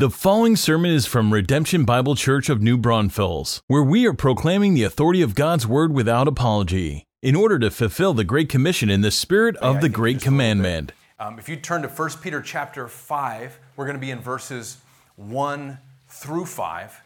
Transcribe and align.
The 0.00 0.08
following 0.08 0.56
sermon 0.56 0.90
is 0.92 1.04
from 1.04 1.30
Redemption 1.30 1.84
Bible 1.84 2.14
Church 2.14 2.48
of 2.48 2.62
New 2.62 2.78
Braunfels, 2.78 3.60
where 3.66 3.82
we 3.82 4.06
are 4.06 4.14
proclaiming 4.14 4.72
the 4.72 4.82
authority 4.82 5.20
of 5.20 5.34
God's 5.34 5.66
Word 5.66 5.92
without 5.92 6.26
apology, 6.26 7.04
in 7.20 7.36
order 7.36 7.58
to 7.58 7.70
fulfill 7.70 8.14
the 8.14 8.24
Great 8.24 8.48
Commission 8.48 8.88
in 8.88 9.02
the 9.02 9.10
spirit 9.10 9.56
of 9.58 9.82
the 9.82 9.90
Great 9.90 10.14
just 10.14 10.26
a 10.26 10.30
little 10.30 10.38
bit. 10.38 10.44
Commandment. 10.54 10.92
Um, 11.18 11.38
if 11.38 11.50
you 11.50 11.56
turn 11.56 11.82
to 11.82 11.88
1 11.88 12.10
Peter 12.22 12.40
chapter 12.40 12.88
5, 12.88 13.58
we're 13.76 13.84
going 13.84 13.94
to 13.94 14.00
be 14.00 14.10
in 14.10 14.20
verses 14.20 14.78
1 15.16 15.76
through 16.08 16.46
5. 16.46 17.02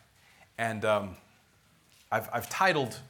And 0.56 0.84
um, 0.84 1.16
I've, 2.12 2.30
I've 2.32 2.48
titled 2.48 3.00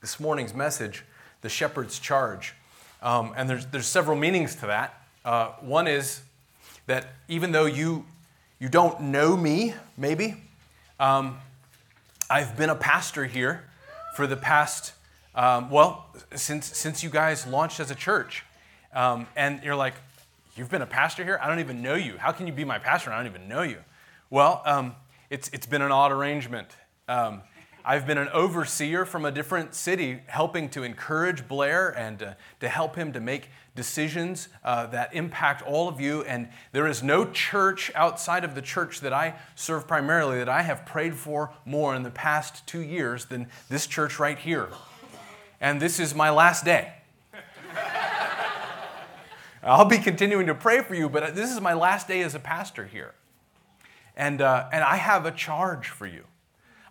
this 0.00 0.18
morning's 0.18 0.52
message, 0.52 1.04
The 1.42 1.48
Shepherd's 1.48 2.00
Charge. 2.00 2.54
Um, 3.00 3.34
and 3.36 3.48
there's, 3.48 3.66
there's 3.66 3.86
several 3.86 4.18
meanings 4.18 4.56
to 4.56 4.66
that. 4.66 5.00
Uh, 5.24 5.50
one 5.60 5.86
is 5.86 6.22
that 6.86 7.12
even 7.28 7.52
though 7.52 7.66
you, 7.66 8.04
you 8.62 8.68
don't 8.68 9.00
know 9.00 9.36
me, 9.36 9.74
maybe, 9.96 10.36
um, 11.00 11.36
I've 12.30 12.56
been 12.56 12.70
a 12.70 12.76
pastor 12.76 13.24
here 13.26 13.64
for 14.14 14.28
the 14.28 14.36
past, 14.36 14.92
um, 15.34 15.68
well, 15.68 16.06
since, 16.36 16.66
since 16.78 17.02
you 17.02 17.10
guys 17.10 17.44
launched 17.44 17.80
as 17.80 17.90
a 17.90 17.96
church. 17.96 18.44
Um, 18.94 19.26
and 19.34 19.64
you're 19.64 19.74
like, 19.74 19.94
You've 20.54 20.70
been 20.70 20.82
a 20.82 20.86
pastor 20.86 21.24
here? 21.24 21.40
I 21.42 21.48
don't 21.48 21.60
even 21.60 21.80
know 21.80 21.94
you. 21.94 22.18
How 22.18 22.30
can 22.30 22.46
you 22.46 22.52
be 22.52 22.64
my 22.64 22.78
pastor? 22.78 23.10
I 23.10 23.16
don't 23.16 23.26
even 23.26 23.48
know 23.48 23.62
you. 23.62 23.78
Well, 24.28 24.62
um, 24.66 24.94
it's, 25.30 25.48
it's 25.48 25.64
been 25.64 25.80
an 25.80 25.90
odd 25.90 26.12
arrangement. 26.12 26.68
Um, 27.08 27.40
I've 27.84 28.06
been 28.06 28.18
an 28.18 28.28
overseer 28.28 29.04
from 29.04 29.24
a 29.24 29.32
different 29.32 29.74
city, 29.74 30.20
helping 30.26 30.68
to 30.70 30.84
encourage 30.84 31.48
Blair 31.48 31.88
and 31.88 32.22
uh, 32.22 32.34
to 32.60 32.68
help 32.68 32.94
him 32.94 33.12
to 33.12 33.20
make 33.20 33.50
decisions 33.74 34.46
uh, 34.62 34.86
that 34.86 35.12
impact 35.14 35.62
all 35.62 35.88
of 35.88 36.00
you. 36.00 36.22
And 36.22 36.48
there 36.70 36.86
is 36.86 37.02
no 37.02 37.28
church 37.30 37.90
outside 37.96 38.44
of 38.44 38.54
the 38.54 38.62
church 38.62 39.00
that 39.00 39.12
I 39.12 39.34
serve 39.56 39.88
primarily 39.88 40.38
that 40.38 40.48
I 40.48 40.62
have 40.62 40.86
prayed 40.86 41.16
for 41.16 41.50
more 41.64 41.96
in 41.96 42.04
the 42.04 42.10
past 42.10 42.64
two 42.68 42.82
years 42.82 43.24
than 43.24 43.48
this 43.68 43.88
church 43.88 44.20
right 44.20 44.38
here. 44.38 44.68
And 45.60 45.82
this 45.82 45.98
is 45.98 46.14
my 46.14 46.30
last 46.30 46.64
day. 46.64 46.92
I'll 49.64 49.84
be 49.84 49.98
continuing 49.98 50.46
to 50.46 50.54
pray 50.54 50.82
for 50.82 50.94
you, 50.94 51.08
but 51.08 51.34
this 51.34 51.50
is 51.50 51.60
my 51.60 51.74
last 51.74 52.06
day 52.06 52.22
as 52.22 52.36
a 52.36 52.40
pastor 52.40 52.86
here. 52.86 53.14
And, 54.16 54.40
uh, 54.40 54.68
and 54.72 54.84
I 54.84 54.96
have 54.96 55.26
a 55.26 55.32
charge 55.32 55.88
for 55.88 56.06
you. 56.06 56.24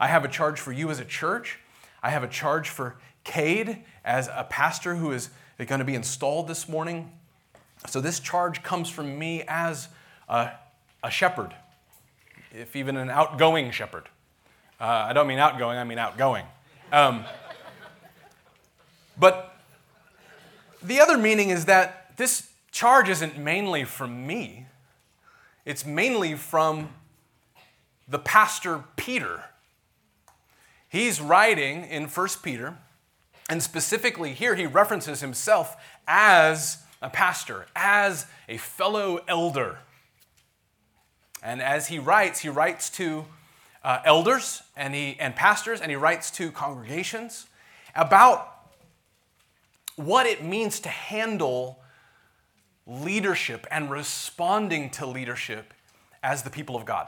I 0.01 0.07
have 0.07 0.25
a 0.25 0.27
charge 0.27 0.59
for 0.59 0.71
you 0.71 0.89
as 0.89 0.99
a 0.99 1.05
church. 1.05 1.59
I 2.01 2.09
have 2.09 2.23
a 2.23 2.27
charge 2.27 2.69
for 2.69 2.95
Cade 3.23 3.83
as 4.03 4.29
a 4.29 4.47
pastor 4.49 4.95
who 4.95 5.11
is 5.11 5.29
going 5.59 5.77
to 5.77 5.85
be 5.85 5.93
installed 5.93 6.47
this 6.47 6.67
morning. 6.67 7.11
So 7.85 8.01
this 8.01 8.19
charge 8.19 8.63
comes 8.63 8.89
from 8.89 9.19
me 9.19 9.43
as 9.47 9.89
a, 10.27 10.53
a 11.03 11.11
shepherd, 11.11 11.53
if 12.51 12.75
even 12.75 12.97
an 12.97 13.11
outgoing 13.11 13.69
shepherd. 13.69 14.09
Uh, 14.79 14.85
I 14.85 15.13
don't 15.13 15.27
mean 15.27 15.37
outgoing, 15.37 15.77
I 15.77 15.83
mean 15.83 15.99
outgoing. 15.99 16.45
Um, 16.91 17.23
but 19.19 19.55
the 20.81 20.99
other 20.99 21.15
meaning 21.15 21.51
is 21.51 21.65
that 21.65 22.17
this 22.17 22.49
charge 22.71 23.07
isn't 23.07 23.37
mainly 23.37 23.83
from 23.83 24.25
me, 24.25 24.65
it's 25.63 25.85
mainly 25.85 26.33
from 26.33 26.89
the 28.07 28.17
pastor 28.17 28.83
Peter. 28.95 29.43
He's 30.91 31.21
writing 31.21 31.85
in 31.85 32.07
1 32.09 32.27
Peter, 32.43 32.77
and 33.47 33.63
specifically 33.63 34.33
here, 34.33 34.55
he 34.55 34.65
references 34.65 35.21
himself 35.21 35.77
as 36.05 36.79
a 37.01 37.09
pastor, 37.09 37.65
as 37.77 38.25
a 38.49 38.57
fellow 38.57 39.21
elder. 39.25 39.79
And 41.41 41.61
as 41.61 41.87
he 41.87 41.97
writes, 41.97 42.41
he 42.41 42.49
writes 42.49 42.89
to 42.89 43.23
uh, 43.85 43.99
elders 44.03 44.63
and, 44.75 44.93
he, 44.93 45.15
and 45.17 45.33
pastors, 45.33 45.79
and 45.79 45.89
he 45.89 45.95
writes 45.95 46.29
to 46.31 46.51
congregations 46.51 47.47
about 47.95 48.53
what 49.95 50.25
it 50.25 50.43
means 50.43 50.81
to 50.81 50.89
handle 50.89 51.79
leadership 52.85 53.65
and 53.71 53.89
responding 53.89 54.89
to 54.89 55.05
leadership 55.05 55.73
as 56.21 56.43
the 56.43 56.49
people 56.49 56.75
of 56.75 56.83
God. 56.83 57.07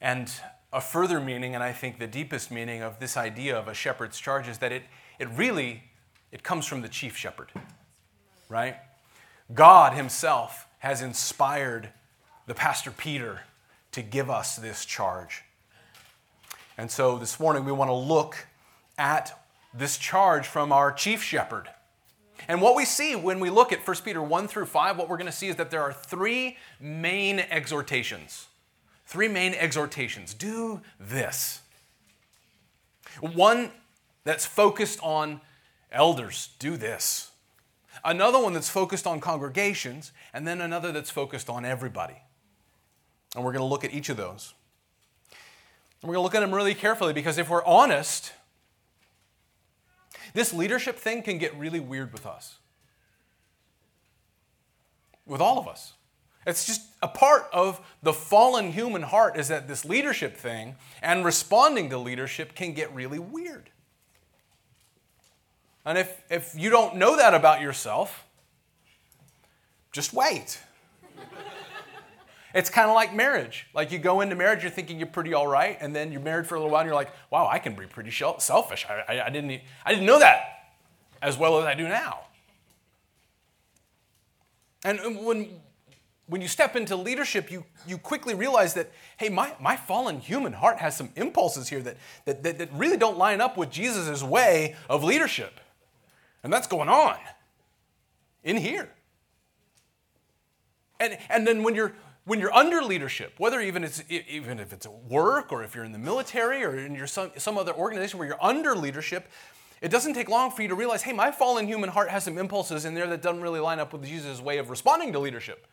And 0.00 0.32
a 0.72 0.80
further 0.80 1.20
meaning, 1.20 1.54
and 1.54 1.64
I 1.64 1.72
think 1.72 1.98
the 1.98 2.06
deepest 2.06 2.50
meaning 2.50 2.82
of 2.82 3.00
this 3.00 3.16
idea 3.16 3.58
of 3.58 3.68
a 3.68 3.74
shepherd's 3.74 4.18
charge 4.18 4.48
is 4.48 4.58
that 4.58 4.72
it, 4.72 4.84
it 5.18 5.28
really 5.30 5.82
it 6.30 6.42
comes 6.42 6.66
from 6.66 6.82
the 6.82 6.88
chief 6.88 7.16
shepherd. 7.16 7.48
Right? 8.48 8.76
God 9.52 9.94
himself 9.94 10.66
has 10.78 11.02
inspired 11.02 11.90
the 12.46 12.54
pastor 12.54 12.90
Peter 12.90 13.42
to 13.92 14.02
give 14.02 14.30
us 14.30 14.56
this 14.56 14.84
charge. 14.84 15.42
And 16.78 16.90
so 16.90 17.18
this 17.18 17.38
morning 17.38 17.64
we 17.64 17.72
want 17.72 17.88
to 17.88 17.94
look 17.94 18.46
at 18.96 19.38
this 19.74 19.98
charge 19.98 20.46
from 20.46 20.72
our 20.72 20.92
chief 20.92 21.22
shepherd. 21.22 21.68
And 22.48 22.62
what 22.62 22.74
we 22.74 22.84
see 22.84 23.14
when 23.16 23.40
we 23.40 23.50
look 23.50 23.72
at 23.72 23.86
1 23.86 23.96
Peter 24.04 24.22
1 24.22 24.48
through 24.48 24.66
5, 24.66 24.96
what 24.96 25.08
we're 25.08 25.16
going 25.16 25.26
to 25.26 25.32
see 25.32 25.48
is 25.48 25.56
that 25.56 25.70
there 25.70 25.82
are 25.82 25.92
three 25.92 26.56
main 26.80 27.40
exhortations. 27.40 28.46
Three 29.10 29.26
main 29.26 29.54
exhortations. 29.54 30.34
Do 30.34 30.82
this. 31.00 31.62
One 33.20 33.72
that's 34.22 34.46
focused 34.46 35.00
on 35.02 35.40
elders, 35.90 36.50
do 36.60 36.76
this. 36.76 37.32
Another 38.04 38.38
one 38.40 38.52
that's 38.52 38.70
focused 38.70 39.08
on 39.08 39.20
congregations, 39.20 40.12
and 40.32 40.46
then 40.46 40.60
another 40.60 40.92
that's 40.92 41.10
focused 41.10 41.50
on 41.50 41.64
everybody. 41.64 42.18
And 43.34 43.44
we're 43.44 43.50
going 43.50 43.64
to 43.64 43.68
look 43.68 43.84
at 43.84 43.92
each 43.92 44.10
of 44.10 44.16
those. 44.16 44.54
And 45.32 46.08
we're 46.08 46.14
going 46.14 46.22
to 46.22 46.26
look 46.26 46.36
at 46.36 46.40
them 46.40 46.54
really 46.54 46.74
carefully 46.74 47.12
because 47.12 47.36
if 47.36 47.50
we're 47.50 47.64
honest, 47.64 48.32
this 50.34 50.54
leadership 50.54 50.96
thing 50.96 51.24
can 51.24 51.36
get 51.36 51.52
really 51.58 51.80
weird 51.80 52.12
with 52.12 52.26
us. 52.26 52.58
With 55.26 55.40
all 55.40 55.58
of 55.58 55.66
us. 55.66 55.94
It's 56.46 56.66
just 56.66 56.82
a 57.02 57.08
part 57.08 57.46
of 57.52 57.80
the 58.02 58.12
fallen 58.12 58.72
human 58.72 59.02
heart 59.02 59.36
is 59.36 59.48
that 59.48 59.68
this 59.68 59.84
leadership 59.84 60.36
thing 60.36 60.76
and 61.02 61.24
responding 61.24 61.90
to 61.90 61.98
leadership 61.98 62.54
can 62.54 62.72
get 62.72 62.92
really 62.94 63.18
weird. 63.18 63.70
And 65.84 65.98
if, 65.98 66.22
if 66.30 66.54
you 66.56 66.70
don't 66.70 66.96
know 66.96 67.16
that 67.16 67.34
about 67.34 67.60
yourself, 67.60 68.24
just 69.92 70.12
wait. 70.12 70.60
It's 72.52 72.68
kind 72.68 72.88
of 72.88 72.94
like 72.94 73.14
marriage. 73.14 73.66
Like 73.74 73.92
you 73.92 73.98
go 73.98 74.20
into 74.20 74.34
marriage, 74.34 74.62
you're 74.62 74.72
thinking 74.72 74.98
you're 74.98 75.06
pretty 75.06 75.34
all 75.34 75.46
right, 75.46 75.76
and 75.80 75.94
then 75.94 76.10
you're 76.10 76.20
married 76.20 76.46
for 76.46 76.56
a 76.56 76.58
little 76.58 76.72
while, 76.72 76.80
and 76.80 76.88
you're 76.88 76.96
like, 76.96 77.12
"Wow, 77.30 77.48
I 77.48 77.60
can 77.60 77.74
be 77.74 77.86
pretty 77.86 78.10
selfish. 78.10 78.86
I, 78.88 79.04
I, 79.08 79.26
I 79.26 79.30
didn't, 79.30 79.60
I 79.86 79.92
didn't 79.92 80.06
know 80.06 80.18
that 80.18 80.72
as 81.22 81.38
well 81.38 81.60
as 81.60 81.64
I 81.64 81.74
do 81.74 81.86
now." 81.86 82.20
And 84.84 85.24
when 85.24 85.60
when 86.30 86.40
you 86.40 86.48
step 86.48 86.76
into 86.76 86.94
leadership, 86.94 87.50
you, 87.50 87.64
you 87.86 87.98
quickly 87.98 88.34
realize 88.34 88.74
that, 88.74 88.92
hey, 89.16 89.28
my, 89.28 89.52
my 89.60 89.76
fallen 89.76 90.20
human 90.20 90.52
heart 90.52 90.78
has 90.78 90.96
some 90.96 91.10
impulses 91.16 91.68
here 91.68 91.80
that, 91.82 91.96
that, 92.24 92.42
that, 92.44 92.58
that 92.58 92.72
really 92.72 92.96
don't 92.96 93.18
line 93.18 93.40
up 93.40 93.56
with 93.56 93.70
Jesus' 93.70 94.22
way 94.22 94.76
of 94.88 95.02
leadership. 95.02 95.58
And 96.44 96.52
that's 96.52 96.68
going 96.68 96.88
on 96.88 97.16
in 98.44 98.56
here. 98.56 98.88
And, 101.00 101.18
and 101.28 101.46
then 101.46 101.62
when 101.62 101.74
you're 101.74 101.92
when 102.26 102.38
you're 102.38 102.54
under 102.54 102.82
leadership, 102.82 103.32
whether 103.38 103.60
even 103.60 103.82
it's 103.82 104.04
even 104.08 104.60
if 104.60 104.72
it's 104.72 104.86
at 104.86 104.92
work 105.04 105.50
or 105.50 105.64
if 105.64 105.74
you're 105.74 105.84
in 105.84 105.92
the 105.92 105.98
military 105.98 106.62
or 106.62 106.78
in 106.78 106.94
your 106.94 107.06
some, 107.06 107.32
some 107.38 107.58
other 107.58 107.74
organization 107.74 108.18
where 108.18 108.28
you're 108.28 108.44
under 108.44 108.76
leadership, 108.76 109.28
it 109.80 109.90
doesn't 109.90 110.14
take 110.14 110.28
long 110.28 110.50
for 110.50 110.62
you 110.62 110.68
to 110.68 110.74
realize, 110.74 111.02
hey, 111.02 111.12
my 111.12 111.32
fallen 111.32 111.66
human 111.66 111.88
heart 111.88 112.10
has 112.10 112.22
some 112.22 112.38
impulses 112.38 112.84
in 112.84 112.94
there 112.94 113.08
that 113.08 113.22
doesn't 113.22 113.40
really 113.40 113.58
line 113.58 113.80
up 113.80 113.92
with 113.92 114.04
Jesus' 114.04 114.40
way 114.40 114.58
of 114.58 114.70
responding 114.70 115.12
to 115.14 115.18
leadership. 115.18 115.66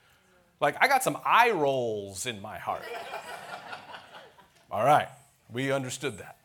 Like 0.60 0.76
I 0.82 0.88
got 0.88 1.04
some 1.04 1.18
eye 1.26 1.52
rolls 1.52 2.26
in 2.26 2.42
my 2.42 2.58
heart. 2.58 2.84
All 4.72 4.84
right, 4.84 5.08
we 5.52 5.72
understood 5.72 6.18
that. 6.18 6.38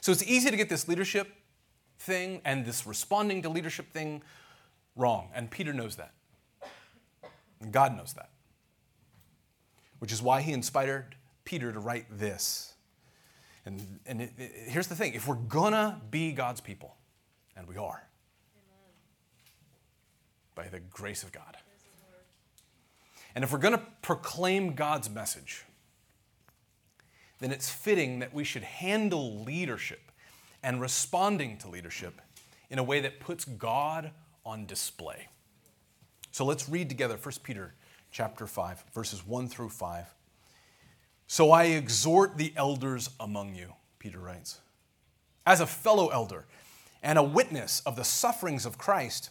So 0.00 0.12
it's 0.12 0.22
easy 0.22 0.50
to 0.50 0.56
get 0.56 0.68
this 0.68 0.86
leadership 0.88 1.32
thing 1.98 2.40
and 2.44 2.64
this 2.66 2.86
responding 2.86 3.42
to 3.42 3.48
leadership 3.48 3.90
thing 3.92 4.22
wrong, 4.96 5.28
and 5.34 5.50
Peter 5.50 5.72
knows 5.72 5.96
that. 5.96 6.12
And 7.60 7.72
God 7.72 7.96
knows 7.96 8.12
that. 8.14 8.30
Which 9.98 10.12
is 10.12 10.20
why 10.20 10.42
he 10.42 10.52
inspired 10.52 11.16
Peter 11.44 11.72
to 11.72 11.78
write 11.80 12.06
this. 12.10 12.74
And, 13.64 13.98
and 14.06 14.20
it, 14.20 14.32
it- 14.36 14.52
here's 14.68 14.86
the 14.88 14.94
thing 14.94 15.14
if 15.14 15.26
we're 15.26 15.34
gonna 15.36 16.00
be 16.10 16.32
God's 16.32 16.60
people, 16.60 16.96
and 17.56 17.66
we 17.66 17.76
are, 17.78 18.06
by 20.54 20.68
the 20.68 20.80
grace 20.80 21.22
of 21.22 21.32
God, 21.32 21.56
and 23.34 23.44
if 23.44 23.52
we're 23.52 23.58
gonna 23.58 23.82
proclaim 24.02 24.74
God's 24.74 25.10
message, 25.10 25.64
then 27.40 27.50
it's 27.50 27.70
fitting 27.70 28.20
that 28.20 28.32
we 28.32 28.44
should 28.44 28.62
handle 28.62 29.42
leadership 29.42 30.12
and 30.62 30.80
responding 30.80 31.58
to 31.58 31.68
leadership 31.68 32.20
in 32.70 32.78
a 32.78 32.82
way 32.82 33.00
that 33.00 33.20
puts 33.20 33.44
God 33.44 34.12
on 34.46 34.66
display. 34.66 35.28
So 36.30 36.44
let's 36.44 36.68
read 36.68 36.88
together 36.88 37.16
1 37.16 37.34
Peter 37.42 37.74
chapter 38.10 38.46
5, 38.46 38.84
verses 38.94 39.26
1 39.26 39.48
through 39.48 39.68
5. 39.68 40.14
So 41.26 41.50
I 41.50 41.64
exhort 41.64 42.36
the 42.36 42.52
elders 42.56 43.10
among 43.18 43.54
you, 43.54 43.74
Peter 43.98 44.18
writes, 44.18 44.60
as 45.46 45.60
a 45.60 45.66
fellow 45.66 46.08
elder 46.08 46.46
and 47.02 47.18
a 47.18 47.22
witness 47.22 47.80
of 47.80 47.96
the 47.96 48.04
sufferings 48.04 48.64
of 48.64 48.78
Christ, 48.78 49.30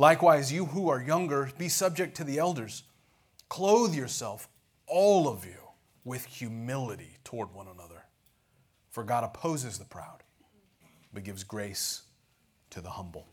Likewise, 0.00 0.50
you 0.50 0.64
who 0.64 0.88
are 0.88 1.02
younger, 1.02 1.50
be 1.58 1.68
subject 1.68 2.16
to 2.16 2.24
the 2.24 2.38
elders. 2.38 2.84
Clothe 3.50 3.94
yourself, 3.94 4.48
all 4.86 5.28
of 5.28 5.44
you, 5.44 5.58
with 6.04 6.24
humility 6.24 7.18
toward 7.22 7.52
one 7.52 7.66
another. 7.68 8.06
For 8.88 9.04
God 9.04 9.24
opposes 9.24 9.78
the 9.78 9.84
proud, 9.84 10.22
but 11.12 11.22
gives 11.22 11.44
grace 11.44 12.04
to 12.70 12.80
the 12.80 12.88
humble. 12.88 13.28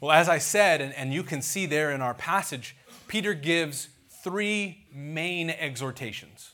Well, 0.00 0.12
as 0.12 0.28
I 0.28 0.38
said, 0.38 0.80
and, 0.80 0.94
and 0.94 1.12
you 1.12 1.24
can 1.24 1.42
see 1.42 1.66
there 1.66 1.90
in 1.90 2.00
our 2.00 2.14
passage, 2.14 2.76
Peter 3.08 3.34
gives 3.34 3.88
three 4.22 4.84
main 4.94 5.50
exhortations 5.50 6.52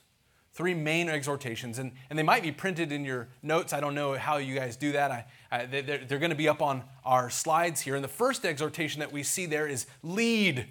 three 0.54 0.72
main 0.72 1.08
exhortations, 1.08 1.80
and, 1.80 1.92
and 2.08 2.18
they 2.18 2.22
might 2.22 2.42
be 2.42 2.52
printed 2.52 2.92
in 2.92 3.04
your 3.04 3.28
notes. 3.42 3.72
I 3.72 3.80
don't 3.80 3.94
know 3.94 4.16
how 4.16 4.36
you 4.36 4.54
guys 4.54 4.76
do 4.76 4.92
that. 4.92 5.10
I, 5.10 5.26
Uh, 5.54 5.58
I, 5.58 5.66
they're, 5.66 5.98
they're 5.98 6.18
going 6.18 6.30
to 6.30 6.36
be 6.36 6.48
up 6.48 6.62
on 6.62 6.82
our 7.04 7.30
slides 7.30 7.80
here. 7.80 7.94
And 7.94 8.04
the 8.04 8.08
first 8.08 8.44
exhortation 8.44 9.00
that 9.00 9.12
we 9.12 9.22
see 9.22 9.46
there 9.46 9.66
is 9.66 9.86
lead. 10.02 10.66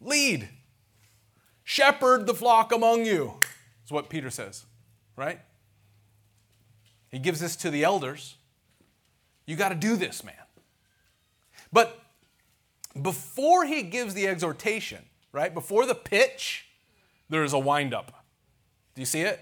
Lead. 0.00 0.48
Shepherd 1.64 2.26
the 2.26 2.34
flock 2.34 2.72
among 2.72 3.04
you, 3.04 3.34
is 3.84 3.90
what 3.90 4.08
Peter 4.08 4.30
says, 4.30 4.64
right? 5.16 5.40
He 7.10 7.18
gives 7.18 7.40
this 7.40 7.56
to 7.56 7.70
the 7.70 7.84
elders. 7.84 8.36
You 9.46 9.56
got 9.56 9.70
to 9.70 9.74
do 9.74 9.96
this, 9.96 10.24
man. 10.24 10.34
But 11.72 12.00
before 13.00 13.66
he 13.66 13.82
gives 13.82 14.14
the 14.14 14.26
exhortation, 14.26 15.04
right, 15.32 15.52
before 15.52 15.84
the 15.84 15.94
pitch, 15.94 16.66
there 17.28 17.44
is 17.44 17.52
a 17.52 17.58
windup. 17.58 18.24
Do 18.94 19.02
you 19.02 19.06
see 19.06 19.20
it? 19.20 19.40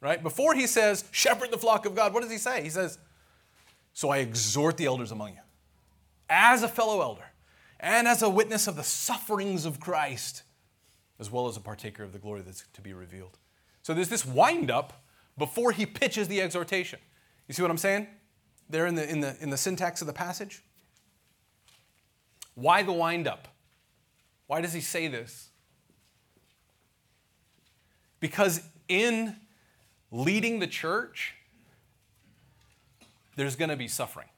Right? 0.00 0.22
Before 0.22 0.54
he 0.54 0.68
says, 0.68 1.04
shepherd 1.10 1.50
the 1.50 1.58
flock 1.58 1.86
of 1.86 1.96
God, 1.96 2.14
what 2.14 2.22
does 2.22 2.30
he 2.30 2.38
say? 2.38 2.62
He 2.62 2.70
says, 2.70 2.98
So 3.96 4.10
I 4.10 4.18
exhort 4.18 4.76
the 4.76 4.84
elders 4.84 5.10
among 5.10 5.30
you, 5.30 5.40
as 6.28 6.62
a 6.62 6.68
fellow 6.68 7.00
elder, 7.00 7.32
and 7.80 8.06
as 8.06 8.20
a 8.20 8.28
witness 8.28 8.66
of 8.66 8.76
the 8.76 8.82
sufferings 8.82 9.64
of 9.64 9.80
Christ, 9.80 10.42
as 11.18 11.30
well 11.30 11.48
as 11.48 11.56
a 11.56 11.60
partaker 11.60 12.02
of 12.02 12.12
the 12.12 12.18
glory 12.18 12.42
that's 12.42 12.64
to 12.74 12.82
be 12.82 12.92
revealed. 12.92 13.38
So 13.80 13.94
there's 13.94 14.10
this 14.10 14.26
wind 14.26 14.70
up 14.70 15.02
before 15.38 15.72
he 15.72 15.86
pitches 15.86 16.28
the 16.28 16.42
exhortation. 16.42 16.98
You 17.48 17.54
see 17.54 17.62
what 17.62 17.70
I'm 17.70 17.78
saying? 17.78 18.06
There 18.68 18.84
in 18.84 18.96
the, 18.96 19.10
in 19.10 19.20
the, 19.20 19.34
in 19.40 19.48
the 19.48 19.56
syntax 19.56 20.02
of 20.02 20.06
the 20.06 20.12
passage? 20.12 20.62
Why 22.54 22.82
the 22.82 22.92
wind 22.92 23.26
up? 23.26 23.48
Why 24.46 24.60
does 24.60 24.74
he 24.74 24.82
say 24.82 25.08
this? 25.08 25.48
Because 28.20 28.60
in 28.88 29.36
leading 30.12 30.58
the 30.58 30.66
church, 30.66 31.32
there's 33.36 33.54
going 33.54 33.68
to 33.68 33.76
be 33.76 33.88
suffering. 33.88 34.28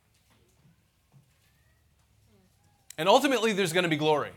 And 2.99 3.09
ultimately, 3.09 3.53
there's 3.53 3.73
going 3.73 3.85
to 3.85 3.89
be 3.89 3.97
glory. 3.97 4.33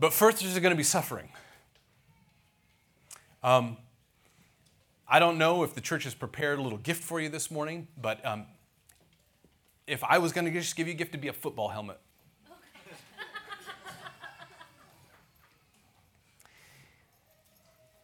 But 0.00 0.12
first, 0.12 0.40
there's 0.40 0.58
going 0.58 0.70
to 0.70 0.76
be 0.76 0.82
suffering. 0.82 1.28
Um, 3.42 3.76
I 5.08 5.20
don't 5.20 5.38
know 5.38 5.62
if 5.62 5.74
the 5.74 5.80
church 5.80 6.04
has 6.04 6.14
prepared 6.14 6.58
a 6.58 6.62
little 6.62 6.78
gift 6.78 7.02
for 7.02 7.20
you 7.20 7.28
this 7.28 7.50
morning, 7.50 7.86
but 7.96 8.24
um, 8.26 8.46
if 9.86 10.04
I 10.04 10.18
was 10.18 10.32
going 10.32 10.44
to 10.44 10.50
just 10.50 10.76
give 10.76 10.86
you 10.86 10.92
a 10.92 10.96
gift, 10.96 11.12
to 11.12 11.18
be 11.18 11.28
a 11.28 11.32
football 11.32 11.68
helmet. 11.68 11.98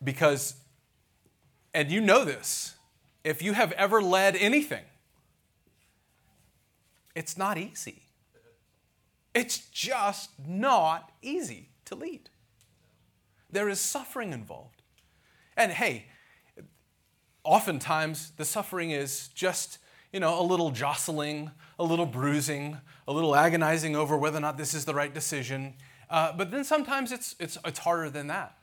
Because, 0.02 0.54
and 1.72 1.90
you 1.90 2.02
know 2.02 2.26
this, 2.26 2.73
if 3.24 3.42
you 3.42 3.54
have 3.54 3.72
ever 3.72 4.02
led 4.02 4.36
anything, 4.36 4.84
it's 7.14 7.36
not 7.36 7.56
easy. 7.58 8.02
It's 9.34 9.58
just 9.70 10.30
not 10.46 11.10
easy 11.22 11.70
to 11.86 11.94
lead. 11.94 12.30
There 13.50 13.68
is 13.68 13.80
suffering 13.80 14.32
involved. 14.32 14.82
And 15.56 15.72
hey, 15.72 16.06
oftentimes 17.42 18.32
the 18.36 18.44
suffering 18.44 18.90
is 18.90 19.28
just, 19.28 19.78
you 20.12 20.20
know, 20.20 20.40
a 20.40 20.42
little 20.42 20.70
jostling, 20.70 21.50
a 21.78 21.84
little 21.84 22.06
bruising, 22.06 22.78
a 23.08 23.12
little 23.12 23.34
agonizing 23.34 23.96
over 23.96 24.16
whether 24.16 24.38
or 24.38 24.40
not 24.40 24.56
this 24.56 24.74
is 24.74 24.84
the 24.84 24.94
right 24.94 25.12
decision. 25.12 25.74
Uh, 26.10 26.32
but 26.32 26.50
then 26.50 26.64
sometimes 26.64 27.10
it's, 27.10 27.34
it's, 27.40 27.58
it's 27.64 27.80
harder 27.80 28.10
than 28.10 28.28
that. 28.28 28.56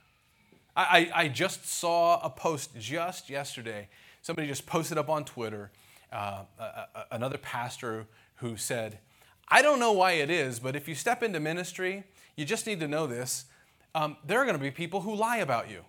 I, 0.75 1.11
I 1.13 1.27
just 1.27 1.67
saw 1.67 2.21
a 2.21 2.29
post 2.29 2.77
just 2.79 3.29
yesterday. 3.29 3.89
Somebody 4.21 4.47
just 4.47 4.65
posted 4.65 4.97
up 4.97 5.09
on 5.09 5.25
Twitter, 5.25 5.71
uh, 6.11 6.43
a, 6.59 6.63
a, 6.63 6.87
another 7.11 7.37
pastor 7.37 8.07
who 8.35 8.57
said, 8.57 8.99
I 9.47 9.61
don't 9.61 9.79
know 9.79 9.91
why 9.91 10.13
it 10.13 10.29
is, 10.29 10.59
but 10.59 10.75
if 10.75 10.87
you 10.87 10.95
step 10.95 11.23
into 11.23 11.39
ministry, 11.39 12.03
you 12.35 12.45
just 12.45 12.65
need 12.67 12.79
to 12.79 12.87
know 12.87 13.07
this. 13.07 13.45
Um, 13.93 14.17
there 14.25 14.39
are 14.39 14.45
going 14.45 14.57
to 14.57 14.61
be 14.61 14.71
people 14.71 15.01
who 15.01 15.13
lie 15.15 15.37
about 15.37 15.69
you. 15.69 15.83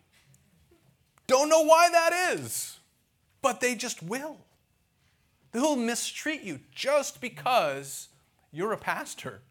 Don't 1.27 1.49
know 1.49 1.63
why 1.63 1.89
that 1.91 2.35
is, 2.35 2.79
but 3.41 3.61
they 3.61 3.75
just 3.75 4.03
will. 4.03 4.39
They'll 5.53 5.77
mistreat 5.77 6.43
you 6.43 6.61
just 6.75 7.21
because 7.21 8.09
you're 8.51 8.73
a 8.73 8.79
pastor, 8.79 9.43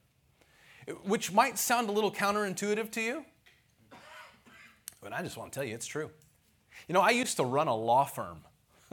which 1.03 1.31
might 1.31 1.57
sound 1.57 1.87
a 1.89 1.91
little 1.91 2.11
counterintuitive 2.11 2.91
to 2.91 3.01
you. 3.01 3.25
But 5.01 5.13
I 5.13 5.21
just 5.21 5.37
want 5.37 5.51
to 5.53 5.59
tell 5.59 5.67
you, 5.67 5.73
it's 5.73 5.87
true. 5.87 6.11
You 6.87 6.93
know, 6.93 7.01
I 7.01 7.11
used 7.11 7.37
to 7.37 7.43
run 7.43 7.67
a 7.67 7.75
law 7.75 8.03
firm. 8.03 8.41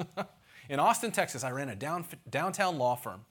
in 0.69 0.81
Austin, 0.81 1.11
Texas, 1.11 1.45
I 1.45 1.51
ran 1.51 1.69
a 1.69 1.77
down, 1.77 2.05
downtown 2.29 2.79
law 2.79 2.97
firm. 2.97 3.25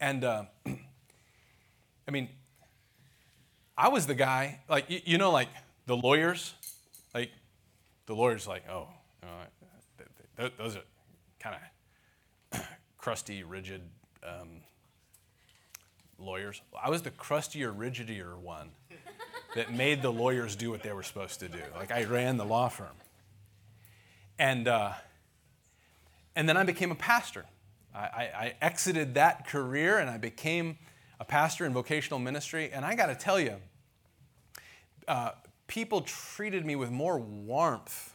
And 0.00 0.24
uh, 0.24 0.44
I 0.66 2.10
mean, 2.10 2.28
I 3.76 3.88
was 3.88 4.06
the 4.06 4.14
guy, 4.14 4.60
like, 4.68 4.88
you, 4.88 5.00
you, 5.04 5.18
know, 5.18 5.30
like 5.30 5.48
the 5.86 5.96
lawyers, 5.96 6.54
like, 7.14 7.30
the 8.06 8.14
lawyers, 8.14 8.46
like, 8.46 8.68
oh, 8.70 8.88
those 10.58 10.76
are 10.76 10.82
kind 11.40 11.56
of 12.52 12.60
crusty, 12.98 13.42
rigid 13.42 13.82
um, 14.22 14.60
lawyers. 16.18 16.60
I 16.80 16.90
was 16.90 17.02
the 17.02 17.10
crustier, 17.10 17.72
rigidier 17.72 18.36
one 18.36 18.70
that 19.54 19.72
made 19.72 20.02
the 20.02 20.12
lawyers 20.12 20.56
do 20.56 20.70
what 20.70 20.82
they 20.82 20.92
were 20.92 21.02
supposed 21.02 21.40
to 21.40 21.48
do. 21.48 21.58
Like 21.74 21.90
I 21.90 22.04
ran 22.04 22.36
the 22.36 22.44
law 22.44 22.68
firm. 22.68 22.96
And, 24.38 24.68
uh, 24.68 24.92
and 26.36 26.48
then 26.48 26.56
I 26.56 26.62
became 26.62 26.92
a 26.92 26.96
pastor. 26.96 27.46
I, 27.94 27.98
I, 27.98 28.54
exited 28.60 29.14
that 29.14 29.46
career 29.46 29.98
and 29.98 30.10
I 30.10 30.18
became 30.18 30.76
a 31.18 31.24
pastor 31.24 31.64
in 31.64 31.72
vocational 31.72 32.18
ministry. 32.18 32.70
And 32.70 32.84
I 32.84 32.94
got 32.94 33.06
to 33.06 33.14
tell 33.14 33.40
you, 33.40 33.54
uh, 35.08 35.30
people 35.66 36.02
treated 36.02 36.66
me 36.66 36.76
with 36.76 36.90
more 36.90 37.18
warmth 37.18 38.14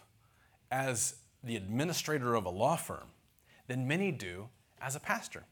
as 0.70 1.16
the 1.44 1.56
administrator 1.56 2.36
of 2.36 2.46
a 2.46 2.50
law 2.50 2.76
firm 2.76 3.08
than 3.68 3.88
many 3.88 4.12
do 4.12 4.50
as 4.80 4.96
a 4.96 5.00
pastor. 5.00 5.46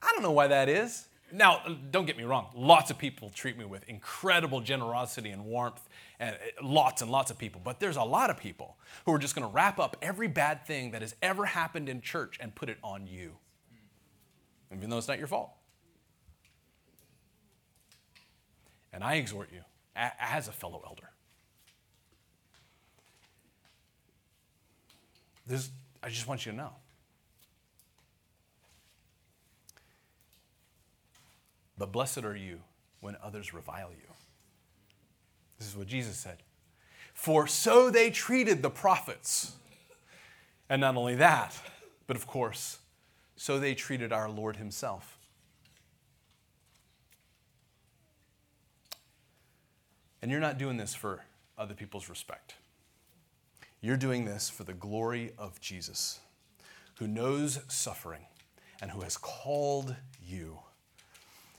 I 0.00 0.12
don't 0.12 0.22
know 0.22 0.30
why 0.30 0.46
that 0.46 0.68
is. 0.68 1.08
Now, 1.32 1.62
don't 1.90 2.06
get 2.06 2.16
me 2.16 2.24
wrong, 2.24 2.48
lots 2.54 2.90
of 2.90 2.98
people 2.98 3.30
treat 3.30 3.56
me 3.56 3.64
with 3.64 3.88
incredible 3.88 4.60
generosity 4.60 5.30
and 5.30 5.44
warmth, 5.44 5.88
and 6.20 6.36
eh, 6.36 6.50
lots 6.62 7.02
and 7.02 7.10
lots 7.10 7.32
of 7.32 7.38
people. 7.38 7.60
But 7.64 7.80
there's 7.80 7.96
a 7.96 8.04
lot 8.04 8.30
of 8.30 8.36
people 8.36 8.76
who 9.04 9.12
are 9.12 9.18
just 9.18 9.34
going 9.34 9.48
to 9.48 9.52
wrap 9.52 9.80
up 9.80 9.96
every 10.00 10.28
bad 10.28 10.64
thing 10.64 10.92
that 10.92 11.00
has 11.00 11.16
ever 11.20 11.46
happened 11.46 11.88
in 11.88 12.00
church 12.00 12.38
and 12.40 12.54
put 12.54 12.68
it 12.68 12.78
on 12.84 13.08
you, 13.08 13.32
even 14.72 14.88
though 14.88 14.98
it's 14.98 15.08
not 15.08 15.18
your 15.18 15.26
fault. 15.26 15.50
And 18.92 19.02
I 19.02 19.14
exhort 19.14 19.50
you, 19.52 19.62
as 19.96 20.46
a 20.46 20.52
fellow 20.52 20.82
elder, 20.86 21.10
this, 25.46 25.70
I 26.02 26.10
just 26.10 26.28
want 26.28 26.46
you 26.46 26.52
to 26.52 26.58
know 26.58 26.72
But 31.80 31.92
blessed 31.92 32.24
are 32.24 32.36
you 32.36 32.60
when 33.00 33.16
others 33.22 33.54
revile 33.54 33.90
you 33.90 34.12
what 35.76 35.86
Jesus 35.86 36.16
said. 36.16 36.38
For 37.14 37.46
so 37.46 37.90
they 37.90 38.10
treated 38.10 38.62
the 38.62 38.70
prophets. 38.70 39.52
And 40.68 40.80
not 40.80 40.96
only 40.96 41.16
that, 41.16 41.54
but 42.06 42.16
of 42.16 42.26
course, 42.26 42.78
so 43.36 43.58
they 43.58 43.74
treated 43.74 44.12
our 44.12 44.28
Lord 44.28 44.56
Himself. 44.56 45.18
And 50.22 50.30
you're 50.30 50.40
not 50.40 50.58
doing 50.58 50.76
this 50.76 50.94
for 50.94 51.24
other 51.58 51.74
people's 51.74 52.08
respect. 52.08 52.54
You're 53.80 53.96
doing 53.96 54.24
this 54.24 54.50
for 54.50 54.64
the 54.64 54.74
glory 54.74 55.32
of 55.38 55.60
Jesus, 55.60 56.20
who 56.98 57.08
knows 57.08 57.60
suffering 57.68 58.26
and 58.82 58.90
who 58.90 59.00
has 59.00 59.16
called 59.16 59.96
you. 60.22 60.58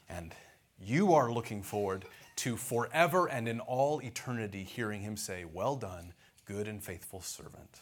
And 0.08 0.34
you 0.80 1.14
are 1.14 1.32
looking 1.32 1.64
forward 1.64 2.06
to 2.42 2.58
forever 2.58 3.28
and 3.28 3.48
in 3.48 3.60
all 3.60 4.02
eternity 4.02 4.64
hearing 4.64 5.02
him 5.02 5.16
say, 5.16 5.46
Well 5.46 5.76
done, 5.76 6.14
good 6.46 6.68
and 6.68 6.84
faithful 6.84 7.22
servant. 7.22 7.82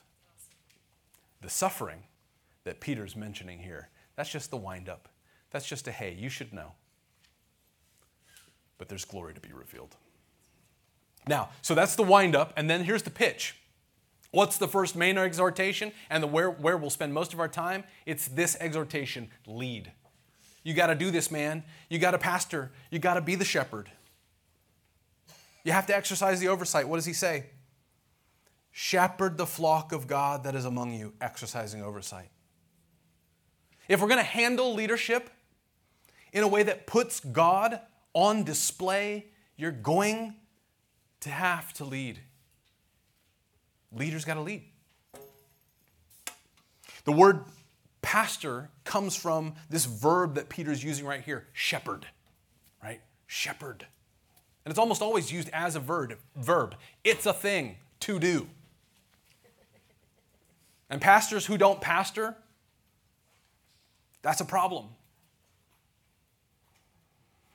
The 1.39 1.49
suffering 1.49 2.03
that 2.65 2.81
Peter's 2.81 3.15
mentioning 3.15 3.59
here, 3.59 3.87
that's 4.17 4.29
just 4.29 4.51
the 4.51 4.57
wind 4.57 4.89
up. 4.89 5.07
That's 5.51 5.65
just 5.65 5.87
a 5.87 5.93
hey, 5.93 6.13
you 6.13 6.27
should 6.27 6.51
know. 6.51 6.73
But 8.77 8.89
there's 8.89 9.05
glory 9.05 9.33
to 9.33 9.39
be 9.39 9.53
revealed. 9.53 9.95
Now, 11.25 11.51
so 11.61 11.73
that's 11.73 11.95
the 11.95 12.03
wind 12.03 12.35
up, 12.35 12.51
and 12.57 12.69
then 12.69 12.83
here's 12.83 13.03
the 13.03 13.09
pitch. 13.09 13.55
What's 14.31 14.57
the 14.57 14.67
first 14.67 14.93
main 14.93 15.17
exhortation 15.17 15.93
and 16.09 16.21
the 16.21 16.27
where, 16.27 16.51
where 16.51 16.75
we'll 16.75 16.89
spend 16.89 17.13
most 17.13 17.33
of 17.33 17.39
our 17.39 17.47
time? 17.47 17.85
It's 18.05 18.27
this 18.27 18.57
exhortation 18.59 19.29
lead. 19.47 19.93
You 20.63 20.73
got 20.73 20.87
to 20.87 20.95
do 20.95 21.11
this, 21.11 21.31
man. 21.31 21.63
You 21.89 21.97
got 21.97 22.11
to 22.11 22.17
pastor. 22.17 22.71
You 22.91 22.99
got 22.99 23.13
to 23.13 23.21
be 23.21 23.35
the 23.35 23.45
shepherd. 23.45 23.89
You 25.63 25.71
have 25.71 25.85
to 25.87 25.95
exercise 25.95 26.39
the 26.39 26.47
oversight. 26.47 26.87
What 26.87 26.97
does 26.97 27.05
he 27.05 27.13
say? 27.13 27.45
Shepherd 28.71 29.37
the 29.37 29.45
flock 29.45 29.91
of 29.91 30.07
God 30.07 30.43
that 30.43 30.55
is 30.55 30.65
among 30.65 30.93
you, 30.93 31.13
exercising 31.19 31.83
oversight. 31.83 32.29
If 33.87 34.01
we're 34.01 34.07
going 34.07 34.19
to 34.19 34.23
handle 34.23 34.73
leadership 34.73 35.29
in 36.31 36.43
a 36.43 36.47
way 36.47 36.63
that 36.63 36.85
puts 36.85 37.19
God 37.19 37.79
on 38.13 38.43
display, 38.43 39.25
you're 39.57 39.71
going 39.71 40.35
to 41.21 41.29
have 41.29 41.73
to 41.73 41.85
lead. 41.85 42.19
Leaders 43.91 44.25
got 44.25 44.35
to 44.35 44.41
lead. 44.41 44.63
The 47.05 47.11
word 47.11 47.45
pastor 48.01 48.69
comes 48.83 49.15
from 49.15 49.55
this 49.69 49.85
verb 49.85 50.35
that 50.35 50.47
Peter's 50.49 50.83
using 50.83 51.05
right 51.05 51.21
here 51.21 51.47
shepherd, 51.53 52.05
right? 52.83 53.01
Shepherd. 53.25 53.87
And 54.65 54.71
it's 54.71 54.79
almost 54.79 55.01
always 55.01 55.31
used 55.31 55.49
as 55.53 55.75
a 55.75 55.79
verb. 55.79 56.17
verb. 56.35 56.75
It's 57.03 57.25
a 57.25 57.33
thing 57.33 57.77
to 58.01 58.19
do. 58.19 58.47
And 60.89 60.99
pastors 60.99 61.45
who 61.45 61.57
don't 61.57 61.81
pastor, 61.81 62.35
that's 64.21 64.41
a 64.41 64.45
problem. 64.45 64.87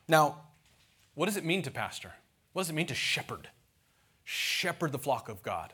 Now, 0.07 0.41
what 1.15 1.27
does 1.27 1.37
it 1.37 1.45
mean 1.45 1.63
to 1.63 1.71
pastor? 1.71 2.13
What 2.53 2.63
does 2.63 2.71
it 2.71 2.75
mean 2.75 2.87
to 2.87 2.95
shepherd? 2.95 3.49
Shepherd 4.25 4.93
the 4.93 4.99
flock 4.99 5.29
of 5.29 5.43
God, 5.43 5.73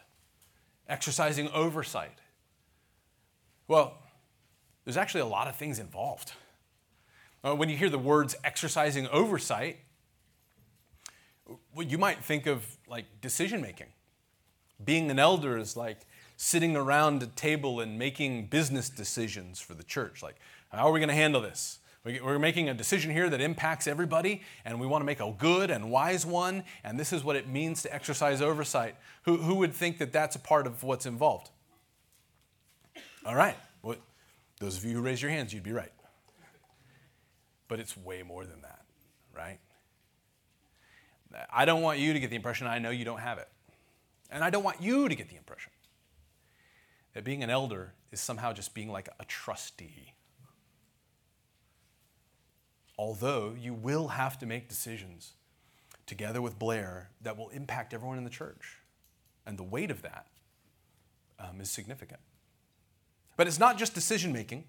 exercising 0.88 1.48
oversight. 1.50 2.18
Well, 3.68 3.98
there's 4.84 4.96
actually 4.96 5.20
a 5.20 5.26
lot 5.26 5.46
of 5.46 5.56
things 5.56 5.78
involved. 5.78 6.32
Uh, 7.44 7.54
when 7.54 7.68
you 7.68 7.76
hear 7.76 7.88
the 7.88 7.98
words 7.98 8.34
exercising 8.42 9.06
oversight, 9.08 9.78
well, 11.74 11.86
you 11.86 11.98
might 11.98 12.24
think 12.24 12.46
of 12.46 12.64
like 12.88 13.06
decision 13.20 13.60
making. 13.60 13.88
Being 14.84 15.10
an 15.10 15.18
elder 15.18 15.58
is 15.58 15.76
like 15.76 16.06
sitting 16.36 16.76
around 16.76 17.22
a 17.22 17.26
table 17.26 17.80
and 17.80 17.98
making 17.98 18.46
business 18.46 18.88
decisions 18.88 19.60
for 19.60 19.74
the 19.74 19.82
church. 19.82 20.22
Like, 20.22 20.36
how 20.70 20.88
are 20.88 20.92
we 20.92 21.00
going 21.00 21.08
to 21.08 21.14
handle 21.14 21.40
this? 21.40 21.78
We're 22.02 22.38
making 22.38 22.70
a 22.70 22.74
decision 22.74 23.10
here 23.10 23.28
that 23.28 23.42
impacts 23.42 23.86
everybody, 23.86 24.40
and 24.64 24.80
we 24.80 24.86
want 24.86 25.02
to 25.02 25.06
make 25.06 25.20
a 25.20 25.34
good 25.36 25.70
and 25.70 25.90
wise 25.90 26.24
one, 26.24 26.64
and 26.82 26.98
this 26.98 27.12
is 27.12 27.22
what 27.22 27.36
it 27.36 27.46
means 27.46 27.82
to 27.82 27.94
exercise 27.94 28.40
oversight. 28.40 28.94
Who, 29.24 29.36
who 29.36 29.56
would 29.56 29.74
think 29.74 29.98
that 29.98 30.10
that's 30.10 30.34
a 30.34 30.38
part 30.38 30.66
of 30.66 30.82
what's 30.82 31.04
involved? 31.04 31.50
All 33.26 33.34
right. 33.34 33.56
Well, 33.82 33.96
those 34.60 34.78
of 34.78 34.84
you 34.86 34.94
who 34.94 35.02
raise 35.02 35.20
your 35.20 35.30
hands, 35.30 35.52
you'd 35.52 35.62
be 35.62 35.72
right. 35.72 35.92
But 37.68 37.80
it's 37.80 37.94
way 37.98 38.22
more 38.22 38.46
than 38.46 38.62
that, 38.62 38.80
right? 39.36 39.58
I 41.52 41.64
don't 41.64 41.82
want 41.82 41.98
you 41.98 42.12
to 42.12 42.20
get 42.20 42.30
the 42.30 42.36
impression 42.36 42.66
I 42.66 42.78
know 42.78 42.90
you 42.90 43.04
don't 43.04 43.20
have 43.20 43.38
it. 43.38 43.48
And 44.30 44.44
I 44.44 44.50
don't 44.50 44.64
want 44.64 44.80
you 44.80 45.08
to 45.08 45.14
get 45.14 45.28
the 45.28 45.36
impression 45.36 45.72
that 47.14 47.24
being 47.24 47.42
an 47.42 47.50
elder 47.50 47.92
is 48.12 48.20
somehow 48.20 48.52
just 48.52 48.74
being 48.74 48.90
like 48.90 49.08
a 49.18 49.24
trustee. 49.24 50.14
Although 52.98 53.56
you 53.58 53.74
will 53.74 54.08
have 54.08 54.38
to 54.40 54.46
make 54.46 54.68
decisions 54.68 55.32
together 56.06 56.42
with 56.42 56.58
Blair 56.58 57.10
that 57.22 57.36
will 57.36 57.48
impact 57.50 57.94
everyone 57.94 58.18
in 58.18 58.24
the 58.24 58.30
church. 58.30 58.78
And 59.46 59.58
the 59.58 59.62
weight 59.64 59.90
of 59.90 60.02
that 60.02 60.26
um, 61.38 61.60
is 61.60 61.70
significant. 61.70 62.20
But 63.36 63.46
it's 63.46 63.58
not 63.58 63.78
just 63.78 63.94
decision 63.94 64.32
making, 64.32 64.64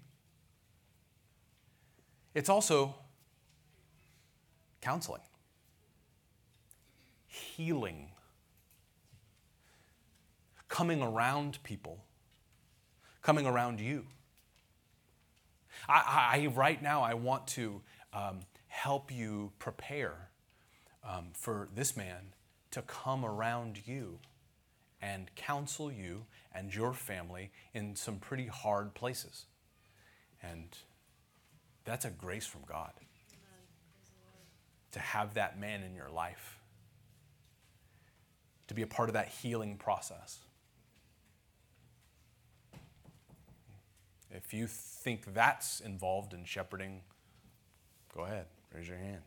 it's 2.34 2.48
also 2.48 2.94
counseling 4.80 5.20
healing, 7.32 8.10
coming 10.68 11.02
around 11.02 11.58
people, 11.62 12.04
coming 13.22 13.46
around 13.46 13.80
you. 13.80 14.04
I, 15.88 16.30
I 16.34 16.46
right 16.48 16.80
now, 16.82 17.02
I 17.02 17.14
want 17.14 17.46
to 17.48 17.80
um, 18.12 18.40
help 18.68 19.10
you 19.10 19.52
prepare 19.58 20.28
um, 21.08 21.28
for 21.32 21.68
this 21.74 21.96
man 21.96 22.34
to 22.70 22.82
come 22.82 23.24
around 23.24 23.86
you 23.86 24.18
and 25.00 25.34
counsel 25.34 25.90
you 25.90 26.26
and 26.54 26.74
your 26.74 26.92
family 26.92 27.50
in 27.72 27.96
some 27.96 28.16
pretty 28.16 28.46
hard 28.46 28.92
places. 28.92 29.46
And 30.42 30.76
that's 31.86 32.04
a 32.04 32.10
grace 32.10 32.46
from 32.46 32.60
God 32.68 32.92
to 34.92 34.98
have 34.98 35.34
that 35.34 35.58
man 35.58 35.82
in 35.82 35.94
your 35.94 36.10
life 36.10 36.61
to 38.72 38.76
be 38.76 38.82
a 38.82 38.86
part 38.86 39.10
of 39.10 39.12
that 39.12 39.28
healing 39.28 39.76
process. 39.76 40.38
If 44.30 44.54
you 44.54 44.66
think 44.66 45.34
that's 45.34 45.80
involved 45.80 46.32
in 46.32 46.46
shepherding, 46.46 47.02
go 48.16 48.22
ahead, 48.22 48.46
raise 48.74 48.88
your 48.88 48.96
hand. 48.96 49.20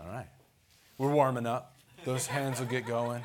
All 0.00 0.08
right. 0.08 0.28
We're 0.96 1.10
warming 1.10 1.46
up. 1.46 1.76
Those 2.06 2.26
hands 2.26 2.60
will 2.60 2.66
get 2.66 2.86
going. 2.86 3.24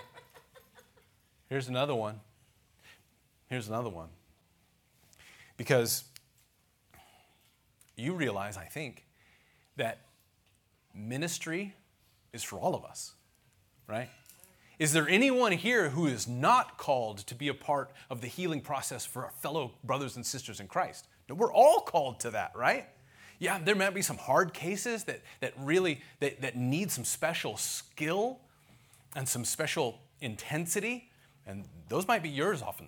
Here's 1.48 1.70
another 1.70 1.96
one. 1.96 2.20
Here's 3.48 3.70
another 3.70 3.90
one. 3.90 4.10
Because 5.56 6.04
you 7.96 8.14
realize, 8.16 8.58
I 8.58 8.66
think, 8.66 9.06
that 9.78 10.02
ministry 10.94 11.74
is 12.34 12.44
for 12.44 12.60
all 12.60 12.76
of 12.76 12.84
us, 12.84 13.14
right? 13.88 14.10
Is 14.80 14.94
there 14.94 15.08
anyone 15.08 15.52
here 15.52 15.90
who 15.90 16.08
is 16.08 16.28
not 16.28 16.78
called 16.78 17.20
to 17.20 17.36
be 17.36 17.48
a 17.48 17.54
part 17.54 17.92
of 18.10 18.22
the 18.22 18.28
healing 18.28 18.62
process 18.62 19.06
for 19.06 19.26
our 19.26 19.32
fellow 19.32 19.74
brothers 19.84 20.16
and 20.16 20.26
sisters 20.26 20.60
in 20.60 20.68
Christ? 20.68 21.08
No, 21.30 21.36
we're 21.36 21.54
all 21.54 21.82
called 21.82 22.20
to 22.22 22.32
that, 22.32 22.52
right? 22.56 22.88
Yeah, 23.40 23.60
there 23.60 23.76
might 23.76 23.94
be 23.94 24.02
some 24.02 24.18
hard 24.18 24.54
cases 24.54 25.04
that, 25.06 25.22
that 25.42 25.54
really 25.60 26.02
that, 26.20 26.42
that 26.42 26.56
need 26.56 26.92
some 26.92 27.04
special 27.04 27.58
skill 27.58 28.40
and 29.16 29.28
some 29.28 29.46
special 29.46 30.00
intensity, 30.22 31.10
and 31.46 31.66
those 31.90 32.08
might 32.08 32.24
be 32.24 32.30
yours 32.30 32.62
often. 32.62 32.88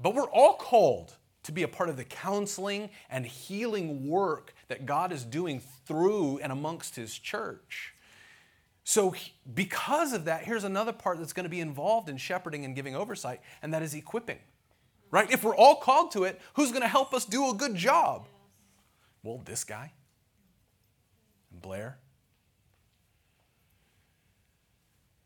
But 0.00 0.14
we're 0.14 0.30
all 0.30 0.54
called 0.54 1.14
to 1.44 1.52
be 1.52 1.62
a 1.62 1.68
part 1.68 1.88
of 1.88 1.96
the 1.96 2.04
counseling 2.04 2.90
and 3.08 3.24
healing 3.24 4.08
work 4.08 4.54
that 4.68 4.84
God 4.84 5.12
is 5.12 5.24
doing 5.24 5.62
through 5.86 6.38
and 6.38 6.52
amongst 6.52 6.96
His 6.96 7.18
church. 7.18 7.94
So, 8.88 9.14
because 9.54 10.14
of 10.14 10.24
that, 10.24 10.44
here's 10.44 10.64
another 10.64 10.94
part 10.94 11.18
that's 11.18 11.34
going 11.34 11.44
to 11.44 11.50
be 11.50 11.60
involved 11.60 12.08
in 12.08 12.16
shepherding 12.16 12.64
and 12.64 12.74
giving 12.74 12.96
oversight, 12.96 13.42
and 13.60 13.74
that 13.74 13.82
is 13.82 13.92
equipping. 13.92 14.38
Right? 15.10 15.30
If 15.30 15.44
we're 15.44 15.54
all 15.54 15.76
called 15.76 16.10
to 16.12 16.24
it, 16.24 16.40
who's 16.54 16.70
going 16.70 16.80
to 16.80 16.88
help 16.88 17.12
us 17.12 17.26
do 17.26 17.50
a 17.50 17.52
good 17.52 17.74
job? 17.74 18.24
Well, 19.22 19.42
this 19.44 19.62
guy 19.62 19.92
and 21.52 21.60
Blair. 21.60 21.98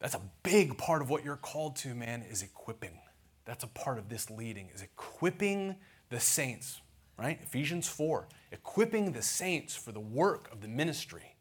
That's 0.00 0.16
a 0.16 0.22
big 0.42 0.76
part 0.76 1.00
of 1.00 1.08
what 1.08 1.24
you're 1.24 1.36
called 1.36 1.76
to, 1.76 1.94
man, 1.94 2.22
is 2.28 2.42
equipping. 2.42 2.98
That's 3.44 3.62
a 3.62 3.68
part 3.68 3.98
of 3.98 4.08
this 4.08 4.28
leading, 4.28 4.70
is 4.74 4.82
equipping 4.82 5.76
the 6.08 6.18
saints, 6.18 6.80
right? 7.16 7.38
Ephesians 7.40 7.86
4, 7.86 8.26
equipping 8.50 9.12
the 9.12 9.22
saints 9.22 9.76
for 9.76 9.92
the 9.92 10.00
work 10.00 10.50
of 10.50 10.62
the 10.62 10.68
ministry. 10.68 11.31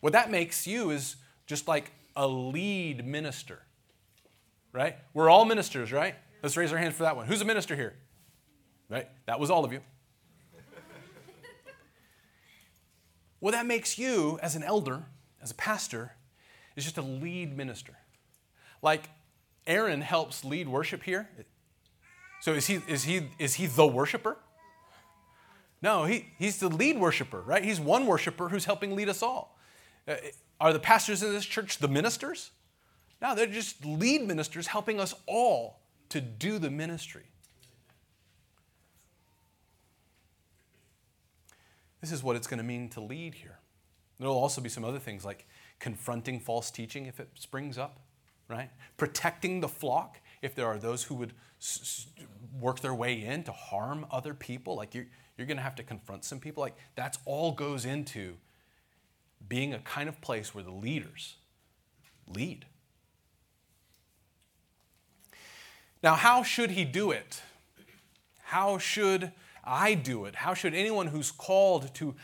What 0.00 0.12
that 0.14 0.30
makes 0.30 0.66
you 0.66 0.90
is 0.90 1.16
just 1.46 1.68
like 1.68 1.92
a 2.16 2.26
lead 2.26 3.06
minister. 3.06 3.60
Right? 4.72 4.96
We're 5.14 5.28
all 5.28 5.44
ministers, 5.44 5.92
right? 5.92 6.14
Let's 6.42 6.56
raise 6.56 6.72
our 6.72 6.78
hands 6.78 6.94
for 6.94 7.02
that 7.02 7.16
one. 7.16 7.26
Who's 7.26 7.40
a 7.40 7.44
minister 7.44 7.76
here? 7.76 7.94
Right? 8.88 9.08
That 9.26 9.40
was 9.40 9.50
all 9.50 9.64
of 9.64 9.72
you. 9.72 9.80
What 13.40 13.52
that 13.52 13.64
makes 13.64 13.98
you, 13.98 14.38
as 14.42 14.54
an 14.54 14.62
elder, 14.62 15.02
as 15.42 15.50
a 15.50 15.54
pastor, 15.54 16.12
is 16.76 16.84
just 16.84 16.98
a 16.98 17.02
lead 17.02 17.56
minister. 17.56 17.96
Like 18.82 19.08
Aaron 19.66 20.02
helps 20.02 20.44
lead 20.44 20.68
worship 20.68 21.02
here. 21.02 21.28
So 22.42 22.52
is 22.52 22.66
he, 22.66 22.80
is 22.86 23.04
he, 23.04 23.28
is 23.38 23.54
he 23.54 23.66
the 23.66 23.86
worshiper? 23.86 24.36
No, 25.82 26.04
he, 26.04 26.26
he's 26.38 26.58
the 26.58 26.68
lead 26.68 26.98
worshiper, 26.98 27.40
right? 27.40 27.64
He's 27.64 27.80
one 27.80 28.06
worshiper 28.06 28.50
who's 28.50 28.66
helping 28.66 28.94
lead 28.94 29.08
us 29.08 29.22
all. 29.22 29.58
Uh, 30.10 30.16
are 30.60 30.72
the 30.72 30.80
pastors 30.80 31.22
in 31.22 31.32
this 31.32 31.46
church 31.46 31.78
the 31.78 31.88
ministers? 31.88 32.50
No, 33.22 33.34
they're 33.34 33.46
just 33.46 33.84
lead 33.84 34.26
ministers 34.26 34.66
helping 34.66 34.98
us 34.98 35.14
all 35.26 35.80
to 36.08 36.20
do 36.20 36.58
the 36.58 36.70
ministry. 36.70 37.24
This 42.00 42.12
is 42.12 42.22
what 42.22 42.34
it's 42.34 42.46
going 42.46 42.58
to 42.58 42.64
mean 42.64 42.88
to 42.90 43.00
lead 43.00 43.34
here. 43.34 43.58
There'll 44.18 44.34
also 44.34 44.60
be 44.60 44.68
some 44.68 44.84
other 44.84 44.98
things 44.98 45.24
like 45.24 45.46
confronting 45.78 46.40
false 46.40 46.70
teaching 46.70 47.06
if 47.06 47.20
it 47.20 47.28
springs 47.34 47.78
up, 47.78 48.00
right? 48.48 48.70
Protecting 48.96 49.60
the 49.60 49.68
flock 49.68 50.20
if 50.42 50.54
there 50.54 50.66
are 50.66 50.78
those 50.78 51.04
who 51.04 51.14
would 51.14 51.34
s- 51.60 52.06
work 52.58 52.80
their 52.80 52.94
way 52.94 53.22
in 53.22 53.44
to 53.44 53.52
harm 53.52 54.06
other 54.10 54.34
people. 54.34 54.74
Like 54.74 54.94
you're, 54.94 55.06
you're 55.36 55.46
going 55.46 55.58
to 55.58 55.62
have 55.62 55.76
to 55.76 55.82
confront 55.82 56.24
some 56.24 56.40
people. 56.40 56.62
Like 56.62 56.76
that's 56.96 57.18
all 57.26 57.52
goes 57.52 57.84
into 57.84 58.36
being 59.48 59.74
a 59.74 59.78
kind 59.80 60.08
of 60.08 60.20
place 60.20 60.54
where 60.54 60.64
the 60.64 60.70
leaders 60.70 61.36
lead. 62.26 62.66
Now, 66.02 66.14
how 66.14 66.42
should 66.42 66.70
he 66.70 66.84
do 66.84 67.10
it? 67.10 67.42
How 68.42 68.78
should 68.78 69.32
I 69.62 69.94
do 69.94 70.24
it? 70.24 70.34
How 70.34 70.54
should 70.54 70.74
anyone 70.74 71.08
who's 71.08 71.30
called 71.30 71.94
to 71.94 72.14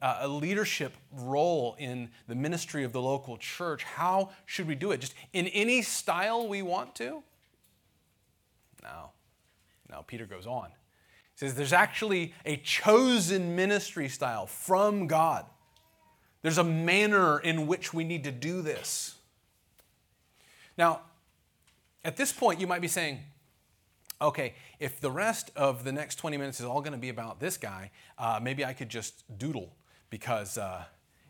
uh, 0.00 0.18
a 0.20 0.28
leadership 0.28 0.94
role 1.12 1.76
in 1.78 2.10
the 2.28 2.34
ministry 2.34 2.84
of 2.84 2.92
the 2.92 3.02
local 3.02 3.36
church, 3.36 3.82
how 3.82 4.30
should 4.46 4.68
we 4.68 4.74
do 4.74 4.92
it? 4.92 5.00
Just 5.00 5.14
in 5.32 5.48
any 5.48 5.82
style 5.82 6.48
we 6.48 6.62
want 6.62 6.94
to? 6.96 7.22
No. 8.82 9.10
No, 9.90 10.02
Peter 10.06 10.26
goes 10.26 10.46
on. 10.46 10.68
He 10.68 11.38
says 11.46 11.54
there's 11.54 11.72
actually 11.72 12.32
a 12.44 12.56
chosen 12.58 13.56
ministry 13.56 14.08
style 14.08 14.46
from 14.46 15.06
God. 15.06 15.46
There's 16.44 16.58
a 16.58 16.64
manner 16.64 17.38
in 17.38 17.66
which 17.66 17.94
we 17.94 18.04
need 18.04 18.24
to 18.24 18.30
do 18.30 18.60
this. 18.60 19.14
Now, 20.76 21.00
at 22.04 22.18
this 22.18 22.32
point, 22.32 22.60
you 22.60 22.66
might 22.66 22.82
be 22.82 22.86
saying, 22.86 23.20
okay, 24.20 24.52
if 24.78 25.00
the 25.00 25.10
rest 25.10 25.50
of 25.56 25.84
the 25.84 25.92
next 25.92 26.16
20 26.16 26.36
minutes 26.36 26.60
is 26.60 26.66
all 26.66 26.82
going 26.82 26.92
to 26.92 26.98
be 26.98 27.08
about 27.08 27.40
this 27.40 27.56
guy, 27.56 27.90
uh, 28.18 28.40
maybe 28.42 28.62
I 28.62 28.74
could 28.74 28.90
just 28.90 29.24
doodle 29.38 29.72
because, 30.10 30.58
uh, 30.58 30.84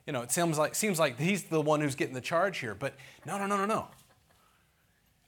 you 0.04 0.12
know, 0.12 0.22
it 0.22 0.32
seems 0.32 0.58
like, 0.58 0.74
seems 0.74 0.98
like 0.98 1.16
he's 1.16 1.44
the 1.44 1.60
one 1.60 1.80
who's 1.80 1.94
getting 1.94 2.14
the 2.14 2.20
charge 2.20 2.58
here. 2.58 2.74
But 2.74 2.94
no, 3.24 3.38
no, 3.38 3.46
no, 3.46 3.56
no, 3.56 3.66
no. 3.66 3.86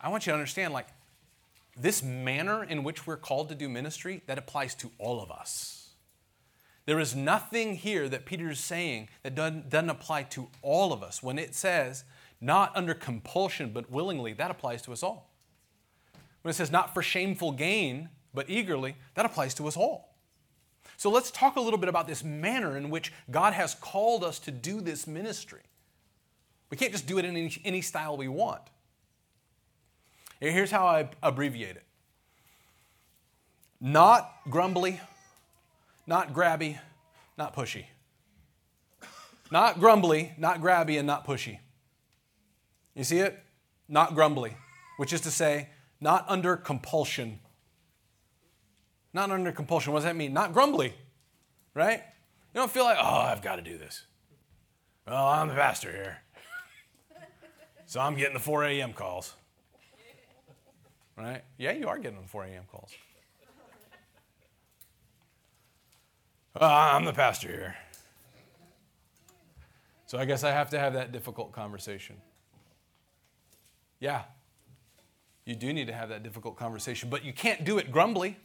I 0.00 0.09
want 0.09 0.26
you 0.26 0.33
to 0.33 0.35
understand, 0.35 0.75
like, 0.75 0.88
this 1.76 2.02
manner 2.02 2.64
in 2.64 2.83
which 2.83 3.07
we're 3.07 3.19
called 3.19 3.50
to 3.50 3.55
do 3.55 3.69
ministry, 3.69 4.23
that 4.26 4.37
applies 4.37 4.75
to 4.75 4.90
all 4.99 5.23
of 5.23 5.31
us. 5.31 5.75
There 6.87 7.00
is 7.00 7.16
nothing 7.16 7.75
here 7.75 8.09
that 8.09 8.25
Peter 8.25 8.50
is 8.50 8.61
saying 8.61 9.09
that 9.25 9.35
doesn't, 9.35 9.69
doesn't 9.69 9.90
apply 9.90 10.23
to 10.25 10.49
all 10.62 10.93
of 10.93 11.02
us. 11.02 11.23
When 11.23 11.38
it 11.38 11.55
says, 11.55 12.05
not 12.40 12.75
under 12.76 12.95
compulsion, 12.95 13.73
but 13.75 13.90
willingly, 13.90 14.33
that 14.35 14.50
applies 14.50 14.83
to 14.83 14.93
us 14.93 15.02
all. 15.02 15.31
When 16.43 16.50
it 16.50 16.54
says 16.54 16.71
not 16.71 16.95
for 16.95 17.02
shameful 17.02 17.52
gain, 17.52 18.08
but 18.32 18.49
eagerly, 18.49 18.97
that 19.15 19.26
applies 19.26 19.52
to 19.54 19.67
us 19.67 19.76
all. 19.76 20.15
So 20.97 21.11
let's 21.11 21.30
talk 21.30 21.56
a 21.56 21.61
little 21.61 21.78
bit 21.78 21.89
about 21.89 22.06
this 22.06 22.23
manner 22.23 22.76
in 22.76 22.89
which 22.89 23.13
God 23.30 23.52
has 23.52 23.75
called 23.75 24.23
us 24.23 24.39
to 24.41 24.50
do 24.50 24.80
this 24.80 25.06
ministry. 25.06 25.63
We 26.71 26.76
can't 26.76 26.93
just 26.93 27.06
do 27.06 27.19
it 27.19 27.25
in 27.25 27.37
any, 27.37 27.56
any 27.65 27.80
style 27.80 28.17
we 28.17 28.28
want. 28.28 28.63
Here's 30.41 30.71
how 30.71 30.87
I 30.87 31.08
abbreviate 31.23 31.76
it 31.76 31.82
not 33.80 34.32
grumbly, 34.49 35.00
not 36.06 36.32
grabby, 36.32 36.78
not 37.36 37.54
pushy. 37.54 37.86
Not 39.50 39.78
grumbly, 39.78 40.32
not 40.38 40.60
grabby, 40.60 40.99
and 40.99 41.06
not 41.06 41.26
pushy. 41.26 41.58
You 42.95 43.04
see 43.04 43.19
it? 43.19 43.38
Not 43.88 44.14
grumbly, 44.14 44.56
which 44.97 45.12
is 45.12 45.21
to 45.23 45.30
say, 45.30 45.69
not 46.00 46.25
under 46.28 46.56
compulsion. 46.56 47.38
Not 49.12 49.30
under 49.30 49.52
compulsion. 49.52 49.92
What 49.92 50.00
does 50.00 50.04
that 50.04 50.16
mean? 50.16 50.32
Not 50.32 50.52
grumbly, 50.52 50.95
right? 51.75 52.02
You 52.54 52.60
don't 52.60 52.71
feel 52.71 52.84
like, 52.84 52.99
oh, 53.00 53.21
I've 53.21 53.42
got 53.42 53.56
to 53.56 53.62
do 53.62 53.78
this. 53.78 54.04
Well, 55.06 55.26
I'm 55.26 55.49
the 55.49 55.54
pastor 55.54 55.92
here. 55.92 56.19
so 57.86 58.00
I'm 58.00 58.16
getting 58.16 58.34
the 58.34 58.40
4 58.40 58.64
a.m. 58.64 58.92
calls. 58.92 59.34
Right? 61.16 61.45
Yeah, 61.56 61.73
you 61.73 61.88
are 61.88 61.99
getting 61.99 62.21
the 62.21 62.28
4 62.28 62.45
a.m. 62.45 62.64
calls. 62.71 62.90
Oh, 66.58 66.66
I'm 66.66 67.04
the 67.04 67.12
pastor 67.12 67.49
here. 67.49 67.76
So 70.06 70.19
I 70.19 70.25
guess 70.25 70.42
I 70.42 70.52
have 70.52 70.71
to 70.71 70.78
have 70.78 70.95
that 70.95 71.12
difficult 71.12 71.52
conversation. 71.52 72.16
Yeah, 74.00 74.23
you 75.45 75.54
do 75.54 75.73
need 75.73 75.86
to 75.88 75.92
have 75.92 76.08
that 76.08 76.23
difficult 76.23 76.56
conversation, 76.56 77.10
but 77.10 77.25
you 77.25 77.32
can't 77.32 77.64
do 77.64 77.76
it 77.76 77.92
grumbly. 77.92 78.38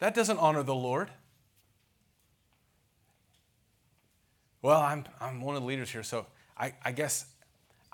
That 0.00 0.14
doesn't 0.14 0.38
honor 0.38 0.62
the 0.62 0.74
Lord. 0.74 1.10
Well, 4.60 4.80
I'm, 4.80 5.04
I'm 5.20 5.40
one 5.40 5.56
of 5.56 5.62
the 5.62 5.68
leaders 5.68 5.90
here, 5.90 6.02
so 6.02 6.26
I, 6.56 6.74
I 6.84 6.92
guess 6.92 7.26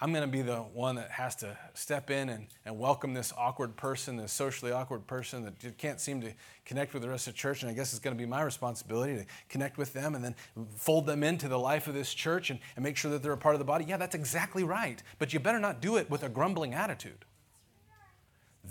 I'm 0.05 0.13
going 0.13 0.21
to 0.21 0.31
be 0.31 0.43
the 0.43 0.59
one 0.59 0.97
that 0.97 1.11
has 1.13 1.35
to 1.37 1.57
step 1.73 2.11
in 2.11 2.29
and, 2.29 2.49
and 2.67 2.79
welcome 2.79 3.15
this 3.15 3.33
awkward 3.39 3.75
person, 3.75 4.19
this 4.19 4.35
socially 4.35 4.71
awkward 4.71 5.07
person 5.07 5.45
that 5.45 5.79
can't 5.79 5.99
seem 5.99 6.21
to 6.21 6.35
connect 6.67 6.93
with 6.93 7.03
the 7.03 7.09
rest 7.09 7.27
of 7.27 7.33
the 7.33 7.39
church. 7.39 7.63
And 7.63 7.71
I 7.71 7.75
guess 7.75 7.95
it's 7.95 8.01
going 8.01 8.15
to 8.15 8.23
be 8.23 8.29
my 8.29 8.43
responsibility 8.43 9.17
to 9.17 9.25
connect 9.49 9.79
with 9.79 9.95
them 9.95 10.15
and 10.15 10.23
then 10.23 10.35
fold 10.77 11.07
them 11.07 11.23
into 11.23 11.49
the 11.49 11.59
life 11.59 11.89
of 11.89 11.95
this 11.95 12.13
church 12.13 12.51
and, 12.51 12.61
and 12.77 12.83
make 12.83 12.99
sure 12.99 13.11
that 13.13 13.23
they're 13.23 13.33
a 13.33 13.39
part 13.39 13.55
of 13.55 13.61
the 13.61 13.65
body. 13.65 13.87
Yeah, 13.89 13.97
that's 13.97 14.15
exactly 14.15 14.63
right. 14.63 15.03
But 15.19 15.33
you 15.33 15.41
better 15.41 15.59
not 15.59 15.81
do 15.81 15.97
it 15.97 16.11
with 16.11 16.23
a 16.23 16.29
grumbling 16.29 16.75
attitude. 16.75 17.25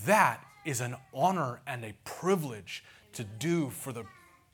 That 0.05 0.45
is 0.65 0.81
an 0.81 0.95
honor 1.15 1.61
and 1.65 1.83
a 1.83 1.95
privilege 2.03 2.83
to 3.13 3.23
do 3.23 3.71
for 3.71 3.91
the, 3.91 4.03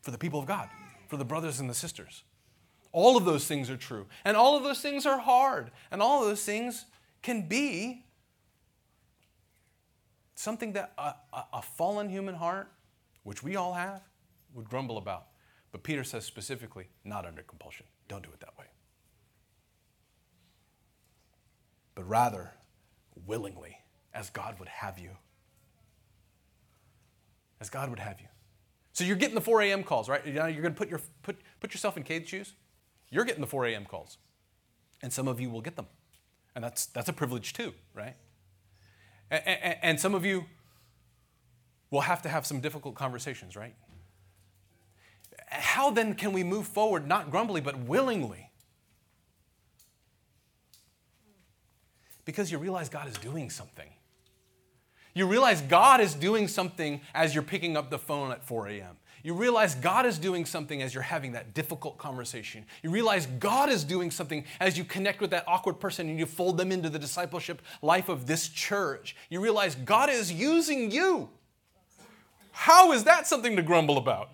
for 0.02 0.12
the 0.12 0.18
people 0.18 0.40
of 0.40 0.46
God, 0.46 0.70
for 1.10 1.18
the 1.18 1.26
brothers 1.26 1.60
and 1.60 1.70
the 1.70 1.74
sisters. 1.74 2.24
All 2.92 3.18
of 3.18 3.26
those 3.26 3.46
things 3.46 3.70
are 3.70 3.78
true. 3.78 4.08
And 4.26 4.36
all 4.36 4.58
of 4.58 4.64
those 4.64 4.82
things 4.82 5.06
are 5.06 5.20
hard. 5.20 5.72
And 5.92 6.02
all 6.02 6.22
of 6.22 6.28
those 6.28 6.44
things 6.44 6.86
can 7.22 7.48
be 7.48 8.06
something 10.36 10.74
that 10.74 10.94
a, 10.98 11.14
a, 11.34 11.44
a, 11.54 11.62
fallen 11.62 12.10
human 12.10 12.36
heart, 12.36 12.72
which 13.24 13.44
we 13.44 13.56
all 13.56 13.74
have, 13.74 14.02
would 14.54 14.70
grumble 14.70 14.98
about. 14.98 15.28
But 15.72 15.84
Peter 15.84 16.04
says 16.04 16.26
specifically, 16.26 16.88
not 17.04 17.26
under 17.26 17.44
compulsion. 17.44 17.86
Don't 18.08 18.24
do 18.24 18.30
it 18.30 18.40
that 18.40 18.58
way. 18.58 18.66
But 21.94 22.08
rather, 22.10 22.54
willingly, 23.28 23.78
as 24.14 24.30
God 24.30 24.58
would 24.60 24.70
have 24.70 24.98
you 24.98 25.12
as 27.62 27.70
God 27.70 27.90
would 27.90 28.00
have 28.00 28.20
you. 28.20 28.28
So 28.94 29.04
you're 29.04 29.16
getting 29.16 29.36
the 29.36 29.42
4 29.42 29.62
a.m. 29.64 29.84
calls, 29.84 30.10
right? 30.10 30.26
You're 30.26 30.52
going 30.52 30.64
to 30.64 30.72
put, 30.72 30.90
your, 30.90 31.02
put, 31.24 31.38
put 31.60 31.74
yourself 31.74 31.98
in 31.98 32.04
Cade's 32.04 32.30
shoes. 32.30 32.54
You're 33.10 33.26
getting 33.26 33.42
the 33.42 33.48
4 33.48 33.66
a.m. 33.68 33.86
calls. 33.86 34.18
And 35.02 35.12
some 35.12 35.28
of 35.28 35.40
you 35.40 35.50
will 35.50 35.62
get 35.62 35.76
them. 35.76 35.88
And 36.56 36.64
that's, 36.64 36.88
that's 36.88 37.10
a 37.10 37.14
privilege 37.14 37.54
too, 37.54 37.74
right? 37.94 38.16
And, 39.32 39.44
and, 39.46 39.78
and 39.82 40.00
some 40.00 40.14
of 40.14 40.26
you 40.26 40.46
will 41.92 42.02
have 42.02 42.22
to 42.24 42.30
have 42.30 42.46
some 42.46 42.60
difficult 42.60 42.96
conversations, 42.96 43.56
right? 43.56 43.76
How 45.48 45.90
then 45.90 46.16
can 46.16 46.34
we 46.34 46.44
move 46.44 46.68
forward, 46.68 47.08
not 47.08 47.32
grumbly, 47.32 47.62
but 47.62 47.80
willingly? 47.80 48.52
Because 52.26 52.52
you 52.52 52.58
realize 52.60 52.90
God 52.90 53.08
is 53.08 53.18
doing 53.18 53.50
something. 53.50 53.90
You 55.16 55.26
realize 55.26 55.62
God 55.62 56.02
is 56.02 56.14
doing 56.14 56.48
something 56.48 57.02
as 57.16 57.34
you're 57.34 57.44
picking 57.44 57.76
up 57.76 57.90
the 57.90 57.98
phone 57.98 58.32
at 58.32 58.44
4 58.44 58.68
a.m. 58.68 58.98
You 59.24 59.34
realize 59.34 59.76
God 59.76 60.06
is 60.06 60.18
doing 60.18 60.46
something 60.46 60.82
as 60.82 60.94
you're 60.94 61.04
having 61.04 61.34
that 61.34 61.54
difficult 61.54 61.98
conversation. 61.98 62.66
You 62.84 62.90
realize 62.90 63.26
God 63.26 63.70
is 63.70 63.84
doing 63.84 64.12
something 64.12 64.46
as 64.60 64.78
you 64.78 64.84
connect 64.84 65.22
with 65.22 65.32
that 65.32 65.44
awkward 65.48 65.80
person 65.80 66.10
and 66.10 66.18
you 66.18 66.26
fold 66.26 66.58
them 66.58 66.72
into 66.72 66.90
the 66.90 67.00
discipleship 67.00 67.62
life 67.82 68.10
of 68.10 68.28
this 68.28 68.48
church. 68.48 69.16
You 69.30 69.42
realize 69.42 69.76
God 69.76 70.10
is 70.10 70.32
using 70.32 70.92
you. 70.92 71.30
How 72.52 72.92
is 72.92 73.06
that 73.06 73.28
something 73.28 73.56
to 73.56 73.62
grumble 73.62 73.98
about? 73.98 74.30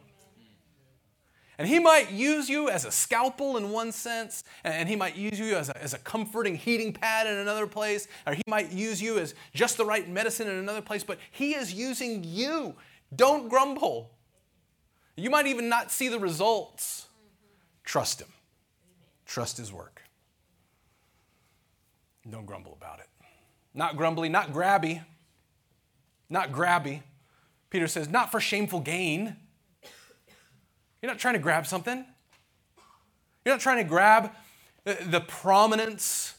And 1.58 1.68
he 1.68 1.80
might 1.80 2.12
use 2.12 2.50
you 2.50 2.70
as 2.70 2.84
a 2.84 2.92
scalpel 2.92 3.56
in 3.56 3.72
one 3.72 3.92
sense, 3.92 4.44
and 4.64 4.90
he 4.90 4.96
might 4.96 5.16
use 5.16 5.40
you 5.40 5.56
as 5.56 5.70
a, 5.70 5.82
as 5.82 5.94
a 5.94 5.98
comforting 6.00 6.56
heating 6.56 6.92
pad 6.92 7.28
in 7.28 7.38
another 7.38 7.66
place, 7.66 8.08
or 8.28 8.34
he 8.34 8.42
might 8.48 8.72
use 8.72 9.02
you 9.02 9.20
as 9.20 9.36
just 9.54 9.78
the 9.78 9.86
right 9.86 10.10
medicine 10.10 10.50
in 10.50 10.56
another 10.58 10.82
place, 10.82 11.04
but 11.04 11.18
he 11.32 11.56
is 11.56 11.74
using 11.74 12.24
you. 12.26 12.76
Don't 13.16 13.48
grumble. 13.48 14.12
You 15.16 15.30
might 15.30 15.48
even 15.48 15.70
not 15.70 15.92
see 15.92 16.10
the 16.10 16.20
results. 16.20 17.08
Trust 17.84 18.22
him, 18.22 18.30
trust 19.26 19.58
his 19.58 19.72
work. 19.72 20.02
Don't 22.30 22.46
grumble 22.46 22.74
about 22.74 23.00
it. 23.00 23.08
Not 23.74 23.98
grumbly, 23.98 24.30
not 24.30 24.52
grabby, 24.52 25.04
not 26.30 26.52
grabby. 26.52 27.04
Peter 27.70 27.88
says, 27.88 28.10
not 28.10 28.32
for 28.32 28.40
shameful 28.40 28.80
gain 28.80 29.36
you're 31.06 31.12
not 31.12 31.20
trying 31.20 31.36
to 31.36 31.40
grab 31.40 31.68
something. 31.68 32.04
You're 33.46 33.54
not 33.54 33.62
trying 33.62 33.78
to 33.78 33.84
grab 33.84 34.32
the, 34.86 35.24
prominence 35.28 36.34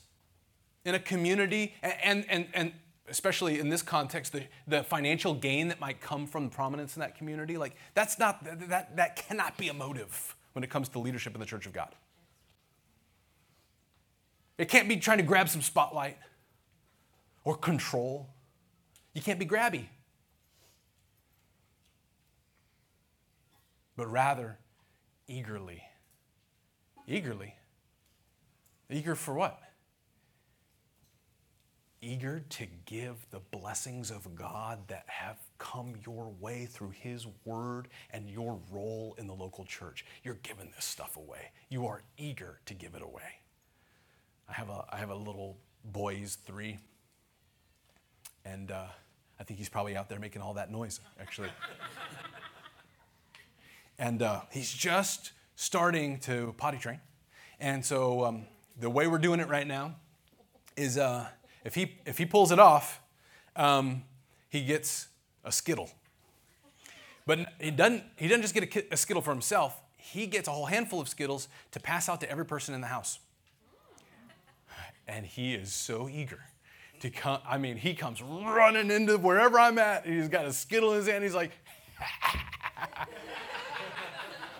in 0.85 0.97
a 0.97 0.99
community 0.99 1.73
and, 1.85 2.29
and, 2.29 2.49
and 2.53 2.73
especially 3.09 3.61
in 3.61 3.69
this 3.69 3.83
context, 3.83 4.33
the, 4.33 4.43
the 4.67 4.83
financial 4.83 5.35
gain 5.35 5.69
that 5.69 5.81
might 5.81 6.01
come 6.01 6.27
from 6.27 6.51
prominence 6.51 6.97
in 6.97 7.01
that 7.01 7.17
community. 7.17 7.57
Like, 7.57 7.77
that's 7.95 8.19
not, 8.19 8.45
that, 8.69 8.97
that 8.97 9.17
cannot 9.17 9.57
be 9.57 9.69
a 9.69 9.75
motive 9.75 10.35
when 10.53 10.63
it 10.65 10.71
comes 10.71 10.89
to 10.91 10.99
leadership 10.99 11.35
in 11.35 11.41
the 11.41 11.47
church 11.47 11.67
of 11.67 11.73
God. 11.73 11.95
It 14.59 14.69
can't 14.69 14.89
be 14.89 14.97
trying 14.97 15.19
to 15.19 15.25
grab 15.25 15.49
some 15.49 15.63
spotlight 15.63 16.17
or 17.45 17.57
control. 17.57 18.29
You 19.15 19.23
can't 19.23 19.39
be 19.39 19.47
grabby. 19.47 19.87
but 23.97 24.11
rather 24.11 24.59
eagerly. 25.27 25.83
Eagerly. 27.09 27.55
Eager 28.91 29.15
for 29.15 29.35
what? 29.35 29.59
Eager 32.03 32.45
to 32.51 32.67
give 32.85 33.17
the 33.31 33.41
blessings 33.51 34.11
of 34.11 34.35
God 34.35 34.81
that 34.89 35.05
have 35.07 35.39
come 35.59 35.95
your 36.05 36.33
way 36.41 36.67
through 36.67 36.91
His 36.91 37.27
Word 37.45 37.89
and 38.11 38.31
your 38.31 38.61
role 38.71 39.15
in 39.19 39.27
the 39.27 39.35
local 39.35 39.65
church. 39.65 40.05
You're 40.23 40.39
giving 40.43 40.71
this 40.75 40.85
stuff 40.85 41.17
away. 41.17 41.51
You 41.69 41.87
are 41.87 42.03
eager 42.19 42.61
to 42.67 42.75
give 42.75 42.95
it 42.95 43.03
away. 43.03 43.41
I 44.49 44.53
have 44.53 44.69
a, 44.69 44.85
I 44.91 44.99
have 44.99 45.11
a 45.11 45.17
little 45.17 45.57
boy, 45.85 46.17
he's 46.17 46.37
three, 46.37 46.79
and 48.45 48.71
uh, 48.71 48.87
I 49.41 49.45
think 49.45 49.59
he's 49.59 49.69
probably 49.69 49.97
out 49.97 50.09
there 50.09 50.21
making 50.21 50.43
all 50.43 50.55
that 50.55 50.71
noise, 50.71 51.01
actually. 51.21 51.49
And 53.99 54.21
uh, 54.21 54.43
he's 54.51 54.73
just 54.73 55.33
starting 55.55 56.19
to 56.21 56.55
potty 56.59 56.79
train. 56.79 57.01
And 57.59 57.85
so 57.85 58.25
um, 58.25 58.47
the 58.79 58.91
way 58.91 59.07
we're 59.07 59.19
doing 59.19 59.41
it 59.41 59.49
right 59.49 59.67
now 59.67 59.97
is 60.77 60.99
uh, 60.99 61.27
if, 61.67 61.75
he, 61.75 61.99
if 62.07 62.17
he 62.17 62.25
pulls 62.25 62.53
it 62.53 62.61
off, 62.61 63.03
um, 63.57 64.05
he 64.49 64.65
gets 64.65 65.09
a 65.45 65.51
Skittle. 65.51 65.91
But 67.27 67.41
he 67.61 67.73
doesn't, 67.73 68.05
he 68.15 68.29
doesn't 68.29 68.43
just 68.43 68.55
get 68.55 68.77
a, 68.77 68.95
a 68.95 68.97
Skittle 68.97 69.21
for 69.21 69.33
himself, 69.33 69.83
he 69.97 70.29
gets 70.29 70.47
a 70.47 70.53
whole 70.53 70.67
handful 70.67 71.01
of 71.01 71.09
Skittles 71.09 71.49
to 71.73 71.81
pass 71.81 72.09
out 72.09 72.21
to 72.21 72.31
every 72.31 72.47
person 72.47 72.73
in 72.73 72.81
the 72.81 72.87
house. 72.87 73.19
And 75.09 75.27
he 75.27 75.55
is 75.55 75.73
so 75.73 76.09
eager 76.09 76.39
to 77.01 77.11
come. 77.11 77.41
I 77.45 77.59
mean, 77.59 77.77
he 77.77 77.95
comes 77.95 78.23
running 78.23 78.93
into 78.93 79.19
wherever 79.19 79.59
I'm 79.59 79.79
at. 79.79 80.07
He's 80.07 80.29
got 80.29 80.47
a 80.47 80.53
Skittle 80.53 80.93
in 80.93 80.99
his 80.99 81.09
hand. 81.09 81.25
He's 81.25 81.35
like, 81.35 81.51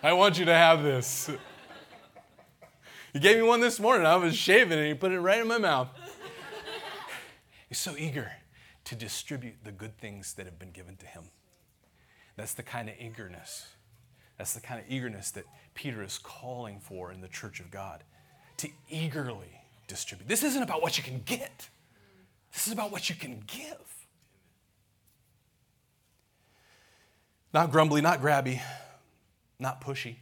I 0.03 0.13
want 0.13 0.39
you 0.39 0.45
to 0.47 0.55
have 0.55 0.83
this. 0.83 1.31
He 3.13 3.21
gave 3.21 3.37
me 3.37 3.43
one 3.43 3.61
this 3.61 3.79
morning. 3.79 4.07
I 4.07 4.17
was 4.17 4.37
shaving 4.37 4.79
and 4.79 4.89
he 4.89 4.95
put 4.95 5.13
it 5.13 5.21
right 5.21 5.41
in 5.41 5.47
my 5.47 5.59
mouth. 5.59 5.89
He's 7.69 7.79
so 7.79 7.97
eager 7.97 8.31
to 8.85 8.95
distribute 8.95 9.57
the 9.65 9.73
good 9.73 9.99
things 9.99 10.35
that 10.35 10.47
have 10.47 10.59
been 10.59 10.71
given 10.71 10.97
to 10.97 11.07
him. 11.07 11.25
That's 12.37 12.55
the 12.55 12.63
kind 12.63 12.89
of 12.89 12.95
eagerness. 13.01 13.67
That's 14.39 14.55
the 14.55 14.61
kind 14.61 14.81
of 14.81 14.87
eagerness 14.89 15.31
that 15.33 15.45
Peter 15.75 16.03
is 16.03 16.19
calling 16.19 16.79
for 16.79 17.11
in 17.11 17.21
the 17.21 17.29
church 17.29 17.61
of 17.61 17.71
God 17.71 18.05
to 18.59 18.69
eagerly 18.89 19.61
distribute. 19.89 20.29
This 20.29 20.43
isn't 20.43 20.63
about 20.63 20.83
what 20.83 20.97
you 20.97 21.05
can 21.05 21.23
get, 21.25 21.69
this 22.53 22.67
is 22.67 22.73
about 22.73 22.93
what 22.93 23.09
you 23.09 23.15
can 23.15 23.43
give. 23.47 23.77
Not 27.53 27.73
grumbly, 27.73 28.03
not 28.03 28.21
grabby, 28.21 28.61
not 29.59 29.81
pushy. 29.81 30.17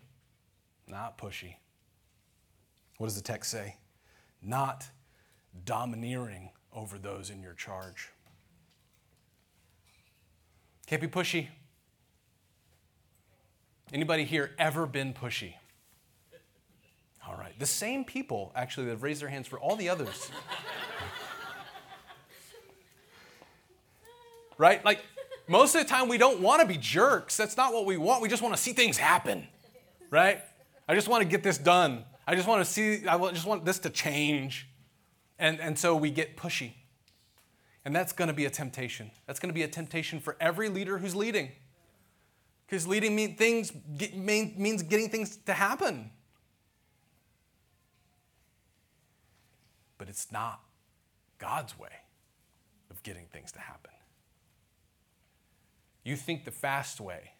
Not 0.87 1.19
pushy. 1.19 1.57
What 2.99 3.07
does 3.07 3.17
the 3.17 3.23
text 3.23 3.51
say? 3.51 3.77
Not 4.43 4.87
domineering 5.65 6.51
over 6.75 6.99
those 6.99 7.31
in 7.31 7.41
your 7.41 7.55
charge. 7.55 8.11
Can't 10.87 11.01
be 11.01 11.09
pushy. 11.09 11.49
Anybody 13.93 14.25
here 14.25 14.51
ever 14.59 14.87
been 14.87 15.15
pushy? 15.15 15.55
All 17.27 17.37
right. 17.37 17.59
The 17.59 17.67
same 17.67 18.05
people 18.05 18.53
actually 18.55 18.87
that 18.87 18.93
have 18.93 19.03
raised 19.03 19.23
their 19.23 19.29
hands 19.29 19.47
for 19.47 19.59
all 19.59 19.77
the 19.77 19.89
others. 19.89 20.31
right? 24.59 24.85
Like 24.85 25.01
most 25.47 25.75
of 25.75 25.83
the 25.83 25.89
time, 25.89 26.09
we 26.09 26.19
don't 26.19 26.41
want 26.41 26.63
to 26.63 26.67
be 26.67 26.77
jerks. 26.77 27.37
That's 27.37 27.57
not 27.57 27.73
what 27.73 27.87
we 27.87 27.97
want. 27.97 28.23
We 28.23 28.29
just 28.29 28.43
want 28.43 28.55
to 28.55 28.61
see 28.61 28.73
things 28.73 28.97
happen, 28.97 29.47
right? 30.11 30.41
I 30.89 30.95
just 30.95 31.09
want 31.09 31.23
to 31.23 31.29
get 31.29 31.43
this 31.43 31.59
done. 31.59 32.05
I 32.27 32.35
just 32.35 32.49
want 32.49 32.65
to 32.65 32.71
see, 32.71 33.07
I 33.07 33.19
just 33.31 33.47
want 33.47 33.65
this 33.65 33.79
to 33.81 33.91
change. 33.91 34.67
And, 35.45 35.61
and 35.61 35.79
so 35.79 35.95
we 35.95 36.11
get 36.11 36.39
pushy. 36.39 36.73
And 37.85 37.95
that's 37.95 38.15
going 38.15 38.29
to 38.29 38.35
be 38.35 38.47
a 38.47 38.51
temptation. 38.51 39.11
That's 39.27 39.39
going 39.39 39.51
to 39.51 39.55
be 39.55 39.63
a 39.63 39.69
temptation 39.69 40.19
for 40.19 40.39
every 40.41 40.71
leader 40.71 40.97
who's 40.97 41.15
leading. 41.15 41.53
Because 42.67 42.87
leading 42.87 43.15
mean 43.15 43.37
things, 43.37 43.71
get, 43.99 44.17
mean, 44.17 44.55
means 44.57 44.83
getting 44.83 45.11
things 45.11 45.37
to 45.45 45.53
happen. 45.53 46.11
But 49.99 50.09
it's 50.09 50.33
not 50.33 50.63
God's 51.37 51.79
way 51.79 51.93
of 52.91 53.03
getting 53.03 53.27
things 53.27 53.53
to 53.53 53.59
happen. 53.59 53.93
You 56.05 56.17
think 56.17 56.47
the 56.47 56.53
fast 56.53 57.03
way 57.03 57.33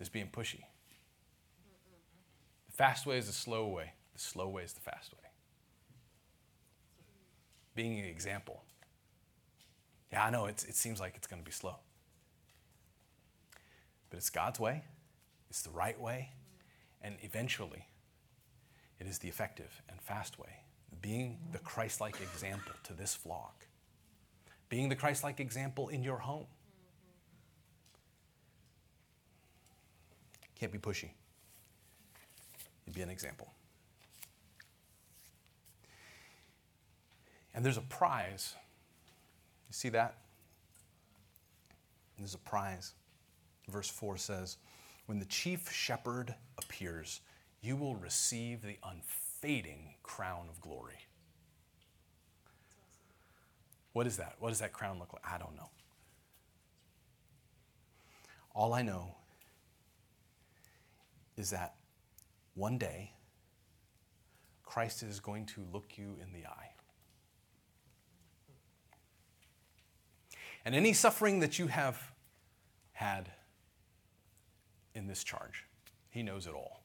is 0.00 0.08
being 0.08 0.26
pushy. 0.26 0.64
The 2.66 2.72
fast 2.72 3.06
way 3.06 3.18
is 3.18 3.28
the 3.28 3.32
slow 3.32 3.68
way, 3.68 3.92
the 4.14 4.18
slow 4.18 4.48
way 4.48 4.64
is 4.64 4.72
the 4.72 4.80
fast 4.80 5.12
way. 5.12 5.19
Being 7.74 7.98
an 7.98 8.06
example. 8.06 8.62
Yeah, 10.12 10.24
I 10.24 10.30
know 10.30 10.46
it 10.46 10.60
seems 10.60 11.00
like 11.00 11.14
it's 11.16 11.26
going 11.26 11.40
to 11.40 11.46
be 11.46 11.52
slow. 11.52 11.76
But 14.10 14.16
it's 14.16 14.30
God's 14.30 14.58
way, 14.58 14.82
it's 15.48 15.62
the 15.62 15.70
right 15.70 15.98
way, 16.00 16.30
and 17.00 17.14
eventually 17.22 17.86
it 18.98 19.06
is 19.06 19.18
the 19.18 19.28
effective 19.28 19.82
and 19.88 20.00
fast 20.00 20.38
way. 20.38 20.50
Being 21.00 21.38
the 21.52 21.58
Christ 21.58 22.00
like 22.00 22.20
example 22.20 22.72
to 22.84 22.92
this 22.92 23.14
flock, 23.14 23.66
being 24.68 24.88
the 24.88 24.96
Christ 24.96 25.22
like 25.22 25.38
example 25.38 25.88
in 25.88 26.02
your 26.02 26.18
home 26.18 26.46
Can't 30.60 30.70
be 30.70 30.78
pushy. 30.78 31.08
You'd 32.84 32.94
be 32.94 33.00
an 33.00 33.08
example. 33.08 33.50
And 37.54 37.64
there's 37.64 37.76
a 37.76 37.82
prize. 37.82 38.54
You 39.68 39.74
see 39.74 39.88
that? 39.90 40.16
There's 42.18 42.34
a 42.34 42.38
prize. 42.38 42.94
Verse 43.68 43.88
4 43.88 44.16
says, 44.16 44.56
When 45.06 45.18
the 45.18 45.24
chief 45.24 45.70
shepherd 45.72 46.34
appears, 46.58 47.20
you 47.62 47.76
will 47.76 47.96
receive 47.96 48.62
the 48.62 48.76
unfading 48.84 49.94
crown 50.02 50.46
of 50.48 50.60
glory. 50.60 50.98
What 53.92 54.06
is 54.06 54.16
that? 54.18 54.36
What 54.38 54.50
does 54.50 54.60
that 54.60 54.72
crown 54.72 54.98
look 54.98 55.12
like? 55.12 55.22
I 55.28 55.38
don't 55.38 55.56
know. 55.56 55.68
All 58.54 58.72
I 58.72 58.82
know 58.82 59.14
is 61.36 61.50
that 61.50 61.74
one 62.54 62.78
day 62.78 63.12
Christ 64.64 65.02
is 65.02 65.18
going 65.20 65.46
to 65.46 65.64
look 65.72 65.96
you 65.96 66.16
in 66.22 66.32
the 66.32 66.46
eye. 66.46 66.70
And 70.64 70.74
any 70.74 70.92
suffering 70.92 71.40
that 71.40 71.58
you 71.58 71.68
have 71.68 72.12
had 72.92 73.30
in 74.94 75.06
this 75.06 75.24
charge, 75.24 75.66
He 76.10 76.22
knows 76.22 76.46
it 76.46 76.54
all. 76.54 76.84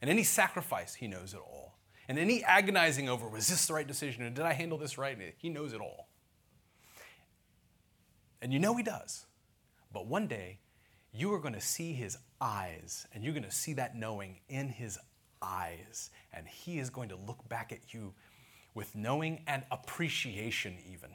And 0.00 0.10
any 0.10 0.22
sacrifice, 0.22 0.94
He 0.94 1.08
knows 1.08 1.34
it 1.34 1.40
all. 1.40 1.78
And 2.08 2.18
any 2.18 2.42
agonizing 2.42 3.08
over, 3.08 3.28
was 3.28 3.48
this 3.48 3.66
the 3.66 3.74
right 3.74 3.86
decision? 3.86 4.24
And 4.24 4.34
did 4.34 4.44
I 4.44 4.52
handle 4.52 4.78
this 4.78 4.98
right? 4.98 5.18
He 5.38 5.48
knows 5.48 5.72
it 5.72 5.80
all. 5.80 6.08
And 8.42 8.52
you 8.52 8.58
know 8.58 8.74
He 8.74 8.82
does. 8.82 9.26
But 9.92 10.06
one 10.06 10.26
day, 10.26 10.58
you 11.12 11.32
are 11.34 11.40
going 11.40 11.54
to 11.54 11.60
see 11.60 11.92
his 11.92 12.16
eyes, 12.40 13.06
and 13.12 13.24
you're 13.24 13.32
going 13.32 13.42
to 13.44 13.50
see 13.50 13.72
that 13.74 13.96
knowing 13.96 14.38
in 14.48 14.68
his 14.68 14.98
eyes. 15.42 16.10
And 16.32 16.46
he 16.46 16.78
is 16.78 16.90
going 16.90 17.08
to 17.08 17.16
look 17.16 17.48
back 17.48 17.72
at 17.72 17.92
you 17.92 18.14
with 18.74 18.94
knowing 18.94 19.42
and 19.46 19.64
appreciation, 19.70 20.76
even. 20.88 21.10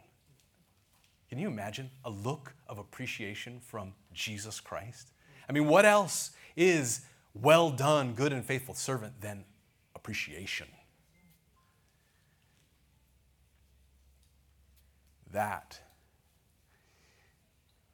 Can 1.30 1.40
you 1.40 1.48
imagine 1.48 1.90
a 2.04 2.10
look 2.10 2.54
of 2.68 2.78
appreciation 2.78 3.60
from 3.60 3.94
Jesus 4.14 4.60
Christ? 4.60 5.12
I 5.50 5.54
mean, 5.54 5.68
what 5.68 5.86
else 5.86 6.32
is 6.56 7.02
well 7.34 7.72
done, 7.72 8.14
good 8.14 8.32
and 8.32 8.46
faithful 8.46 8.76
servant 8.76 9.22
than 9.22 9.44
appreciation? 9.96 10.68
That, 15.32 15.80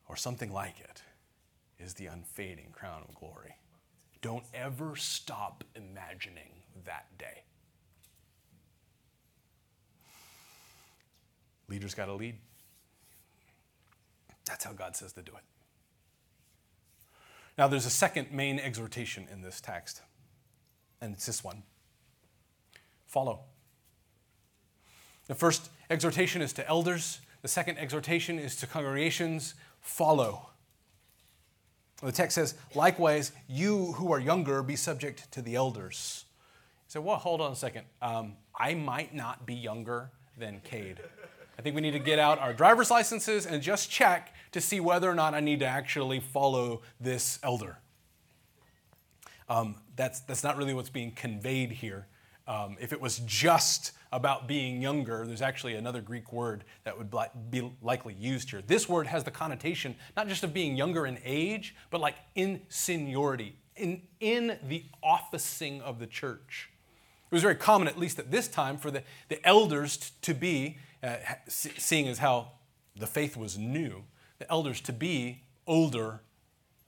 or 0.08 0.16
something 0.16 0.52
like 0.52 0.80
it, 0.80 1.02
is 1.80 1.96
the 1.96 2.06
unfading 2.06 2.68
crown 2.72 3.04
of 3.08 3.16
glory. 3.16 3.56
Don't 4.22 4.44
ever 4.54 4.96
stop 4.96 5.64
imagining 5.76 6.52
that 6.86 7.06
day. 7.18 7.44
Leaders 11.68 11.96
got 11.96 12.06
to 12.06 12.14
lead. 12.14 12.36
That's 14.52 14.66
how 14.66 14.74
God 14.74 14.98
says 14.98 15.14
to 15.14 15.22
do 15.22 15.32
it. 15.32 15.44
Now, 17.58 17.70
there's 17.70 17.86
a 17.86 17.90
second 17.90 18.34
main 18.34 18.60
exhortation 18.60 19.26
in 19.32 19.42
this 19.42 19.62
text, 19.62 20.02
and 21.00 21.14
it's 21.14 21.26
this 21.26 21.42
one 21.42 21.64
follow. 23.08 23.40
The 25.28 25.36
first 25.36 25.70
exhortation 25.90 26.42
is 26.42 26.52
to 26.54 26.68
elders, 26.68 27.22
the 27.42 27.48
second 27.48 27.78
exhortation 27.78 28.40
is 28.40 28.58
to 28.58 28.68
congregations 28.68 29.56
follow. 29.80 30.50
The 32.04 32.12
text 32.12 32.36
says, 32.36 32.56
likewise, 32.76 33.32
you 33.48 33.94
who 33.94 34.12
are 34.12 34.20
younger, 34.20 34.62
be 34.64 34.76
subject 34.76 35.32
to 35.32 35.42
the 35.42 35.56
elders. 35.56 36.26
Say, 36.90 37.00
well, 37.00 37.16
hold 37.16 37.40
on 37.40 37.54
a 37.54 37.56
second. 37.56 37.86
Um, 38.02 38.34
I 38.60 38.74
might 38.74 39.16
not 39.16 39.46
be 39.46 39.56
younger 39.56 40.12
than 40.38 40.60
Cade. 40.66 41.00
I 41.58 41.62
think 41.62 41.76
we 41.76 41.82
need 41.82 41.92
to 41.92 42.00
get 42.00 42.18
out 42.18 42.40
our 42.40 42.54
driver's 42.54 42.90
licenses 42.90 43.46
and 43.46 43.62
just 43.62 43.92
check 43.92 44.34
to 44.52 44.62
see 44.62 44.80
whether 44.80 45.10
or 45.10 45.16
not 45.16 45.34
I 45.34 45.40
need 45.40 45.60
to 45.60 45.66
actually 45.66 46.20
follow 46.20 46.82
this 47.00 47.40
elder. 47.44 47.78
Um, 49.50 49.76
that's, 49.96 50.22
that's 50.22 50.44
not 50.44 50.58
really 50.58 50.74
what's 50.74 50.90
being 50.90 51.12
conveyed 51.12 51.72
here. 51.72 52.08
Um, 52.48 52.78
if 52.80 52.92
it 52.92 53.00
was 53.00 53.20
just 53.20 53.92
about 54.12 54.48
being 54.48 54.82
younger, 54.82 55.26
there's 55.26 55.42
actually 55.42 55.76
another 55.76 56.02
Greek 56.02 56.34
word 56.34 56.64
that 56.84 56.98
would 56.98 57.14
be 57.50 57.72
likely 57.82 58.14
used 58.14 58.50
here. 58.50 58.62
This 58.66 58.90
word 58.90 59.08
has 59.08 59.24
the 59.24 59.32
connotation 59.32 59.96
not 60.18 60.28
just 60.28 60.44
of 60.44 60.54
being 60.54 60.76
younger 60.76 61.06
in 61.06 61.18
age, 61.24 61.76
but 61.90 62.02
like 62.02 62.16
in 62.36 62.62
seniority, 62.68 63.56
in, 63.76 64.02
in 64.20 64.58
the 64.68 64.84
officing 65.02 65.82
of 65.82 66.00
the 66.00 66.08
church. 66.08 66.70
It 67.30 67.36
was 67.36 67.42
very 67.42 67.56
common, 67.56 67.88
at 67.88 67.98
least 67.98 68.20
at 68.20 68.32
this 68.32 68.50
time, 68.50 68.78
for 68.78 68.92
the, 68.92 69.04
the 69.30 69.46
elders 69.48 70.12
to 70.24 70.34
be 70.34 70.78
uh, 71.02 71.16
seeing 71.48 72.08
as 72.10 72.18
how 72.18 72.52
the 72.98 73.08
faith 73.08 73.38
was 73.38 73.58
new, 73.58 74.04
the 74.42 74.52
elders 74.52 74.82
to 74.82 74.94
be 74.94 75.44
older 75.68 76.22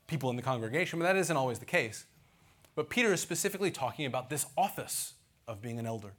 people 0.08 0.30
in 0.30 0.36
the 0.36 0.42
congregation, 0.42 1.00
but 1.00 1.06
that 1.06 1.16
isn't 1.16 1.38
always 1.38 1.60
the 1.60 1.66
case. 1.66 2.06
But 2.76 2.90
Peter 2.90 3.14
is 3.14 3.22
specifically 3.22 3.72
talking 3.72 4.06
about 4.06 4.30
this 4.30 4.46
office 4.58 5.14
of 5.48 5.62
being 5.62 5.80
an 5.80 5.86
elder. 5.86 6.14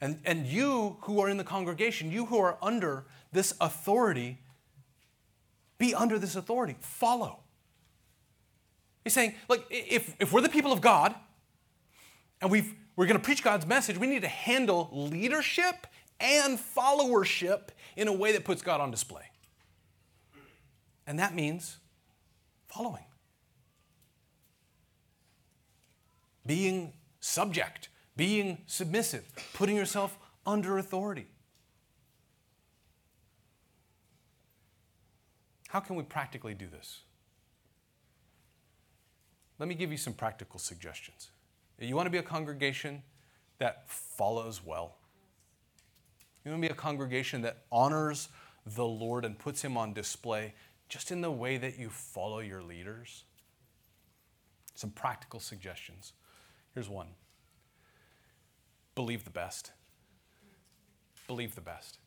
And, 0.00 0.18
and 0.24 0.46
you 0.46 0.96
who 1.02 1.20
are 1.20 1.28
in 1.28 1.36
the 1.36 1.44
congregation, 1.44 2.10
you 2.10 2.26
who 2.26 2.38
are 2.38 2.56
under 2.62 3.04
this 3.32 3.54
authority, 3.60 4.38
be 5.78 5.94
under 5.94 6.18
this 6.18 6.36
authority. 6.36 6.76
Follow. 6.80 7.40
He's 9.04 9.12
saying, 9.12 9.34
like, 9.48 9.64
if, 9.70 10.16
if 10.18 10.32
we're 10.32 10.40
the 10.40 10.48
people 10.48 10.72
of 10.72 10.80
God 10.80 11.14
and 12.40 12.50
we've, 12.50 12.74
we're 12.96 13.06
going 13.06 13.18
to 13.18 13.24
preach 13.24 13.42
God's 13.42 13.66
message, 13.66 13.98
we 13.98 14.06
need 14.06 14.22
to 14.22 14.28
handle 14.28 14.88
leadership 14.92 15.86
and 16.18 16.58
followership 16.58 17.68
in 17.96 18.08
a 18.08 18.12
way 18.12 18.32
that 18.32 18.44
puts 18.44 18.62
God 18.62 18.80
on 18.80 18.90
display. 18.90 19.22
And 21.10 21.18
that 21.18 21.34
means 21.34 21.78
following, 22.68 23.02
being 26.46 26.92
subject, 27.18 27.88
being 28.16 28.58
submissive, 28.68 29.24
putting 29.52 29.74
yourself 29.74 30.16
under 30.46 30.78
authority. 30.78 31.26
How 35.66 35.80
can 35.80 35.96
we 35.96 36.04
practically 36.04 36.54
do 36.54 36.68
this? 36.68 37.00
Let 39.58 39.68
me 39.68 39.74
give 39.74 39.90
you 39.90 39.98
some 39.98 40.12
practical 40.12 40.60
suggestions. 40.60 41.32
You 41.80 41.96
want 41.96 42.06
to 42.06 42.10
be 42.10 42.18
a 42.18 42.22
congregation 42.22 43.02
that 43.58 43.82
follows 43.88 44.64
well. 44.64 44.94
You 46.44 46.52
want 46.52 46.62
to 46.62 46.68
be 46.68 46.72
a 46.72 46.76
congregation 46.76 47.42
that 47.42 47.64
honors 47.72 48.28
the 48.64 48.86
Lord 48.86 49.24
and 49.24 49.36
puts 49.36 49.60
Him 49.60 49.76
on 49.76 49.92
display 49.92 50.54
just 50.90 51.10
in 51.10 51.22
the 51.22 51.30
way 51.30 51.56
that 51.56 51.78
you 51.78 51.88
follow 51.88 52.40
your 52.40 52.62
leaders? 52.62 53.24
Some 54.74 54.90
practical 54.90 55.40
suggestions. 55.40 56.12
Here's 56.74 56.88
one 56.88 57.08
believe 58.94 59.24
the 59.24 59.30
best. 59.30 59.72
Believe 61.26 61.54
the 61.54 61.62
best. 61.62 61.98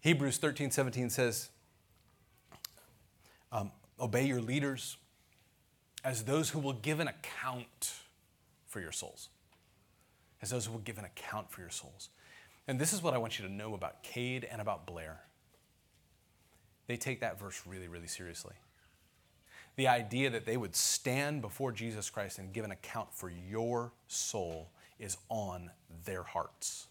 Hebrews 0.00 0.36
13 0.36 0.70
17 0.70 1.08
says, 1.08 1.48
um, 3.50 3.70
Obey 4.00 4.26
your 4.26 4.40
leaders 4.40 4.96
as 6.04 6.24
those 6.24 6.50
who 6.50 6.58
will 6.58 6.72
give 6.72 6.98
an 6.98 7.08
account 7.08 7.94
for 8.66 8.80
your 8.80 8.90
souls. 8.90 9.28
As 10.42 10.50
those 10.50 10.66
who 10.66 10.72
will 10.72 10.80
give 10.80 10.98
an 10.98 11.04
account 11.04 11.52
for 11.52 11.60
your 11.60 11.70
souls. 11.70 12.08
And 12.66 12.78
this 12.78 12.92
is 12.92 13.00
what 13.00 13.14
I 13.14 13.18
want 13.18 13.38
you 13.38 13.46
to 13.46 13.52
know 13.52 13.74
about 13.74 14.02
Cade 14.02 14.46
and 14.50 14.60
about 14.60 14.86
Blair. 14.86 15.20
They 16.86 16.96
take 16.96 17.20
that 17.20 17.38
verse 17.38 17.62
really, 17.66 17.88
really 17.88 18.06
seriously. 18.06 18.54
The 19.76 19.88
idea 19.88 20.30
that 20.30 20.44
they 20.44 20.56
would 20.56 20.76
stand 20.76 21.40
before 21.40 21.72
Jesus 21.72 22.10
Christ 22.10 22.38
and 22.38 22.52
give 22.52 22.64
an 22.64 22.72
account 22.72 23.14
for 23.14 23.30
your 23.30 23.92
soul 24.06 24.70
is 24.98 25.16
on 25.28 25.70
their 26.04 26.22
hearts. 26.22 26.86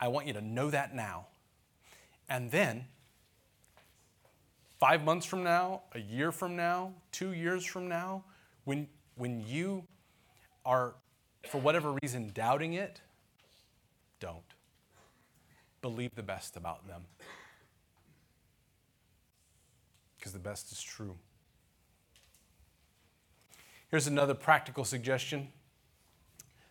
I 0.00 0.08
want 0.08 0.26
you 0.26 0.32
to 0.32 0.40
know 0.40 0.70
that 0.70 0.94
now. 0.94 1.26
And 2.28 2.50
then, 2.50 2.86
five 4.80 5.04
months 5.04 5.26
from 5.26 5.42
now, 5.42 5.82
a 5.94 6.00
year 6.00 6.32
from 6.32 6.56
now, 6.56 6.92
two 7.12 7.32
years 7.32 7.64
from 7.64 7.88
now, 7.88 8.24
when, 8.64 8.88
when 9.16 9.46
you 9.46 9.84
are, 10.64 10.94
for 11.48 11.60
whatever 11.60 11.96
reason, 12.02 12.30
doubting 12.34 12.74
it, 12.74 13.00
don't. 14.20 14.42
Believe 15.82 16.14
the 16.14 16.22
best 16.22 16.56
about 16.56 16.86
them. 16.88 17.02
Because 20.24 20.32
the 20.32 20.38
best 20.38 20.72
is 20.72 20.82
true. 20.82 21.16
Here's 23.90 24.06
another 24.06 24.32
practical 24.32 24.82
suggestion 24.82 25.48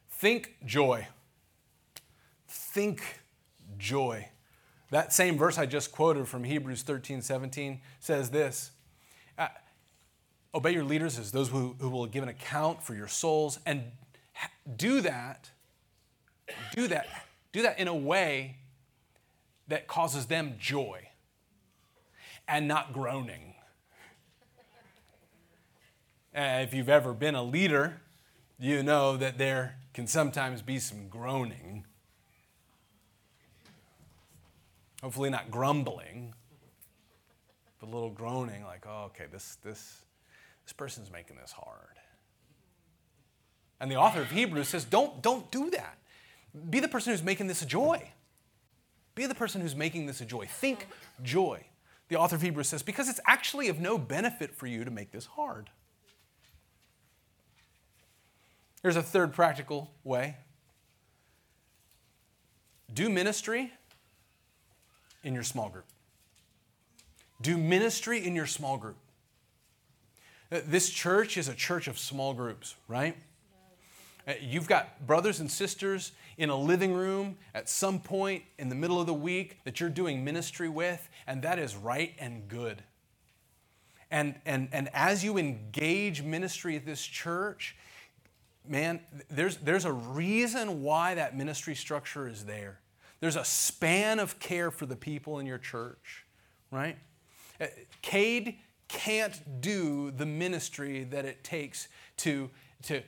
think 0.09 0.55
joy. 0.65 1.07
Think 2.47 3.19
joy. 3.77 4.29
That 4.89 5.13
same 5.13 5.37
verse 5.37 5.59
I 5.59 5.67
just 5.67 5.91
quoted 5.91 6.27
from 6.27 6.45
Hebrews 6.45 6.81
13 6.81 7.21
17 7.21 7.79
says 7.99 8.31
this 8.31 8.71
uh, 9.37 9.49
Obey 10.55 10.71
your 10.71 10.83
leaders 10.83 11.19
as 11.19 11.31
those 11.31 11.49
who, 11.49 11.75
who 11.77 11.91
will 11.91 12.07
give 12.07 12.23
an 12.23 12.29
account 12.29 12.81
for 12.81 12.95
your 12.95 13.07
souls, 13.07 13.59
and 13.67 13.83
do 14.77 14.99
that. 15.01 15.51
Do 16.75 16.87
that 16.87 17.05
do 17.51 17.61
that 17.61 17.77
in 17.77 17.87
a 17.87 17.95
way 17.95 18.55
that 19.67 19.85
causes 19.85 20.25
them 20.25 20.55
joy 20.59 21.07
and 22.47 22.67
not 22.67 22.93
groaning. 22.93 23.53
Uh, 26.35 26.61
if 26.63 26.73
you've 26.73 26.89
ever 26.89 27.13
been 27.13 27.35
a 27.35 27.43
leader, 27.43 28.01
you 28.59 28.81
know 28.81 29.17
that 29.17 29.37
there 29.37 29.75
can 29.93 30.07
sometimes 30.07 30.61
be 30.61 30.79
some 30.79 31.07
groaning. 31.07 31.85
Hopefully, 35.01 35.29
not 35.29 35.51
grumbling, 35.51 36.33
but 37.79 37.87
a 37.87 37.91
little 37.91 38.09
groaning, 38.09 38.63
like, 38.63 38.85
oh, 38.87 39.05
okay, 39.05 39.25
this, 39.31 39.57
this, 39.63 40.05
this 40.65 40.73
person's 40.73 41.11
making 41.11 41.35
this 41.35 41.51
hard. 41.51 41.99
And 43.79 43.91
the 43.91 43.95
author 43.97 44.21
of 44.21 44.31
Hebrews 44.31 44.69
says, 44.69 44.85
don't, 44.85 45.21
don't 45.21 45.51
do 45.51 45.69
that. 45.71 45.97
Be 46.69 46.79
the 46.79 46.87
person 46.87 47.11
who's 47.11 47.21
making 47.21 47.47
this 47.47 47.61
a 47.61 47.65
joy. 47.65 48.11
Be 49.13 49.25
the 49.25 49.35
person 49.35 49.61
who's 49.61 49.75
making 49.75 50.05
this 50.05 50.21
a 50.21 50.25
joy. 50.25 50.47
Think 50.47 50.87
joy. 51.21 51.65
The 52.13 52.19
author 52.19 52.35
of 52.35 52.43
Hebrews 52.43 52.67
says, 52.67 52.83
because 52.83 53.09
it's 53.09 53.19
actually 53.25 53.69
of 53.69 53.79
no 53.79 53.97
benefit 53.97 54.53
for 54.53 54.67
you 54.67 54.85
to 54.85 54.91
make 54.91 55.09
this 55.09 55.25
hard. 55.25 55.71
Here's 58.83 58.95
a 58.95 59.01
third 59.01 59.33
practical 59.33 59.89
way 60.03 60.35
do 62.93 63.09
ministry 63.09 63.73
in 65.23 65.33
your 65.33 65.41
small 65.41 65.69
group. 65.69 65.85
Do 67.41 67.57
ministry 67.57 68.23
in 68.23 68.35
your 68.35 68.45
small 68.45 68.77
group. 68.77 68.97
This 70.51 70.91
church 70.91 71.35
is 71.35 71.47
a 71.47 71.55
church 71.55 71.87
of 71.87 71.97
small 71.97 72.35
groups, 72.35 72.75
right? 72.87 73.17
Uh, 74.27 74.33
You've 74.41 74.67
got 74.67 75.05
brothers 75.05 75.39
and 75.39 75.51
sisters 75.51 76.11
in 76.37 76.49
a 76.49 76.57
living 76.57 76.93
room 76.93 77.37
at 77.53 77.69
some 77.69 77.99
point 77.99 78.43
in 78.57 78.69
the 78.69 78.75
middle 78.75 78.99
of 78.99 79.07
the 79.07 79.13
week 79.13 79.59
that 79.65 79.79
you're 79.79 79.89
doing 79.89 80.23
ministry 80.23 80.69
with, 80.69 81.09
and 81.27 81.41
that 81.43 81.59
is 81.59 81.75
right 81.75 82.13
and 82.19 82.47
good. 82.47 82.83
And, 84.09 84.35
and, 84.45 84.69
and 84.71 84.89
as 84.93 85.23
you 85.23 85.37
engage 85.37 86.21
ministry 86.21 86.75
at 86.75 86.85
this 86.85 87.03
church, 87.03 87.75
man, 88.67 89.01
there's, 89.29 89.57
there's 89.57 89.85
a 89.85 89.91
reason 89.91 90.83
why 90.83 91.15
that 91.15 91.35
ministry 91.35 91.75
structure 91.75 92.27
is 92.27 92.45
there. 92.45 92.79
There's 93.19 93.35
a 93.35 93.45
span 93.45 94.19
of 94.19 94.39
care 94.39 94.69
for 94.69 94.85
the 94.85 94.95
people 94.95 95.39
in 95.39 95.45
your 95.45 95.57
church, 95.57 96.25
right? 96.71 96.97
Uh, 97.59 97.67
Cade 98.01 98.59
can't 98.87 99.61
do 99.61 100.11
the 100.11 100.25
ministry 100.25 101.05
that 101.05 101.25
it 101.25 101.43
takes 101.43 101.87
to, 102.17 102.49
to, 102.83 103.01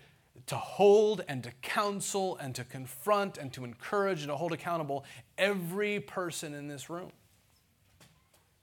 to 0.48 0.56
hold 0.56 1.24
and 1.28 1.44
to 1.44 1.52
counsel 1.62 2.38
and 2.38 2.54
to 2.56 2.64
confront 2.64 3.38
and 3.38 3.52
to 3.54 3.64
encourage 3.64 4.22
and 4.22 4.30
to 4.30 4.36
hold 4.36 4.52
accountable 4.52 5.06
every 5.38 6.00
person 6.00 6.54
in 6.54 6.68
this 6.68 6.90
room. 6.90 7.12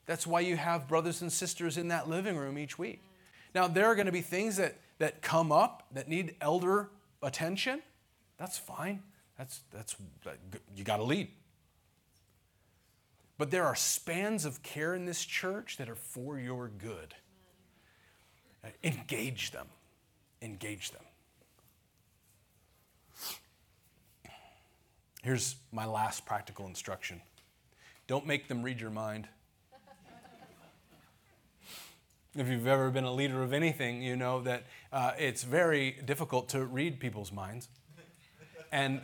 That's 0.05 0.27
why 0.27 0.41
you 0.41 0.57
have 0.57 0.87
brothers 0.87 1.21
and 1.21 1.31
sisters 1.31 1.77
in 1.77 1.89
that 1.89 2.09
living 2.09 2.35
room 2.35 2.57
each 2.57 2.77
week. 2.77 3.01
Now, 3.55 3.67
there 3.67 3.85
are 3.85 3.95
going 3.95 4.07
to 4.07 4.11
be 4.11 4.21
things 4.21 4.57
that, 4.57 4.79
that 4.99 5.21
come 5.21 5.51
up 5.51 5.87
that 5.93 6.07
need 6.07 6.35
elder 6.41 6.89
attention. 7.21 7.81
That's 8.37 8.57
fine. 8.57 9.01
That's, 9.37 9.61
that's, 9.71 9.95
you 10.75 10.83
got 10.83 10.97
to 10.97 11.03
lead. 11.03 11.29
But 13.37 13.51
there 13.51 13.65
are 13.65 13.75
spans 13.75 14.45
of 14.45 14.61
care 14.63 14.93
in 14.93 15.05
this 15.05 15.23
church 15.23 15.77
that 15.77 15.89
are 15.89 15.95
for 15.95 16.39
your 16.39 16.67
good. 16.69 17.15
Engage 18.83 19.51
them. 19.51 19.67
Engage 20.41 20.91
them. 20.91 21.01
Here's 25.23 25.55
my 25.71 25.85
last 25.85 26.25
practical 26.25 26.67
instruction 26.67 27.21
don't 28.07 28.27
make 28.27 28.49
them 28.49 28.61
read 28.61 28.81
your 28.81 28.89
mind. 28.89 29.29
If 32.35 32.49
you've 32.49 32.67
ever 32.67 32.89
been 32.89 33.05
a 33.05 33.13
leader 33.13 33.41
of 33.41 33.53
anything, 33.53 34.01
you 34.01 34.17
know 34.17 34.41
that 34.41 34.63
uh, 34.91 35.11
it's 35.17 35.43
very 35.43 35.91
difficult 36.03 36.49
to 36.49 36.65
read 36.65 36.99
people's 36.99 37.31
minds. 37.31 37.69
And, 38.71 39.01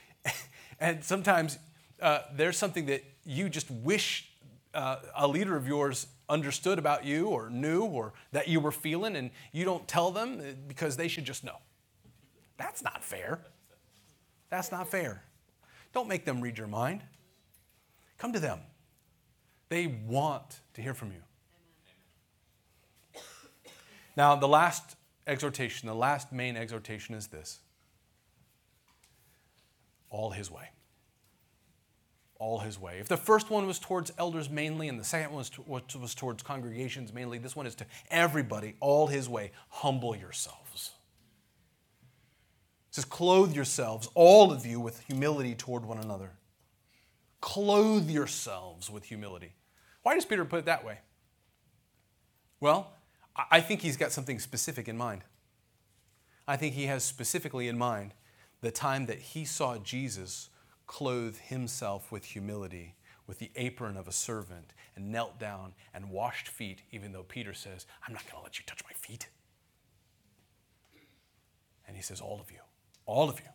and 0.80 1.02
sometimes 1.02 1.58
uh, 2.02 2.22
there's 2.34 2.58
something 2.58 2.86
that 2.86 3.02
you 3.24 3.48
just 3.48 3.70
wish 3.70 4.28
uh, 4.74 4.96
a 5.14 5.26
leader 5.26 5.56
of 5.56 5.66
yours 5.66 6.08
understood 6.28 6.78
about 6.78 7.06
you 7.06 7.28
or 7.28 7.48
knew 7.48 7.84
or 7.84 8.12
that 8.32 8.48
you 8.48 8.60
were 8.60 8.72
feeling, 8.72 9.16
and 9.16 9.30
you 9.52 9.64
don't 9.64 9.88
tell 9.88 10.10
them 10.10 10.42
because 10.66 10.96
they 10.96 11.08
should 11.08 11.24
just 11.24 11.42
know. 11.42 11.56
That's 12.58 12.82
not 12.82 13.02
fair. 13.02 13.40
That's 14.52 14.70
not 14.70 14.86
fair. 14.86 15.22
Don't 15.94 16.08
make 16.08 16.26
them 16.26 16.42
read 16.42 16.58
your 16.58 16.66
mind. 16.66 17.02
Come 18.18 18.34
to 18.34 18.38
them. 18.38 18.58
They 19.70 19.86
want 19.86 20.60
to 20.74 20.82
hear 20.82 20.92
from 20.92 21.10
you. 21.10 21.22
Now, 24.14 24.36
the 24.36 24.46
last 24.46 24.96
exhortation, 25.26 25.88
the 25.88 25.94
last 25.94 26.32
main 26.32 26.58
exhortation 26.58 27.14
is 27.14 27.28
this 27.28 27.60
all 30.10 30.32
his 30.32 30.50
way. 30.50 30.68
All 32.38 32.58
his 32.58 32.78
way. 32.78 32.98
If 32.98 33.08
the 33.08 33.16
first 33.16 33.48
one 33.48 33.66
was 33.66 33.78
towards 33.78 34.12
elders 34.18 34.50
mainly, 34.50 34.88
and 34.88 35.00
the 35.00 35.04
second 35.04 35.30
one 35.30 35.46
was, 35.66 35.80
to, 35.88 35.98
was 35.98 36.14
towards 36.14 36.42
congregations 36.42 37.10
mainly, 37.10 37.38
this 37.38 37.56
one 37.56 37.66
is 37.66 37.74
to 37.76 37.86
everybody, 38.10 38.74
all 38.80 39.06
his 39.06 39.30
way. 39.30 39.52
Humble 39.70 40.14
yourselves. 40.14 40.61
Says, 42.92 43.04
clothe 43.06 43.54
yourselves, 43.54 44.08
all 44.14 44.52
of 44.52 44.64
you, 44.66 44.78
with 44.78 45.00
humility 45.00 45.54
toward 45.54 45.84
one 45.84 45.98
another. 45.98 46.30
Clothe 47.40 48.08
yourselves 48.08 48.90
with 48.90 49.04
humility. 49.04 49.54
Why 50.02 50.14
does 50.14 50.26
Peter 50.26 50.44
put 50.44 50.60
it 50.60 50.64
that 50.66 50.84
way? 50.84 50.98
Well, 52.60 52.92
I 53.50 53.60
think 53.60 53.80
he's 53.80 53.96
got 53.96 54.12
something 54.12 54.38
specific 54.38 54.88
in 54.88 54.96
mind. 54.96 55.22
I 56.46 56.56
think 56.56 56.74
he 56.74 56.84
has 56.84 57.02
specifically 57.02 57.66
in 57.66 57.78
mind 57.78 58.12
the 58.60 58.70
time 58.70 59.06
that 59.06 59.18
he 59.18 59.44
saw 59.46 59.78
Jesus 59.78 60.50
clothe 60.86 61.38
himself 61.38 62.12
with 62.12 62.24
humility, 62.26 62.94
with 63.26 63.38
the 63.38 63.50
apron 63.56 63.96
of 63.96 64.06
a 64.06 64.12
servant, 64.12 64.74
and 64.94 65.10
knelt 65.10 65.38
down 65.38 65.72
and 65.94 66.10
washed 66.10 66.46
feet, 66.46 66.82
even 66.90 67.12
though 67.12 67.22
Peter 67.22 67.54
says, 67.54 67.86
I'm 68.06 68.12
not 68.12 68.24
going 68.24 68.38
to 68.38 68.44
let 68.44 68.58
you 68.58 68.64
touch 68.66 68.82
my 68.84 68.92
feet. 68.92 69.28
And 71.86 71.96
he 71.96 72.02
says, 72.02 72.20
All 72.20 72.40
of 72.40 72.50
you, 72.50 72.58
all 73.06 73.28
of 73.28 73.38
you, 73.40 73.46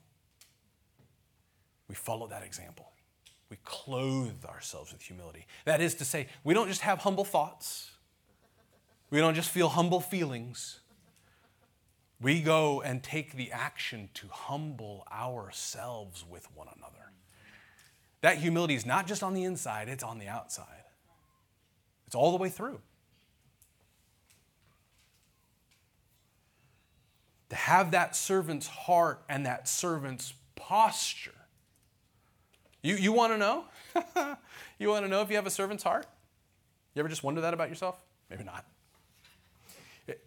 we 1.88 1.96
follow 1.96 2.28
that 2.28 2.44
example. 2.44 2.92
We 3.50 3.58
clothe 3.64 4.44
ourselves 4.46 4.92
with 4.92 5.02
humility. 5.02 5.46
That 5.66 5.80
is 5.80 5.96
to 5.96 6.06
say, 6.06 6.28
we 6.44 6.54
don't 6.54 6.68
just 6.68 6.82
have 6.82 7.00
humble 7.00 7.24
thoughts. 7.24 7.92
We 9.10 9.20
don't 9.20 9.36
just 9.36 9.50
feel 9.50 9.70
humble 9.70 10.02
feelings. 10.02 10.82
We 12.20 12.42
go 12.42 12.82
and 12.82 13.02
take 13.02 13.34
the 13.34 13.52
action 13.52 14.10
to 14.16 14.28
humble 14.30 15.06
ourselves 15.12 16.26
with 16.28 16.48
one 16.54 16.68
another. 16.76 17.12
That 18.22 18.38
humility 18.38 18.76
is 18.76 18.86
not 18.86 19.08
just 19.08 19.24
on 19.24 19.34
the 19.34 19.44
inside, 19.44 19.88
it's 19.88 20.04
on 20.04 20.18
the 20.20 20.28
outside. 20.28 20.84
It's 22.06 22.16
all 22.16 22.32
the 22.32 22.38
way 22.38 22.50
through. 22.50 22.82
To 27.50 27.56
have 27.56 27.92
that 27.92 28.16
servant's 28.16 28.68
heart 28.68 29.24
and 29.30 29.46
that 29.46 29.68
servant's 29.68 30.34
posture. 30.56 31.32
You, 32.82 32.96
you 32.96 33.12
want 33.14 33.34
to 33.34 33.38
know? 33.38 33.66
you 34.80 34.90
want 34.90 35.06
to 35.06 35.10
know 35.10 35.22
if 35.22 35.30
you 35.30 35.36
have 35.36 35.46
a 35.46 35.52
servant's 35.52 35.84
heart? 35.84 36.06
You 36.94 37.00
ever 37.00 37.10
just 37.10 37.24
wonder 37.24 37.42
that 37.42 37.54
about 37.54 37.70
yourself? 37.70 38.04
Maybe 38.30 38.44
not. 38.44 38.66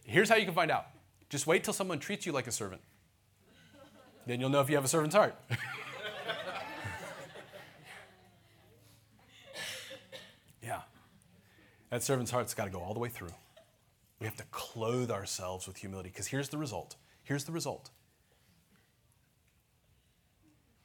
Here's 0.04 0.28
how 0.28 0.36
you 0.36 0.44
can 0.44 0.54
find 0.54 0.70
out 0.70 0.86
just 1.28 1.46
wait 1.46 1.64
till 1.64 1.74
someone 1.74 1.98
treats 1.98 2.26
you 2.26 2.32
like 2.32 2.46
a 2.46 2.52
servant. 2.52 2.82
Then 4.26 4.40
you'll 4.40 4.50
know 4.50 4.60
if 4.60 4.68
you 4.68 4.76
have 4.76 4.84
a 4.84 4.88
servant's 4.88 5.16
heart. 5.16 5.34
yeah. 10.62 10.82
That 11.90 12.02
servant's 12.02 12.30
heart's 12.30 12.52
got 12.54 12.66
to 12.66 12.70
go 12.70 12.80
all 12.80 12.92
the 12.94 13.00
way 13.00 13.08
through. 13.08 13.32
We 14.18 14.26
have 14.26 14.36
to 14.36 14.44
clothe 14.50 15.10
ourselves 15.10 15.66
with 15.66 15.78
humility 15.78 16.10
because 16.10 16.26
here's 16.26 16.50
the 16.50 16.58
result. 16.58 16.96
Here's 17.30 17.44
the 17.44 17.52
result. 17.52 17.90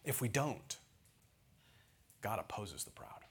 If 0.03 0.21
we 0.21 0.27
don't, 0.27 0.77
God 2.21 2.38
opposes 2.38 2.84
the 2.84 2.91
proud. 2.91 3.25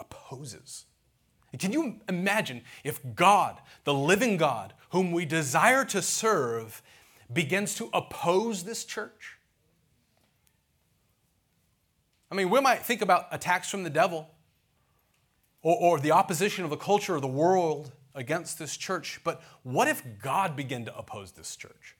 Opposes. 0.00 0.86
Can 1.58 1.70
you 1.70 2.00
imagine 2.08 2.62
if 2.82 2.98
God, 3.14 3.60
the 3.84 3.92
living 3.92 4.38
God, 4.38 4.72
whom 4.88 5.12
we 5.12 5.26
desire 5.26 5.84
to 5.84 6.00
serve, 6.00 6.80
begins 7.30 7.74
to 7.74 7.90
oppose 7.92 8.64
this 8.64 8.86
church? 8.86 9.36
I 12.30 12.36
mean, 12.36 12.48
we 12.48 12.58
might 12.62 12.78
think 12.78 13.02
about 13.02 13.26
attacks 13.32 13.68
from 13.68 13.82
the 13.82 13.90
devil 13.90 14.30
or, 15.60 15.76
or 15.76 16.00
the 16.00 16.12
opposition 16.12 16.64
of 16.64 16.70
the 16.70 16.78
culture 16.78 17.14
of 17.16 17.20
the 17.20 17.28
world 17.28 17.92
against 18.14 18.58
this 18.58 18.76
church, 18.76 19.20
but 19.24 19.42
what 19.62 19.88
if 19.88 20.02
God 20.20 20.56
began 20.56 20.84
to 20.84 20.96
oppose 20.96 21.32
this 21.32 21.56
church? 21.56 21.96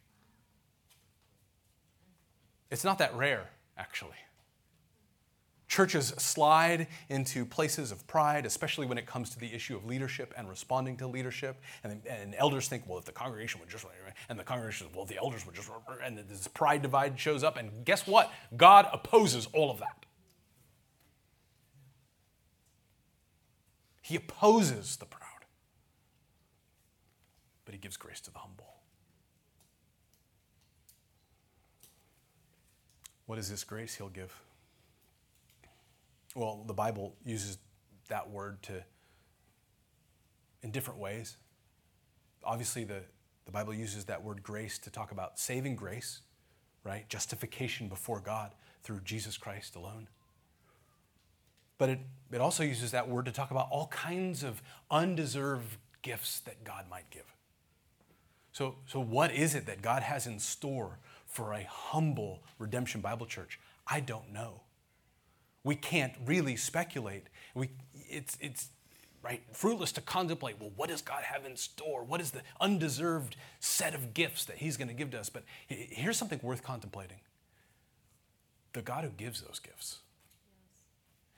It's 2.71 2.85
not 2.85 2.99
that 2.99 3.15
rare, 3.15 3.51
actually. 3.77 4.17
Churches 5.69 6.09
slide 6.19 6.87
into 7.09 7.47
places 7.47 7.93
of 7.93 8.07
pride, 8.07 8.45
especially 8.45 8.87
when 8.87 8.99
it 8.99 9.07
comes 9.07 9.31
to 9.31 9.39
the 9.39 9.55
issue 9.55 9.75
of 9.75 9.87
leadership 9.87 10.35
and 10.37 10.47
responding 10.47 10.99
to 10.99 11.07
leadership. 11.07 11.63
And, 11.83 12.03
and 12.07 12.35
elders 12.37 12.69
think, 12.69 12.85
well, 12.87 12.99
if 12.99 13.07
the 13.07 13.13
congregation 13.13 13.59
would 13.61 13.71
just, 13.71 13.87
and 14.29 14.39
the 14.39 14.45
congregation, 14.45 14.89
well, 14.95 15.07
the 15.07 15.17
elders 15.17 15.47
would 15.47 15.55
just, 15.55 15.71
and 16.05 16.19
this 16.19 16.47
pride 16.49 16.83
divide 16.83 17.19
shows 17.19 17.43
up. 17.43 17.57
And 17.57 17.87
guess 17.87 18.07
what? 18.07 18.31
God 18.55 18.87
opposes 18.93 19.49
all 19.55 19.71
of 19.71 19.79
that. 19.79 20.05
He 24.03 24.17
opposes 24.17 24.97
the 24.97 25.07
proud, 25.07 25.22
but 27.73 27.77
he 27.77 27.81
gives 27.81 27.97
grace 27.97 28.21
to 28.21 28.31
the 28.31 28.39
humble. 28.39 28.75
What 33.25 33.39
is 33.39 33.49
this 33.49 33.65
grace 33.65 33.95
he'll 33.95 34.11
give? 34.11 34.39
Well, 36.35 36.65
the 36.67 36.75
Bible 36.75 37.15
uses 37.25 37.57
that 38.11 38.29
word 38.29 38.63
to 38.65 38.85
in 40.63 40.71
different 40.71 41.01
ways. 41.01 41.39
Obviously, 42.45 42.85
the, 42.85 43.01
the 43.47 43.53
Bible 43.53 43.73
uses 43.73 44.05
that 44.05 44.23
word 44.23 44.43
grace 44.43 44.79
to 44.81 44.91
talk 44.91 45.11
about 45.11 45.39
saving 45.39 45.75
grace, 45.75 46.21
right? 46.85 47.09
Justification 47.09 47.89
before 47.89 48.21
God 48.21 48.53
through 48.83 49.01
Jesus 49.03 49.39
Christ 49.39 49.77
alone. 49.77 50.09
But 51.79 51.89
it, 51.89 52.01
it 52.33 52.41
also 52.43 52.65
uses 52.65 52.91
that 52.91 53.09
word 53.09 53.25
to 53.25 53.33
talk 53.33 53.51
about 53.51 53.69
all 53.71 53.87
kinds 53.87 54.43
of 54.43 54.61
undeserved 54.91 55.79
gifts 56.03 56.41
that 56.41 56.65
God 56.65 56.85
might 56.91 57.09
give. 57.09 57.32
So, 58.53 58.77
so 58.87 59.01
what 59.01 59.33
is 59.33 59.55
it 59.55 59.67
that 59.67 59.83
God 59.83 60.03
has 60.03 60.27
in 60.27 60.39
store 60.39 60.99
for 61.27 61.55
a 61.55 61.65
humble 61.65 62.43
Redemption 62.59 63.01
Bible 63.01 63.27
Church? 63.27 63.59
I 63.87 64.01
don't 64.01 64.33
know. 64.33 64.61
We 65.65 65.75
can't 65.75 66.13
really 66.27 66.57
speculate. 66.57 67.29
We, 67.55 67.71
it's, 67.95 68.37
it's 68.41 68.69
right 69.23 69.43
fruitless 69.53 69.93
to 69.93 70.01
contemplate. 70.01 70.57
Well, 70.61 70.73
what 70.77 70.91
does 70.91 71.03
God 71.03 71.23
have 71.23 71.47
in 71.47 71.57
store? 71.57 72.05
What 72.05 72.21
is 72.21 72.33
the 72.33 72.43
undeserved 72.61 73.37
set 73.61 73.95
of 73.95 74.13
gifts 74.13 74.45
that 74.47 74.59
He's 74.59 74.77
going 74.77 74.89
to 74.89 74.95
give 74.95 75.11
to 75.13 75.21
us? 75.21 75.31
But 75.31 75.45
here's 75.69 76.17
something 76.17 76.41
worth 76.43 76.63
contemplating: 76.63 77.21
the 78.73 78.83
God 78.83 79.05
who 79.05 79.11
gives 79.11 79.41
those 79.41 79.61
gifts. 79.61 80.01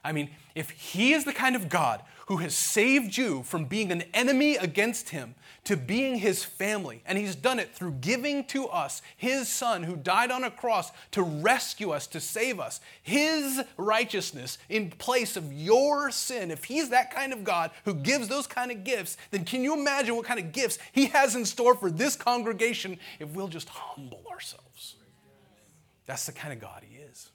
I 0.04 0.12
mean, 0.12 0.30
if 0.54 0.70
he 0.70 1.14
is 1.14 1.24
the 1.24 1.32
kind 1.32 1.56
of 1.56 1.68
God 1.68 2.02
who 2.26 2.38
has 2.38 2.54
saved 2.54 3.16
you 3.16 3.42
from 3.42 3.66
being 3.66 3.90
an 3.90 4.02
enemy 4.14 4.56
against 4.56 5.10
him 5.10 5.34
to 5.64 5.76
being 5.76 6.16
his 6.16 6.44
family, 6.44 7.02
and 7.06 7.18
he's 7.18 7.34
done 7.34 7.58
it 7.58 7.74
through 7.74 7.92
giving 8.00 8.44
to 8.44 8.66
us 8.68 9.02
his 9.16 9.48
son 9.48 9.82
who 9.82 9.96
died 9.96 10.30
on 10.30 10.44
a 10.44 10.50
cross 10.50 10.90
to 11.10 11.22
rescue 11.22 11.90
us, 11.90 12.06
to 12.06 12.20
save 12.20 12.60
us, 12.60 12.80
his 13.02 13.62
righteousness 13.76 14.58
in 14.68 14.90
place 14.90 15.36
of 15.36 15.52
your 15.52 16.10
sin, 16.10 16.50
if 16.50 16.64
he's 16.64 16.90
that 16.90 17.14
kind 17.14 17.32
of 17.32 17.44
God 17.44 17.70
who 17.84 17.94
gives 17.94 18.28
those 18.28 18.46
kind 18.46 18.70
of 18.70 18.84
gifts, 18.84 19.16
then 19.30 19.44
can 19.44 19.62
you 19.62 19.74
imagine 19.74 20.16
what 20.16 20.26
kind 20.26 20.40
of 20.40 20.52
gifts 20.52 20.78
he 20.92 21.06
has 21.06 21.34
in 21.34 21.44
store 21.44 21.74
for 21.74 21.90
this 21.90 22.16
congregation 22.16 22.98
if 23.18 23.28
we'll 23.30 23.48
just 23.48 23.68
humble 23.68 24.22
ourselves? 24.30 24.96
That's 26.06 26.26
the 26.26 26.32
kind 26.32 26.52
of 26.52 26.60
God 26.60 26.82
he 26.86 26.96
is. 26.96 27.30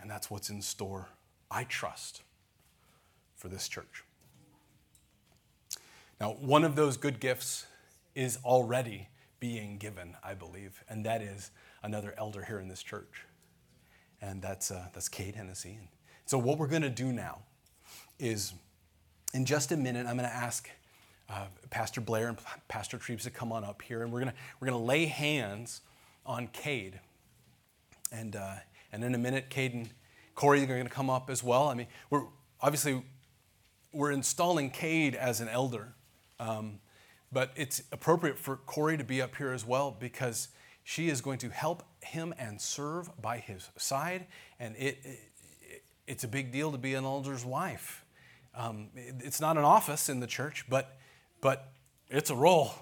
And 0.00 0.10
that's 0.10 0.30
what's 0.30 0.50
in 0.50 0.62
store, 0.62 1.08
I 1.50 1.64
trust, 1.64 2.22
for 3.36 3.48
this 3.48 3.68
church. 3.68 4.04
Now, 6.20 6.32
one 6.32 6.64
of 6.64 6.76
those 6.76 6.96
good 6.96 7.20
gifts 7.20 7.66
is 8.14 8.38
already 8.44 9.08
being 9.40 9.78
given, 9.78 10.16
I 10.22 10.34
believe, 10.34 10.84
and 10.88 11.04
that 11.06 11.22
is 11.22 11.50
another 11.82 12.14
elder 12.18 12.44
here 12.44 12.60
in 12.60 12.68
this 12.68 12.82
church. 12.82 13.24
And 14.20 14.42
that's, 14.42 14.70
uh, 14.70 14.86
that's 14.92 15.08
Cade 15.08 15.34
Hennessy. 15.34 15.78
So, 16.26 16.38
what 16.38 16.58
we're 16.58 16.66
going 16.66 16.82
to 16.82 16.90
do 16.90 17.10
now 17.10 17.38
is, 18.18 18.52
in 19.32 19.46
just 19.46 19.72
a 19.72 19.76
minute, 19.76 20.06
I'm 20.06 20.16
going 20.16 20.28
to 20.28 20.34
ask 20.34 20.68
uh, 21.30 21.46
Pastor 21.70 22.00
Blair 22.00 22.28
and 22.28 22.38
Pastor 22.68 22.98
Treves 22.98 23.24
to 23.24 23.30
come 23.30 23.50
on 23.52 23.64
up 23.64 23.80
here, 23.80 24.02
and 24.02 24.12
we're 24.12 24.20
going 24.20 24.32
we're 24.60 24.66
gonna 24.66 24.82
lay 24.82 25.06
hands 25.06 25.80
on 26.26 26.48
Cade. 26.48 27.00
And, 28.12 28.36
uh, 28.36 28.56
and 28.92 29.04
in 29.04 29.14
a 29.14 29.18
minute, 29.18 29.50
Caden, 29.50 29.88
Corey 30.34 30.62
are 30.62 30.66
going 30.66 30.84
to 30.84 30.90
come 30.90 31.10
up 31.10 31.30
as 31.30 31.42
well. 31.42 31.68
I 31.68 31.74
mean, 31.74 31.86
we're 32.08 32.24
obviously 32.60 33.02
we're 33.92 34.12
installing 34.12 34.70
Cade 34.70 35.14
as 35.14 35.40
an 35.40 35.48
elder, 35.48 35.94
um, 36.38 36.80
but 37.32 37.52
it's 37.56 37.82
appropriate 37.92 38.38
for 38.38 38.56
Corey 38.56 38.96
to 38.96 39.04
be 39.04 39.20
up 39.20 39.36
here 39.36 39.52
as 39.52 39.66
well 39.66 39.96
because 39.98 40.48
she 40.84 41.08
is 41.08 41.20
going 41.20 41.38
to 41.38 41.50
help 41.50 41.82
him 42.00 42.32
and 42.38 42.60
serve 42.60 43.10
by 43.20 43.38
his 43.38 43.68
side, 43.76 44.26
and 44.58 44.76
it, 44.76 44.98
it 45.04 45.18
it's 46.06 46.24
a 46.24 46.28
big 46.28 46.50
deal 46.50 46.72
to 46.72 46.78
be 46.78 46.94
an 46.94 47.04
elder's 47.04 47.44
wife. 47.44 48.04
Um, 48.54 48.88
it, 48.96 49.16
it's 49.20 49.40
not 49.40 49.56
an 49.56 49.64
office 49.64 50.08
in 50.08 50.20
the 50.20 50.26
church, 50.26 50.64
but 50.68 50.96
but 51.40 51.72
it's 52.08 52.30
a 52.30 52.34
role. 52.34 52.72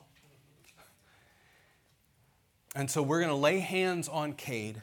And 2.75 2.91
so 2.91 3.03
we're 3.03 3.19
going 3.19 3.31
to 3.31 3.37
lay 3.37 3.59
hands 3.59 4.09
on 4.09 4.35
Cade 4.35 4.83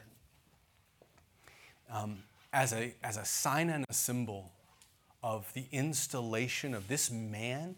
um, 1.90 2.18
as, 2.52 2.72
a, 2.72 2.94
as 3.02 3.16
a 3.16 3.24
sign 3.24 3.70
and 3.70 3.84
a 3.88 3.94
symbol 3.94 4.52
of 5.22 5.52
the 5.54 5.66
installation 5.72 6.74
of 6.74 6.88
this 6.88 7.10
man 7.10 7.76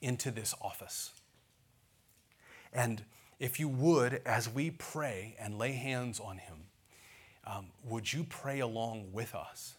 into 0.00 0.30
this 0.30 0.54
office. 0.60 1.10
And 2.72 3.04
if 3.38 3.60
you 3.60 3.68
would, 3.68 4.22
as 4.24 4.48
we 4.48 4.70
pray 4.70 5.36
and 5.38 5.58
lay 5.58 5.72
hands 5.72 6.20
on 6.20 6.38
him, 6.38 6.56
um, 7.46 7.66
would 7.84 8.12
you 8.12 8.24
pray 8.24 8.60
along 8.60 9.12
with 9.12 9.34
us 9.34 9.74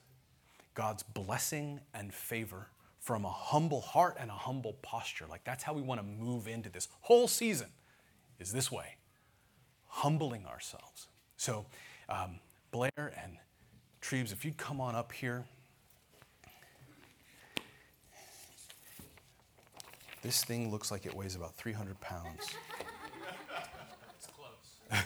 God's 0.73 1.03
blessing 1.03 1.79
and 1.93 2.13
favor 2.13 2.67
from 2.99 3.25
a 3.25 3.31
humble 3.31 3.81
heart 3.81 4.15
and 4.19 4.29
a 4.29 4.33
humble 4.35 4.73
posture? 4.81 5.25
Like 5.29 5.43
that's 5.43 5.63
how 5.63 5.73
we 5.73 5.81
want 5.81 5.99
to 5.99 6.05
move 6.05 6.47
into 6.47 6.69
this 6.69 6.87
whole 7.01 7.27
season, 7.27 7.67
is 8.39 8.51
this 8.51 8.71
way, 8.71 8.95
humbling 9.87 10.45
ourselves. 10.45 11.07
So, 11.35 11.65
um, 12.09 12.39
Blair 12.71 12.91
and 12.97 13.37
Treves, 14.01 14.31
if 14.31 14.45
you'd 14.45 14.57
come 14.57 14.79
on 14.79 14.95
up 14.95 15.11
here. 15.11 15.45
This 20.21 20.43
thing 20.43 20.71
looks 20.71 20.91
like 20.91 21.05
it 21.05 21.13
weighs 21.13 21.35
about 21.35 21.55
300 21.55 21.99
pounds. 22.01 22.41
It's 24.17 24.27
close. 24.27 25.01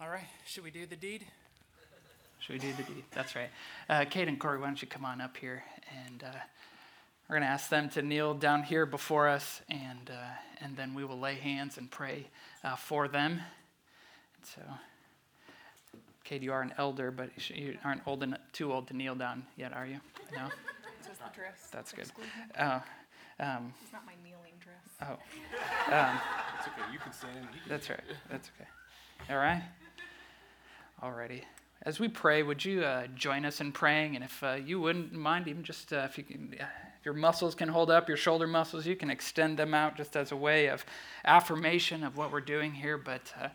All 0.00 0.08
right, 0.08 0.28
should 0.44 0.62
we 0.62 0.70
do 0.70 0.84
the 0.86 0.96
deed? 0.96 1.24
Should 2.46 2.52
we 2.52 2.58
do 2.60 2.72
the 2.74 2.84
deed? 2.84 3.02
That's 3.10 3.34
right. 3.34 3.48
Uh, 3.88 4.04
Cade 4.04 4.28
and 4.28 4.38
Corey, 4.38 4.60
why 4.60 4.66
don't 4.66 4.80
you 4.80 4.86
come 4.86 5.04
on 5.04 5.20
up 5.20 5.36
here? 5.36 5.64
And 6.06 6.22
uh, 6.22 6.38
we're 7.28 7.34
going 7.34 7.42
to 7.42 7.48
ask 7.48 7.68
them 7.68 7.88
to 7.90 8.02
kneel 8.02 8.34
down 8.34 8.62
here 8.62 8.86
before 8.86 9.26
us, 9.26 9.62
and, 9.68 10.08
uh, 10.08 10.64
and 10.64 10.76
then 10.76 10.94
we 10.94 11.04
will 11.04 11.18
lay 11.18 11.34
hands 11.34 11.76
and 11.76 11.90
pray 11.90 12.28
uh, 12.62 12.76
for 12.76 13.08
them. 13.08 13.32
And 13.32 14.46
so, 14.46 14.60
Cade, 16.22 16.44
you 16.44 16.52
are 16.52 16.62
an 16.62 16.72
elder, 16.78 17.10
but 17.10 17.30
you 17.50 17.78
aren't 17.84 18.06
old 18.06 18.22
enough, 18.22 18.38
too 18.52 18.72
old 18.72 18.86
to 18.88 18.96
kneel 18.96 19.16
down 19.16 19.44
yet, 19.56 19.72
are 19.72 19.86
you? 19.86 19.98
No? 20.32 20.46
Just 21.04 21.18
the 21.18 21.24
dress. 21.34 21.68
That's 21.72 21.90
good. 21.90 22.12
Oh, 22.60 22.80
um, 23.40 23.74
it's 23.82 23.92
not 23.92 24.06
my 24.06 24.14
kneeling 24.22 24.54
dress. 24.60 24.76
Oh. 25.02 25.14
Um, 25.92 26.20
That's 26.54 26.68
okay. 26.68 26.92
You 26.92 27.00
can 27.00 27.12
stand. 27.12 27.48
That's 27.68 27.90
right. 27.90 28.00
That's 28.30 28.50
okay. 28.56 29.32
All 29.32 29.38
right. 29.38 29.64
Alrighty 31.02 31.42
as 31.82 32.00
we 32.00 32.08
pray, 32.08 32.42
would 32.42 32.64
you 32.64 32.82
uh, 32.82 33.06
join 33.14 33.44
us 33.44 33.60
in 33.60 33.72
praying? 33.72 34.16
And 34.16 34.24
if 34.24 34.42
uh, 34.42 34.54
you 34.54 34.80
wouldn't 34.80 35.12
mind, 35.12 35.46
even 35.46 35.62
just 35.62 35.92
uh, 35.92 36.06
if, 36.08 36.18
you 36.18 36.24
can, 36.24 36.54
if 36.54 37.04
your 37.04 37.14
muscles 37.14 37.54
can 37.54 37.68
hold 37.68 37.90
up, 37.90 38.08
your 38.08 38.16
shoulder 38.16 38.46
muscles, 38.46 38.86
you 38.86 38.96
can 38.96 39.10
extend 39.10 39.58
them 39.58 39.74
out 39.74 39.96
just 39.96 40.16
as 40.16 40.32
a 40.32 40.36
way 40.36 40.68
of 40.68 40.84
affirmation 41.24 42.02
of 42.02 42.16
what 42.16 42.32
we're 42.32 42.40
doing 42.40 42.72
here. 42.72 42.98
But 42.98 43.32
uh, 43.40 43.48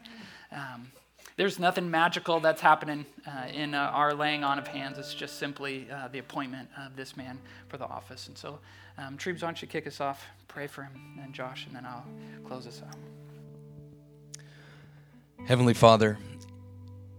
um, 0.55 0.91
there's 1.35 1.59
nothing 1.59 1.89
magical 1.89 2.39
that's 2.39 2.61
happening 2.61 3.05
uh, 3.27 3.47
in 3.51 3.73
uh, 3.73 3.79
our 3.93 4.13
laying 4.13 4.43
on 4.43 4.59
of 4.59 4.67
hands. 4.67 4.97
It's 4.97 5.13
just 5.13 5.39
simply 5.39 5.87
the 6.11 6.19
appointment 6.19 6.69
of 6.77 6.95
this 6.95 7.17
man 7.17 7.39
for 7.67 7.77
the 7.77 7.85
office. 7.85 8.27
And 8.27 8.37
so, 8.37 8.59
um, 8.97 9.17
Treebs, 9.17 9.41
why 9.41 9.47
don't 9.47 9.61
you 9.61 9.67
kick 9.67 9.87
us 9.87 9.99
off? 9.99 10.23
Pray 10.47 10.67
for 10.67 10.83
him 10.83 11.19
and 11.23 11.33
Josh, 11.33 11.65
and 11.65 11.75
then 11.75 11.85
I'll 11.85 12.05
close 12.45 12.67
us 12.67 12.81
out. 12.87 12.95
Heavenly 15.47 15.73
Father, 15.73 16.17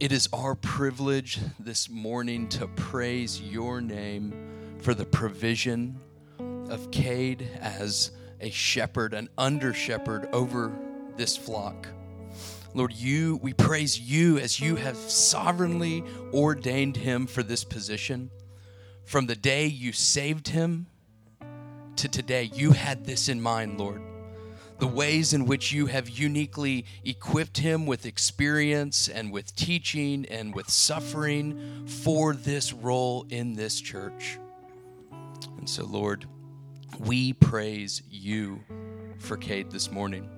it 0.02 0.10
is 0.10 0.28
our 0.32 0.56
privilege 0.56 1.38
this 1.60 1.88
morning 1.88 2.48
to 2.48 2.66
praise 2.66 3.40
your 3.40 3.80
name 3.80 4.34
for 4.80 4.94
the 4.94 5.06
provision 5.06 5.96
of 6.68 6.90
Cade 6.90 7.48
as 7.60 8.10
a 8.40 8.50
shepherd, 8.50 9.14
an 9.14 9.28
under 9.38 9.72
shepherd 9.72 10.28
over 10.32 10.76
this 11.16 11.36
flock. 11.36 11.86
Lord, 12.74 12.92
you 12.92 13.38
we 13.44 13.52
praise 13.52 14.00
you 14.00 14.38
as 14.38 14.58
you 14.58 14.74
have 14.74 14.96
sovereignly 14.96 16.02
ordained 16.34 16.96
him 16.96 17.28
for 17.28 17.44
this 17.44 17.62
position. 17.62 18.28
From 19.04 19.26
the 19.26 19.36
day 19.36 19.66
you 19.66 19.92
saved 19.92 20.48
him 20.48 20.88
to 21.94 22.08
today, 22.08 22.50
you 22.52 22.72
had 22.72 23.04
this 23.04 23.28
in 23.28 23.40
mind, 23.40 23.78
Lord 23.78 24.02
the 24.82 24.88
ways 24.88 25.32
in 25.32 25.46
which 25.46 25.70
you 25.70 25.86
have 25.86 26.08
uniquely 26.08 26.84
equipped 27.04 27.58
him 27.58 27.86
with 27.86 28.04
experience 28.04 29.06
and 29.06 29.30
with 29.30 29.54
teaching 29.54 30.26
and 30.28 30.52
with 30.52 30.68
suffering 30.68 31.86
for 31.86 32.34
this 32.34 32.72
role 32.72 33.24
in 33.30 33.54
this 33.54 33.80
church. 33.80 34.40
And 35.56 35.70
so, 35.70 35.84
Lord, 35.84 36.26
we 36.98 37.32
praise 37.32 38.02
you 38.10 38.58
for 39.20 39.36
Cade 39.36 39.70
this 39.70 39.88
morning 39.88 40.28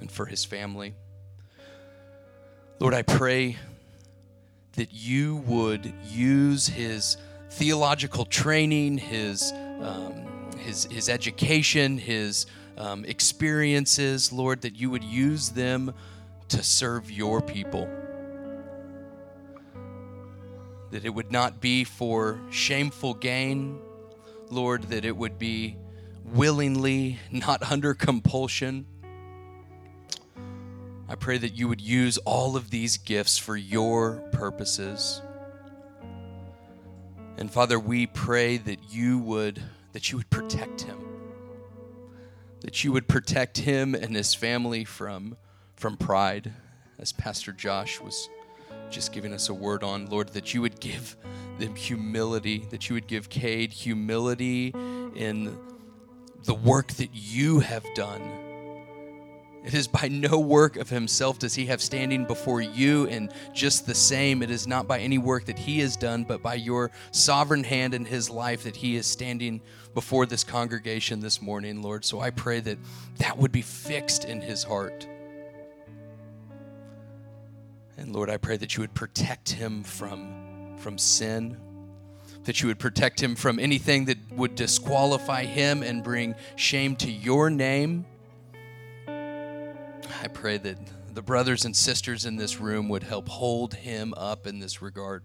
and 0.00 0.10
for 0.10 0.24
his 0.24 0.46
family. 0.46 0.94
Lord, 2.80 2.94
I 2.94 3.02
pray 3.02 3.58
that 4.72 4.94
you 4.94 5.36
would 5.46 5.92
use 6.06 6.66
his 6.66 7.18
theological 7.50 8.24
training, 8.24 8.96
his, 8.96 9.52
um, 9.82 10.14
his, 10.56 10.84
his 10.86 11.10
education, 11.10 11.98
his 11.98 12.46
um, 12.78 13.04
experiences, 13.04 14.32
Lord, 14.32 14.62
that 14.62 14.76
you 14.76 14.88
would 14.90 15.04
use 15.04 15.50
them 15.50 15.92
to 16.48 16.62
serve 16.62 17.10
your 17.10 17.42
people. 17.42 17.88
That 20.92 21.04
it 21.04 21.10
would 21.10 21.30
not 21.30 21.60
be 21.60 21.84
for 21.84 22.40
shameful 22.50 23.14
gain, 23.14 23.78
Lord, 24.48 24.84
that 24.84 25.04
it 25.04 25.16
would 25.16 25.38
be 25.38 25.76
willingly, 26.24 27.18
not 27.30 27.62
under 27.70 27.92
compulsion. 27.94 28.86
I 31.08 31.14
pray 31.14 31.38
that 31.38 31.54
you 31.58 31.68
would 31.68 31.80
use 31.80 32.18
all 32.18 32.56
of 32.56 32.70
these 32.70 32.96
gifts 32.96 33.38
for 33.38 33.56
your 33.56 34.22
purposes. 34.32 35.20
And 37.38 37.50
Father, 37.50 37.78
we 37.78 38.06
pray 38.06 38.56
that 38.58 38.92
you 38.92 39.18
would 39.18 39.62
that 39.92 40.12
you 40.12 40.18
would 40.18 40.28
protect 40.28 40.82
him. 40.82 41.07
That 42.60 42.82
you 42.84 42.92
would 42.92 43.08
protect 43.08 43.58
him 43.58 43.94
and 43.94 44.14
his 44.14 44.34
family 44.34 44.84
from 44.84 45.36
from 45.76 45.96
pride 45.96 46.52
as 46.98 47.12
Pastor 47.12 47.52
Josh 47.52 48.00
was 48.00 48.28
just 48.90 49.12
giving 49.12 49.32
us 49.32 49.48
a 49.48 49.54
word 49.54 49.84
on, 49.84 50.06
Lord, 50.06 50.30
that 50.30 50.54
you 50.54 50.62
would 50.62 50.80
give 50.80 51.16
them 51.58 51.76
humility, 51.76 52.66
that 52.70 52.88
you 52.88 52.94
would 52.94 53.06
give 53.06 53.28
Cade 53.28 53.72
humility 53.72 54.74
in 55.14 55.56
the 56.44 56.54
work 56.54 56.88
that 56.94 57.10
you 57.12 57.60
have 57.60 57.84
done. 57.94 58.22
It 59.64 59.74
is 59.74 59.86
by 59.86 60.08
no 60.08 60.38
work 60.38 60.76
of 60.76 60.88
himself 60.88 61.38
does 61.38 61.54
he 61.54 61.66
have 61.66 61.82
standing 61.82 62.24
before 62.24 62.60
you, 62.60 63.06
and 63.08 63.32
just 63.52 63.86
the 63.86 63.94
same, 63.94 64.42
it 64.42 64.50
is 64.50 64.66
not 64.66 64.88
by 64.88 65.00
any 65.00 65.18
work 65.18 65.44
that 65.46 65.58
he 65.58 65.80
has 65.80 65.96
done, 65.96 66.24
but 66.24 66.42
by 66.42 66.54
your 66.54 66.90
sovereign 67.10 67.64
hand 67.64 67.92
in 67.92 68.04
his 68.04 68.30
life 68.30 68.62
that 68.64 68.76
he 68.76 68.96
is 68.96 69.06
standing 69.06 69.60
before 69.98 70.26
this 70.26 70.44
congregation 70.44 71.18
this 71.18 71.42
morning, 71.42 71.82
Lord. 71.82 72.04
So 72.04 72.20
I 72.20 72.30
pray 72.30 72.60
that 72.60 72.78
that 73.16 73.36
would 73.36 73.50
be 73.50 73.62
fixed 73.62 74.24
in 74.24 74.40
his 74.40 74.62
heart. 74.62 75.08
And 77.96 78.12
Lord, 78.12 78.30
I 78.30 78.36
pray 78.36 78.56
that 78.58 78.76
you 78.76 78.82
would 78.82 78.94
protect 78.94 79.50
him 79.50 79.82
from, 79.82 80.76
from 80.78 80.98
sin, 80.98 81.56
that 82.44 82.62
you 82.62 82.68
would 82.68 82.78
protect 82.78 83.20
him 83.20 83.34
from 83.34 83.58
anything 83.58 84.04
that 84.04 84.18
would 84.30 84.54
disqualify 84.54 85.42
him 85.42 85.82
and 85.82 86.04
bring 86.04 86.36
shame 86.54 86.94
to 86.94 87.10
your 87.10 87.50
name. 87.50 88.06
I 89.08 90.28
pray 90.32 90.58
that 90.58 90.78
the 91.12 91.22
brothers 91.22 91.64
and 91.64 91.74
sisters 91.74 92.24
in 92.24 92.36
this 92.36 92.60
room 92.60 92.88
would 92.88 93.02
help 93.02 93.28
hold 93.28 93.74
him 93.74 94.14
up 94.16 94.46
in 94.46 94.60
this 94.60 94.80
regard. 94.80 95.24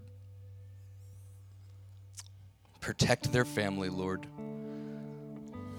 Protect 2.80 3.32
their 3.32 3.46
family, 3.46 3.90
Lord. 3.90 4.26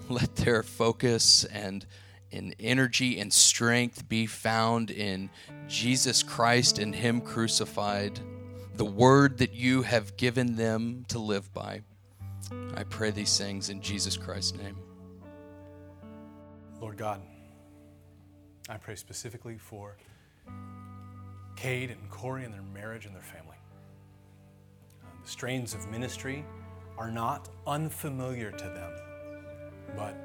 Let 0.09 0.37
their 0.37 0.63
focus 0.63 1.45
and 1.45 1.87
in 2.31 2.55
energy 2.59 3.21
and 3.21 3.33
strength 3.33 4.09
be 4.09 4.27
found 4.27 4.91
in 4.91 5.31
Jesus 5.69 6.23
Christ 6.23 6.79
and 6.79 6.95
Him 6.95 7.21
crucified, 7.21 8.19
the 8.75 8.85
word 8.85 9.39
that 9.39 9.55
you 9.55 9.83
have 9.83 10.17
given 10.17 10.57
them 10.57 11.05
to 11.09 11.19
live 11.19 11.53
by. 11.55 11.83
I 12.77 12.83
pray 12.85 13.13
these 13.13 13.39
things 13.39 13.71
in 13.71 13.81
Jesus 13.81 14.17
Christ's 14.17 14.59
name. 14.59 14.77
Lord 16.81 16.99
God, 16.99 17.23
I 18.69 18.77
pray 18.77 18.97
specifically 18.97 19.57
for 19.57 19.97
Cade 21.57 21.91
and 21.91 22.11
Corey 22.11 22.45
and 22.45 22.53
their 22.53 22.63
marriage 22.63 23.07
and 23.07 23.15
their 23.15 23.23
family. 23.23 23.57
Uh, 25.03 25.09
the 25.23 25.29
strains 25.29 25.73
of 25.73 25.89
ministry 25.89 26.45
are 26.99 27.11
not 27.11 27.49
unfamiliar 27.67 28.51
to 28.51 28.65
them, 28.65 28.93
but 29.97 30.17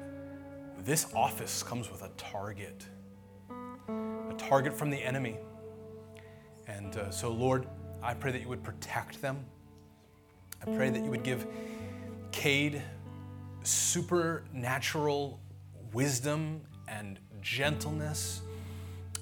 this 0.84 1.12
office 1.14 1.62
comes 1.62 1.90
with 1.90 2.02
a 2.02 2.10
target, 2.16 2.86
a 3.50 4.34
target 4.38 4.72
from 4.72 4.90
the 4.90 4.98
enemy. 4.98 5.36
And 6.66 6.96
uh, 6.96 7.10
so, 7.10 7.30
Lord, 7.30 7.66
I 8.02 8.14
pray 8.14 8.32
that 8.32 8.40
you 8.40 8.48
would 8.48 8.62
protect 8.62 9.20
them. 9.20 9.44
I 10.62 10.74
pray 10.76 10.90
that 10.90 11.02
you 11.02 11.10
would 11.10 11.22
give 11.22 11.46
Cade 12.32 12.82
supernatural 13.62 15.40
wisdom 15.92 16.62
and 16.88 17.18
gentleness 17.40 18.42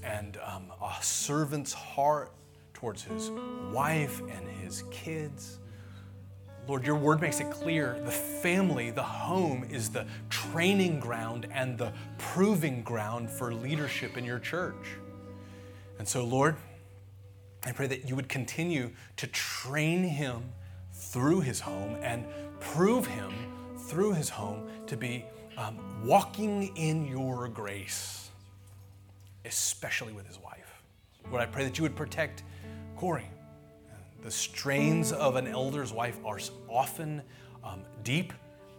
and 0.02 0.38
um, 0.44 0.72
a 0.82 1.02
servant's 1.02 1.72
heart 1.72 2.32
towards 2.74 3.02
his 3.02 3.30
wife 3.72 4.20
and 4.20 4.48
his 4.62 4.84
kids. 4.90 5.58
Lord, 6.68 6.86
your 6.86 6.96
word 6.96 7.22
makes 7.22 7.40
it 7.40 7.50
clear 7.50 7.98
the 8.04 8.10
family, 8.10 8.90
the 8.90 9.02
home, 9.02 9.66
is 9.70 9.88
the 9.88 10.06
training 10.28 11.00
ground 11.00 11.48
and 11.50 11.78
the 11.78 11.94
proving 12.18 12.82
ground 12.82 13.30
for 13.30 13.54
leadership 13.54 14.18
in 14.18 14.24
your 14.24 14.38
church. 14.38 14.98
And 15.98 16.06
so, 16.06 16.24
Lord, 16.26 16.56
I 17.64 17.72
pray 17.72 17.86
that 17.86 18.06
you 18.06 18.14
would 18.16 18.28
continue 18.28 18.90
to 19.16 19.26
train 19.28 20.04
him 20.04 20.42
through 20.92 21.40
his 21.40 21.58
home 21.60 21.96
and 22.02 22.26
prove 22.60 23.06
him 23.06 23.32
through 23.78 24.12
his 24.12 24.28
home 24.28 24.68
to 24.88 24.96
be 24.96 25.24
um, 25.56 25.78
walking 26.04 26.76
in 26.76 27.06
your 27.06 27.48
grace, 27.48 28.28
especially 29.46 30.12
with 30.12 30.26
his 30.26 30.38
wife. 30.38 30.82
Lord, 31.30 31.42
I 31.42 31.46
pray 31.46 31.64
that 31.64 31.78
you 31.78 31.82
would 31.82 31.96
protect 31.96 32.42
Corey 32.94 33.26
the 34.22 34.30
strains 34.30 35.12
of 35.12 35.36
an 35.36 35.46
elder's 35.46 35.92
wife 35.92 36.18
are 36.24 36.38
often 36.68 37.22
um, 37.62 37.82
deep 38.02 38.32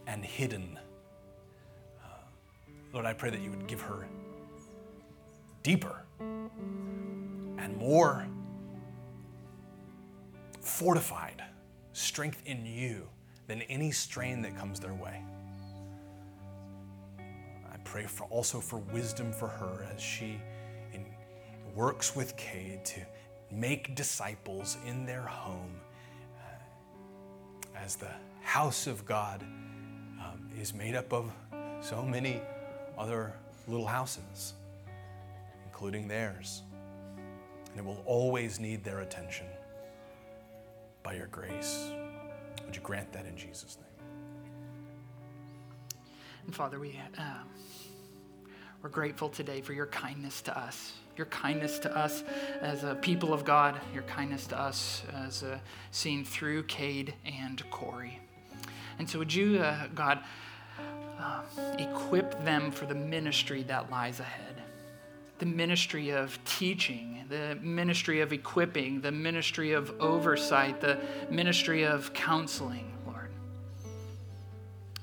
and 0.07 0.23
hidden. 0.23 0.77
Uh, 2.03 2.07
Lord, 2.93 3.05
I 3.05 3.13
pray 3.13 3.29
that 3.29 3.41
you 3.41 3.49
would 3.49 3.67
give 3.67 3.81
her 3.81 4.07
deeper 5.63 6.03
and 6.19 7.77
more 7.77 8.27
fortified 10.61 11.43
strength 11.93 12.41
in 12.45 12.65
you 12.65 13.07
than 13.47 13.61
any 13.63 13.91
strain 13.91 14.41
that 14.41 14.57
comes 14.57 14.79
their 14.79 14.93
way. 14.93 15.21
I 17.19 17.77
pray 17.83 18.05
for 18.05 18.25
also 18.25 18.59
for 18.59 18.77
wisdom 18.77 19.31
for 19.31 19.47
her 19.47 19.87
as 19.93 20.01
she 20.01 20.39
in, 20.93 21.05
works 21.75 22.15
with 22.15 22.35
Cade 22.37 22.85
to 22.85 23.01
make 23.51 23.95
disciples 23.95 24.77
in 24.85 25.05
their 25.05 25.21
home 25.21 25.79
uh, 26.37 27.77
as 27.77 27.95
the 27.95 28.11
house 28.41 28.87
of 28.87 29.05
God 29.05 29.41
um, 29.41 30.49
is 30.59 30.73
made 30.73 30.95
up 30.95 31.13
of 31.13 31.31
so 31.81 32.03
many 32.03 32.41
other 32.97 33.33
little 33.67 33.87
houses, 33.87 34.53
including 35.65 36.07
theirs. 36.07 36.63
And 37.71 37.79
it 37.79 37.85
will 37.85 38.01
always 38.05 38.59
need 38.59 38.83
their 38.83 39.01
attention 39.01 39.45
by 41.03 41.13
your 41.13 41.27
grace. 41.27 41.91
Would 42.65 42.75
you 42.75 42.81
grant 42.81 43.11
that 43.13 43.25
in 43.25 43.37
Jesus' 43.37 43.77
name? 43.77 43.85
And 46.45 46.55
Father, 46.55 46.79
we, 46.79 46.99
uh, 47.17 47.21
we're 48.81 48.89
grateful 48.89 49.29
today 49.29 49.61
for 49.61 49.73
your 49.73 49.87
kindness 49.87 50.41
to 50.41 50.57
us 50.57 50.93
your 51.19 51.25
kindness 51.25 51.79
to 51.79 51.95
us 51.95 52.23
as 52.61 52.85
a 52.85 52.95
people 52.95 53.33
of 53.33 53.43
God, 53.43 53.77
your 53.93 54.03
kindness 54.03 54.47
to 54.47 54.59
us 54.59 55.03
as 55.13 55.43
seen 55.91 56.23
through 56.23 56.63
Cade 56.63 57.13
and 57.25 57.61
Corey. 57.69 58.21
And 58.97 59.09
so, 59.09 59.19
would 59.19 59.33
you, 59.33 59.59
uh, 59.59 59.87
God, 59.93 60.23
uh, 61.19 61.41
equip 61.77 62.41
them 62.45 62.71
for 62.71 62.85
the 62.85 62.95
ministry 62.95 63.63
that 63.63 63.91
lies 63.91 64.21
ahead? 64.21 64.61
The 65.39 65.45
ministry 65.45 66.11
of 66.11 66.39
teaching, 66.45 67.25
the 67.27 67.57
ministry 67.61 68.21
of 68.21 68.31
equipping, 68.31 69.01
the 69.01 69.11
ministry 69.11 69.73
of 69.73 69.93
oversight, 69.99 70.79
the 70.79 70.99
ministry 71.29 71.83
of 71.83 72.13
counseling. 72.13 72.93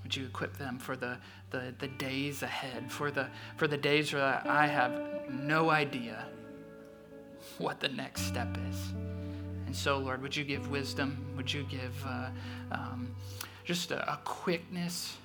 Would 0.07 0.14
you 0.14 0.26
equip 0.26 0.57
them 0.57 0.78
for 0.78 0.94
the 0.94 1.18
the, 1.50 1.74
the 1.78 1.88
days 1.88 2.42
ahead, 2.42 2.90
for 2.90 3.11
the, 3.11 3.28
for 3.57 3.66
the 3.66 3.76
days 3.76 4.12
where 4.12 4.42
I 4.46 4.66
have 4.66 4.92
no 5.30 5.70
idea 5.70 6.26
what 7.59 7.80
the 7.80 7.88
next 7.88 8.22
step 8.22 8.57
is. 8.68 8.92
And 9.66 9.74
so, 9.74 9.98
Lord, 9.98 10.22
would 10.22 10.36
you 10.36 10.44
give 10.44 10.70
wisdom? 10.70 11.24
Would 11.36 11.52
you 11.52 11.64
give 11.64 11.94
uh, 12.07 12.28
um, 12.72 13.14
just 13.64 13.90
a, 13.90 14.12
a, 14.12 14.18
quickness, 14.24 15.16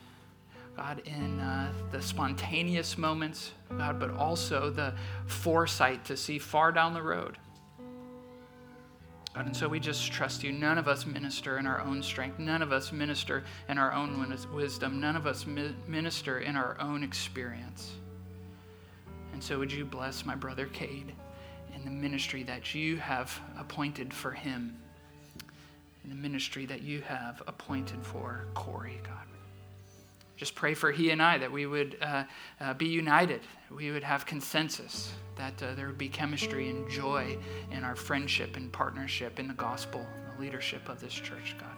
God, 0.76 1.02
in 1.06 1.40
uh, 1.40 1.72
the 1.92 2.02
spontaneous 2.02 2.98
moments, 2.98 3.52
God, 3.78 4.00
but 4.00 4.12
also 4.12 4.70
the 4.70 4.94
foresight 5.26 6.06
to 6.06 6.18
see 6.18 6.40
far 6.40 6.72
down 6.72 6.94
the 6.94 7.04
road? 7.04 7.38
God, 9.34 9.46
and 9.46 9.56
so 9.56 9.68
we 9.70 9.80
just 9.80 10.12
trust 10.12 10.44
you. 10.44 10.52
None 10.52 10.78
of 10.78 10.90
us 10.90 11.06
minister 11.06 11.58
in 11.58 11.66
our 11.66 11.80
own 11.80 12.04
strength. 12.04 12.38
None 12.38 12.62
of 12.62 12.74
us 12.74 12.92
minister 12.92 13.44
in 13.70 13.78
our 13.78 13.94
own 13.94 14.20
wisdom. 14.54 15.00
None 15.00 15.16
of 15.16 15.26
us 15.26 15.46
minister 15.46 16.40
in 16.40 16.58
our 16.58 16.76
own 16.82 17.02
experience. 17.02 17.94
And 19.32 19.42
so 19.42 19.58
would 19.58 19.72
you 19.72 19.86
bless 19.86 20.26
my 20.26 20.36
brother 20.36 20.66
Cade 20.66 21.14
in 21.74 21.86
the 21.86 21.92
ministry 21.92 22.44
that 22.44 22.76
you 22.76 22.98
have 22.98 23.40
appointed 23.58 24.14
for 24.14 24.32
him, 24.32 24.78
in 26.04 26.10
the 26.10 26.16
ministry 26.16 26.66
that 26.66 26.82
you 26.82 27.00
have 27.02 27.42
appointed 27.48 28.04
for 28.04 28.46
Corey, 28.54 29.00
God. 29.04 29.31
Just 30.42 30.56
pray 30.56 30.74
for 30.74 30.92
he 30.92 31.12
and 31.12 31.22
I 31.22 31.38
that 31.38 31.52
we 31.52 31.68
would 31.68 31.98
uh, 32.02 32.24
uh, 32.60 32.74
be 32.74 32.88
united, 32.88 33.42
we 33.70 33.92
would 33.92 34.04
have 34.04 34.26
consensus, 34.26 35.14
that 35.36 35.62
uh, 35.62 35.76
there 35.76 35.86
would 35.86 36.00
be 36.00 36.10
chemistry 36.10 36.68
and 36.68 36.90
joy 36.90 37.38
in 37.72 37.84
our 37.84 37.96
friendship 37.96 38.58
and 38.58 38.72
partnership 38.72 39.40
in 39.40 39.48
the 39.48 39.54
gospel 39.54 40.04
the 40.36 40.42
leadership 40.42 40.90
of 40.90 41.00
this 41.00 41.14
church, 41.14 41.56
God. 41.60 41.76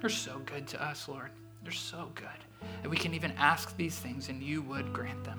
You're 0.00 0.08
so 0.08 0.40
good 0.46 0.66
to 0.68 0.82
us, 0.82 1.08
Lord. 1.08 1.28
You're 1.62 1.72
so 1.72 2.10
good. 2.14 2.70
And 2.82 2.90
we 2.90 2.96
can 2.96 3.12
even 3.12 3.32
ask 3.32 3.76
these 3.76 3.98
things 3.98 4.30
and 4.30 4.42
you 4.42 4.62
would 4.62 4.94
grant 4.94 5.22
them, 5.22 5.38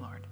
Lord. 0.00 0.26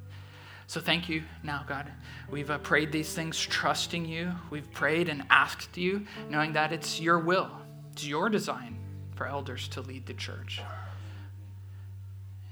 So 0.66 0.80
thank 0.80 1.08
you 1.08 1.22
now, 1.44 1.64
God. 1.64 1.92
We've 2.28 2.50
uh, 2.50 2.58
prayed 2.58 2.90
these 2.90 3.14
things 3.14 3.38
trusting 3.38 4.04
you. 4.04 4.32
We've 4.50 4.72
prayed 4.72 5.08
and 5.08 5.22
asked 5.30 5.76
you, 5.76 6.06
knowing 6.28 6.54
that 6.54 6.72
it's 6.72 7.00
your 7.00 7.20
will, 7.20 7.52
it's 7.92 8.04
your 8.04 8.28
design 8.28 8.80
for 9.14 9.28
elders 9.28 9.68
to 9.68 9.80
lead 9.80 10.06
the 10.06 10.14
church. 10.14 10.60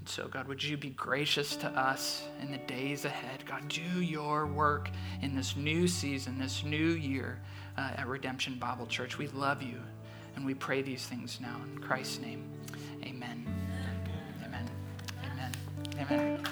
And 0.03 0.09
so, 0.09 0.27
God, 0.27 0.49
would 0.49 0.61
you 0.61 0.75
be 0.75 0.89
gracious 0.89 1.55
to 1.55 1.67
us 1.69 2.23
in 2.41 2.51
the 2.51 2.57
days 2.57 3.05
ahead? 3.05 3.45
God, 3.45 3.69
do 3.69 4.01
your 4.01 4.45
work 4.45 4.89
in 5.21 5.33
this 5.33 5.55
new 5.55 5.87
season, 5.87 6.37
this 6.37 6.65
new 6.65 6.89
year 6.89 7.39
uh, 7.77 7.91
at 7.95 8.05
Redemption 8.05 8.55
Bible 8.55 8.85
Church. 8.85 9.17
We 9.17 9.29
love 9.29 9.63
you, 9.63 9.79
and 10.35 10.45
we 10.45 10.55
pray 10.55 10.81
these 10.81 11.05
things 11.05 11.39
now 11.39 11.55
in 11.63 11.79
Christ's 11.79 12.19
name. 12.19 12.43
Amen. 13.01 13.47
Amen. 14.43 14.69
Amen. 15.23 15.51
Amen. 15.97 16.43